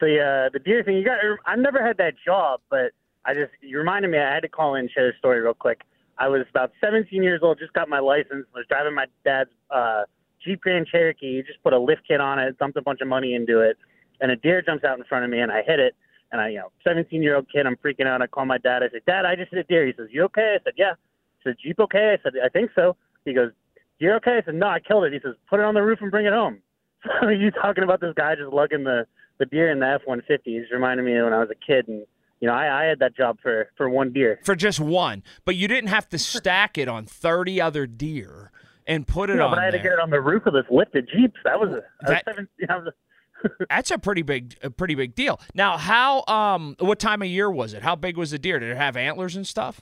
The 0.00 0.18
uh, 0.18 0.50
the 0.52 0.58
deer 0.58 0.82
thing. 0.82 0.96
You 0.96 1.04
got. 1.04 1.18
I've 1.46 1.60
never 1.60 1.80
had 1.86 1.98
that 1.98 2.14
job, 2.24 2.62
but 2.68 2.90
I 3.24 3.34
just 3.34 3.52
you 3.60 3.78
reminded 3.78 4.10
me. 4.10 4.18
I 4.18 4.34
had 4.34 4.40
to 4.40 4.48
call 4.48 4.74
in 4.74 4.80
and 4.80 4.90
share 4.90 5.08
a 5.10 5.16
story 5.18 5.40
real 5.40 5.54
quick. 5.54 5.82
I 6.18 6.26
was 6.26 6.44
about 6.50 6.72
17 6.80 7.22
years 7.22 7.42
old, 7.44 7.60
just 7.60 7.72
got 7.74 7.88
my 7.88 8.00
license. 8.00 8.46
Was 8.52 8.64
driving 8.68 8.96
my 8.96 9.06
dad's 9.24 9.50
uh, 9.70 10.02
Jeep 10.48 10.62
Grand 10.62 10.86
Cherokee. 10.86 11.36
He 11.36 11.42
just 11.42 11.62
put 11.62 11.74
a 11.74 11.78
lift 11.78 12.02
kit 12.08 12.20
on 12.20 12.38
it, 12.38 12.56
dumped 12.58 12.78
a 12.78 12.82
bunch 12.82 13.00
of 13.02 13.08
money 13.08 13.34
into 13.34 13.60
it, 13.60 13.76
and 14.20 14.30
a 14.30 14.36
deer 14.36 14.62
jumps 14.62 14.82
out 14.82 14.98
in 14.98 15.04
front 15.04 15.24
of 15.24 15.30
me, 15.30 15.40
and 15.40 15.52
I 15.52 15.62
hit 15.62 15.78
it. 15.78 15.94
And 16.32 16.40
I, 16.40 16.48
you 16.48 16.58
know, 16.58 16.72
17 16.84 17.22
year 17.22 17.36
old 17.36 17.46
kid, 17.52 17.66
I'm 17.66 17.76
freaking 17.76 18.06
out. 18.06 18.22
I 18.22 18.26
call 18.26 18.44
my 18.46 18.58
dad. 18.58 18.82
I 18.82 18.88
said, 18.90 19.02
Dad, 19.06 19.24
I 19.24 19.34
just 19.34 19.50
hit 19.50 19.60
a 19.60 19.64
deer. 19.64 19.86
He 19.86 19.92
says, 19.96 20.08
You 20.10 20.24
okay? 20.24 20.56
I 20.60 20.64
said, 20.64 20.74
Yeah. 20.76 20.92
I 20.92 21.42
said, 21.44 21.56
Jeep 21.62 21.78
okay? 21.80 22.16
I 22.18 22.22
said, 22.22 22.32
I 22.44 22.48
think 22.48 22.70
so. 22.74 22.96
He 23.24 23.32
goes, 23.32 23.50
Deer 23.98 24.16
okay? 24.16 24.38
I 24.42 24.44
said, 24.44 24.54
No, 24.54 24.66
I 24.66 24.80
killed 24.80 25.04
it. 25.04 25.12
He 25.12 25.20
says, 25.22 25.34
Put 25.48 25.60
it 25.60 25.64
on 25.64 25.74
the 25.74 25.82
roof 25.82 26.00
and 26.02 26.10
bring 26.10 26.26
it 26.26 26.32
home. 26.32 26.58
So 27.22 27.28
you 27.28 27.50
talking 27.52 27.84
about 27.84 28.00
this 28.00 28.12
guy 28.16 28.34
just 28.34 28.52
lugging 28.52 28.84
the 28.84 29.06
the 29.38 29.46
deer 29.46 29.70
in 29.70 29.78
the 29.78 29.86
F 29.86 30.00
one 30.04 30.20
fifty? 30.26 30.58
He's 30.58 30.70
reminding 30.72 31.06
me 31.06 31.16
of 31.16 31.24
when 31.24 31.32
I 31.32 31.38
was 31.38 31.48
a 31.48 31.54
kid, 31.54 31.86
and 31.86 32.04
you 32.40 32.48
know, 32.48 32.54
I, 32.54 32.82
I 32.82 32.84
had 32.86 32.98
that 32.98 33.16
job 33.16 33.38
for 33.40 33.70
for 33.76 33.88
one 33.88 34.12
deer. 34.12 34.40
For 34.44 34.56
just 34.56 34.80
one. 34.80 35.22
But 35.44 35.54
you 35.54 35.68
didn't 35.68 35.90
have 35.90 36.08
to 36.08 36.18
stack 36.18 36.76
it 36.76 36.88
on 36.88 37.06
30 37.06 37.60
other 37.60 37.86
deer 37.86 38.50
and 38.88 39.06
put 39.06 39.30
it 39.30 39.36
no, 39.36 39.44
on 39.44 39.50
but 39.52 39.58
I 39.60 39.66
had 39.66 39.72
to 39.72 39.78
get 39.78 39.92
it 39.92 40.00
on 40.00 40.10
the 40.10 40.20
roof 40.20 40.46
of 40.46 40.54
this 40.54 40.64
lifted 40.70 41.08
Jeep. 41.14 41.34
That 41.44 41.60
was 41.60 41.68
a, 41.68 41.72
was 41.72 41.82
That- 42.02 42.24
seven, 42.24 42.48
was 42.68 42.92
That's 43.70 43.92
a 43.92 43.98
pretty 43.98 44.22
big, 44.22 44.56
a 44.62 44.70
pretty 44.70 44.96
big 44.96 45.14
deal. 45.14 45.40
Now, 45.54 45.76
how, 45.76 46.24
um, 46.26 46.74
what 46.80 46.98
time 46.98 47.22
of 47.22 47.28
year 47.28 47.48
was 47.48 47.72
it? 47.72 47.82
How 47.82 47.94
big 47.94 48.16
was 48.16 48.32
the 48.32 48.38
deer? 48.38 48.58
Did 48.58 48.70
it 48.70 48.76
have 48.76 48.96
antlers 48.96 49.36
and 49.36 49.46
stuff? 49.46 49.80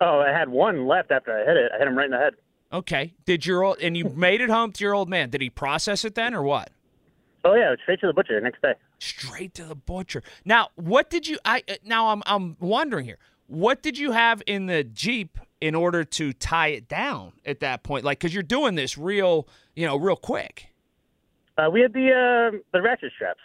Oh, 0.00 0.20
I 0.20 0.30
had 0.30 0.48
one 0.48 0.88
left 0.88 1.12
after 1.12 1.32
I 1.32 1.44
hit 1.44 1.56
it. 1.56 1.70
I 1.72 1.78
hit 1.78 1.86
him 1.86 1.96
right 1.96 2.06
in 2.06 2.10
the 2.10 2.18
head. 2.18 2.34
Okay. 2.72 3.14
Did 3.26 3.46
your 3.46 3.62
old, 3.62 3.78
and 3.80 3.96
you 3.96 4.04
made 4.16 4.40
it 4.40 4.50
home 4.50 4.72
to 4.72 4.84
your 4.84 4.94
old 4.94 5.08
man? 5.08 5.30
Did 5.30 5.40
he 5.40 5.50
process 5.50 6.04
it 6.04 6.14
then, 6.14 6.34
or 6.34 6.42
what? 6.42 6.70
Oh 7.44 7.54
yeah, 7.54 7.74
straight 7.82 8.00
to 8.00 8.06
the 8.06 8.12
butcher 8.12 8.38
next 8.40 8.60
day. 8.60 8.74
Straight 8.98 9.54
to 9.54 9.64
the 9.64 9.74
butcher. 9.74 10.22
Now, 10.44 10.68
what 10.74 11.08
did 11.08 11.26
you? 11.26 11.38
I 11.42 11.62
uh, 11.68 11.74
now 11.84 12.08
I'm 12.08 12.22
I'm 12.26 12.56
wondering 12.60 13.06
here. 13.06 13.18
What 13.46 13.82
did 13.82 13.96
you 13.96 14.12
have 14.12 14.42
in 14.46 14.66
the 14.66 14.84
Jeep 14.84 15.38
in 15.60 15.74
order 15.74 16.04
to 16.04 16.32
tie 16.32 16.68
it 16.68 16.88
down 16.88 17.32
at 17.44 17.60
that 17.60 17.82
point? 17.82 18.04
Like, 18.04 18.18
because 18.18 18.34
you're 18.34 18.42
doing 18.42 18.74
this 18.74 18.96
real, 18.96 19.48
you 19.74 19.86
know, 19.86 19.96
real 19.96 20.16
quick. 20.16 20.68
Uh, 21.58 21.68
we 21.70 21.80
had 21.80 21.92
the 21.92 22.10
uh, 22.10 22.58
the 22.72 22.80
ratchet 22.80 23.12
straps. 23.14 23.40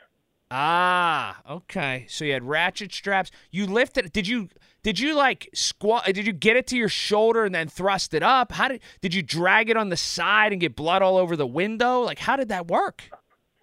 Ah, 0.51 1.41
okay. 1.49 2.05
So 2.07 2.24
you 2.24 2.34
had 2.34 2.43
ratchet 2.43 2.93
straps. 2.93 3.32
You 3.51 3.66
lifted. 3.66 4.11
Did 4.13 4.28
you? 4.28 4.49
Did 4.84 4.99
you 4.99 5.16
like 5.16 5.49
squat? 5.53 6.05
Did 6.05 6.28
you 6.28 6.34
get 6.34 6.55
it 6.55 6.68
to 6.68 6.78
your 6.78 6.89
shoulder 6.89 7.43
and 7.43 7.55
then 7.55 7.68
thrust 7.68 8.13
it 8.13 8.22
up? 8.22 8.51
How 8.51 8.68
did? 8.68 8.82
Did 9.01 9.13
you 9.13 9.24
drag 9.24 9.70
it 9.70 9.78
on 9.78 9.89
the 9.89 9.97
side 9.97 10.51
and 10.51 10.61
get 10.61 10.76
blood 10.76 11.01
all 11.01 11.18
over 11.18 11.36
the 11.36 11.47
window? 11.47 12.01
Like, 12.01 12.20
how 12.20 12.36
did 12.36 12.49
that 12.49 12.68
work? 12.68 13.09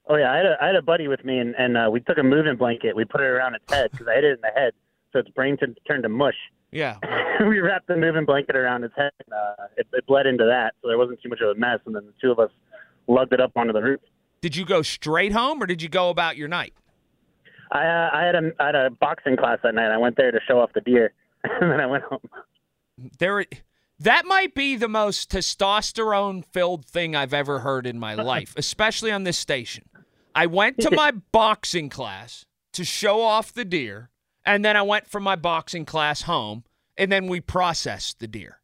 Oh 0.09 0.17
yeah, 0.17 0.33
I 0.33 0.37
had 0.37 0.47
a 0.47 0.57
I 0.61 0.67
had 0.67 0.77
a 0.77 0.83
buddy 0.83 1.07
with 1.09 1.25
me, 1.25 1.39
and 1.39 1.55
and 1.57 1.77
uh, 1.77 1.89
we 1.91 2.01
took 2.01 2.19
a 2.19 2.23
moving 2.23 2.57
blanket. 2.57 2.97
We 2.97 3.05
put 3.05 3.21
it 3.21 3.27
around 3.27 3.55
its 3.55 3.73
head 3.73 3.93
because 3.93 4.09
I 4.09 4.17
hit 4.17 4.25
it 4.25 4.33
in 4.33 4.41
the 4.43 4.61
head, 4.61 4.73
so 5.13 5.21
its 5.21 5.31
brain 5.31 5.57
t- 5.57 5.67
turned 5.87 6.03
to 6.03 6.09
mush. 6.09 6.35
Yeah. 6.73 6.97
we 7.49 7.61
wrapped 7.61 7.87
the 7.87 7.97
moving 7.97 8.25
blanket 8.25 8.57
around 8.57 8.85
its 8.85 8.95
head. 8.97 9.13
And, 9.27 9.35
uh, 9.35 9.67
it, 9.77 9.87
it 9.93 10.07
bled 10.07 10.27
into 10.27 10.45
that, 10.45 10.75
so 10.83 10.89
there 10.89 10.99
wasn't 10.99 11.23
too 11.23 11.29
much 11.29 11.41
of 11.41 11.57
a 11.57 11.61
mess. 11.61 11.79
And 11.87 11.95
then 11.95 12.07
the 12.07 12.13
two 12.21 12.33
of 12.33 12.39
us 12.39 12.51
lugged 13.07 13.33
it 13.33 13.41
up 13.41 13.53
onto 13.57 13.73
the 13.73 13.83
roof. 13.83 14.01
Did 14.41 14.57
you 14.57 14.65
go 14.65 14.83
straight 14.83 15.33
home 15.33 15.63
or 15.63 15.67
did 15.67 15.83
you 15.83 15.89
go 15.89 16.11
about 16.11 16.37
your 16.37 16.49
night? 16.49 16.75
I 17.71 17.87
uh, 17.87 18.11
I 18.13 18.25
had 18.25 18.35
a 18.35 18.53
I 18.61 18.67
had 18.67 18.75
a 18.75 18.91
boxing 18.91 19.37
class 19.37 19.59
that 19.63 19.75
night. 19.75 19.91
I 19.91 19.97
went 19.97 20.17
there 20.17 20.31
to 20.31 20.41
show 20.47 20.61
off 20.61 20.73
the 20.75 20.83
deer, 20.83 21.13
and 21.45 21.71
then 21.71 21.81
I 21.81 21.87
went 21.87 22.05
home. 22.05 22.21
There, 23.19 23.45
that 23.99 24.27
might 24.27 24.55
be 24.55 24.77
the 24.77 24.89
most 24.89 25.31
testosterone-filled 25.31 26.85
thing 26.85 27.17
I've 27.17 27.33
ever 27.33 27.61
heard 27.61 27.87
in 27.87 27.99
my 27.99 28.15
life, 28.15 28.53
especially 28.57 29.11
on 29.11 29.25
this 29.25 29.39
station. 29.39 29.85
I 30.35 30.47
went 30.47 30.79
to 30.81 30.91
my 30.95 31.13
boxing 31.13 31.89
class 31.89 32.45
to 32.73 32.85
show 32.85 33.23
off 33.23 33.53
the 33.53 33.65
deer, 33.65 34.11
and 34.45 34.65
then 34.65 34.77
I 34.77 34.83
went 34.83 35.09
from 35.09 35.23
my 35.23 35.37
boxing 35.37 35.85
class 35.85 36.23
home, 36.23 36.65
and 36.97 37.11
then 37.11 37.27
we 37.27 37.41
processed 37.41 38.19
the 38.19 38.27
deer. 38.27 38.59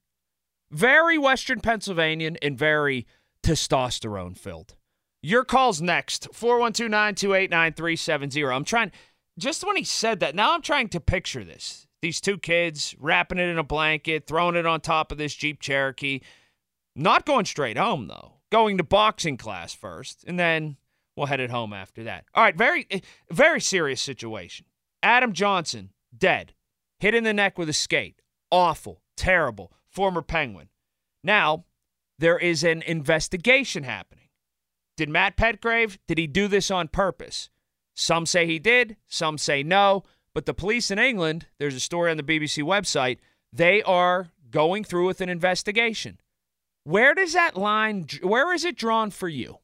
Very 0.70 1.18
Western 1.18 1.60
Pennsylvanian 1.60 2.36
and 2.42 2.58
very 2.58 3.06
testosterone-filled. 3.42 4.74
Your 5.22 5.44
call's 5.44 5.80
next. 5.80 6.28
412-928-9370. 6.32 8.54
I'm 8.54 8.64
trying 8.64 8.92
just 9.38 9.64
when 9.64 9.76
he 9.76 9.84
said 9.84 10.20
that, 10.20 10.34
now 10.34 10.54
I'm 10.54 10.62
trying 10.62 10.88
to 10.88 11.00
picture 11.00 11.44
this. 11.44 11.86
These 12.02 12.20
two 12.20 12.38
kids 12.38 12.94
wrapping 12.98 13.38
it 13.38 13.48
in 13.48 13.58
a 13.58 13.64
blanket, 13.64 14.26
throwing 14.26 14.56
it 14.56 14.66
on 14.66 14.80
top 14.80 15.12
of 15.12 15.18
this 15.18 15.34
Jeep 15.34 15.60
Cherokee. 15.60 16.20
Not 16.94 17.26
going 17.26 17.44
straight 17.44 17.78
home 17.78 18.08
though. 18.08 18.34
Going 18.50 18.78
to 18.78 18.84
boxing 18.84 19.36
class 19.36 19.74
first, 19.74 20.24
and 20.26 20.38
then 20.38 20.76
we'll 21.16 21.26
head 21.26 21.40
it 21.40 21.50
home 21.50 21.72
after 21.72 22.04
that. 22.04 22.24
All 22.34 22.42
right, 22.42 22.56
very 22.56 22.86
eh, 22.90 23.00
very 23.30 23.60
serious 23.60 24.00
situation. 24.00 24.66
Adam 25.02 25.32
Johnson, 25.32 25.90
dead. 26.16 26.54
Hit 26.98 27.14
in 27.14 27.24
the 27.24 27.32
neck 27.32 27.58
with 27.58 27.68
a 27.68 27.74
skate. 27.74 28.20
Awful. 28.50 29.02
Terrible. 29.16 29.72
former 29.88 30.22
Penguin. 30.22 30.68
Now, 31.24 31.64
there 32.18 32.38
is 32.38 32.62
an 32.64 32.82
investigation 32.82 33.84
happening. 33.84 34.28
Did 34.96 35.08
Matt 35.08 35.36
Petgrave, 35.36 35.98
did 36.06 36.18
he 36.18 36.26
do 36.26 36.48
this 36.48 36.70
on 36.70 36.88
purpose? 36.88 37.50
Some 37.94 38.26
say 38.26 38.46
he 38.46 38.58
did, 38.58 38.96
some 39.06 39.38
say 39.38 39.62
no, 39.62 40.04
but 40.34 40.46
the 40.46 40.54
police 40.54 40.90
in 40.90 40.98
England, 40.98 41.46
there's 41.58 41.74
a 41.74 41.80
story 41.80 42.10
on 42.10 42.16
the 42.16 42.22
BBC 42.22 42.62
website, 42.62 43.18
they 43.52 43.82
are 43.82 44.30
going 44.50 44.84
through 44.84 45.06
with 45.06 45.20
an 45.20 45.28
investigation. 45.28 46.20
Where 46.84 47.14
does 47.14 47.32
that 47.32 47.56
line 47.56 48.06
where 48.22 48.52
is 48.52 48.64
it 48.64 48.76
drawn 48.76 49.10
for 49.10 49.28
you? 49.28 49.58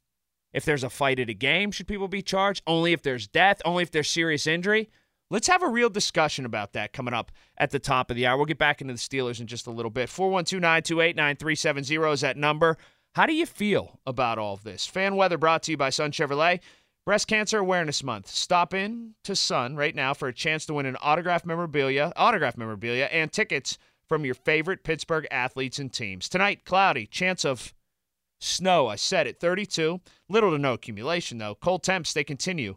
If 0.52 0.64
there's 0.64 0.84
a 0.84 0.90
fight 0.90 1.18
at 1.18 1.30
a 1.30 1.34
game, 1.34 1.72
should 1.72 1.88
people 1.88 2.08
be 2.08 2.22
charged? 2.22 2.62
Only 2.66 2.92
if 2.92 3.02
there's 3.02 3.26
death, 3.26 3.60
only 3.64 3.82
if 3.82 3.90
there's 3.90 4.10
serious 4.10 4.46
injury? 4.46 4.88
Let's 5.30 5.48
have 5.48 5.62
a 5.62 5.68
real 5.68 5.90
discussion 5.90 6.44
about 6.44 6.74
that 6.74 6.92
coming 6.92 7.14
up 7.14 7.32
at 7.56 7.70
the 7.70 7.78
top 7.78 8.10
of 8.10 8.16
the 8.16 8.26
hour. 8.26 8.36
We'll 8.36 8.46
get 8.46 8.58
back 8.58 8.80
into 8.80 8.92
the 8.92 8.98
Steelers 8.98 9.40
in 9.40 9.46
just 9.46 9.66
a 9.66 9.70
little 9.70 9.90
bit. 9.90 10.08
412 10.08 10.60
928 10.60 11.16
9370 11.16 12.12
is 12.12 12.20
that 12.20 12.36
number. 12.36 12.76
How 13.14 13.26
do 13.26 13.34
you 13.34 13.46
feel 13.46 14.00
about 14.06 14.38
all 14.38 14.54
of 14.54 14.64
this? 14.64 14.86
Fan 14.86 15.16
weather 15.16 15.38
brought 15.38 15.62
to 15.64 15.70
you 15.70 15.76
by 15.76 15.90
Sun 15.90 16.12
Chevrolet. 16.12 16.60
Breast 17.06 17.28
Cancer 17.28 17.58
Awareness 17.58 18.02
Month. 18.02 18.28
Stop 18.28 18.72
in 18.72 19.14
to 19.24 19.36
Sun 19.36 19.76
right 19.76 19.94
now 19.94 20.14
for 20.14 20.26
a 20.26 20.32
chance 20.32 20.64
to 20.66 20.74
win 20.74 20.86
an 20.86 20.96
autograph 21.02 21.44
memorabilia, 21.44 22.12
autograph 22.16 22.56
memorabilia, 22.56 23.04
and 23.06 23.30
tickets 23.30 23.76
from 24.08 24.24
your 24.24 24.34
favorite 24.34 24.84
Pittsburgh 24.84 25.26
athletes 25.30 25.78
and 25.78 25.92
teams. 25.92 26.28
Tonight, 26.28 26.64
cloudy, 26.64 27.06
chance 27.06 27.44
of 27.44 27.74
snow. 28.40 28.88
I 28.88 28.96
said 28.96 29.26
it, 29.26 29.38
32. 29.38 30.00
Little 30.28 30.50
to 30.52 30.58
no 30.58 30.72
accumulation, 30.72 31.38
though. 31.38 31.54
Cold 31.54 31.82
temps, 31.82 32.14
they 32.14 32.24
continue. 32.24 32.76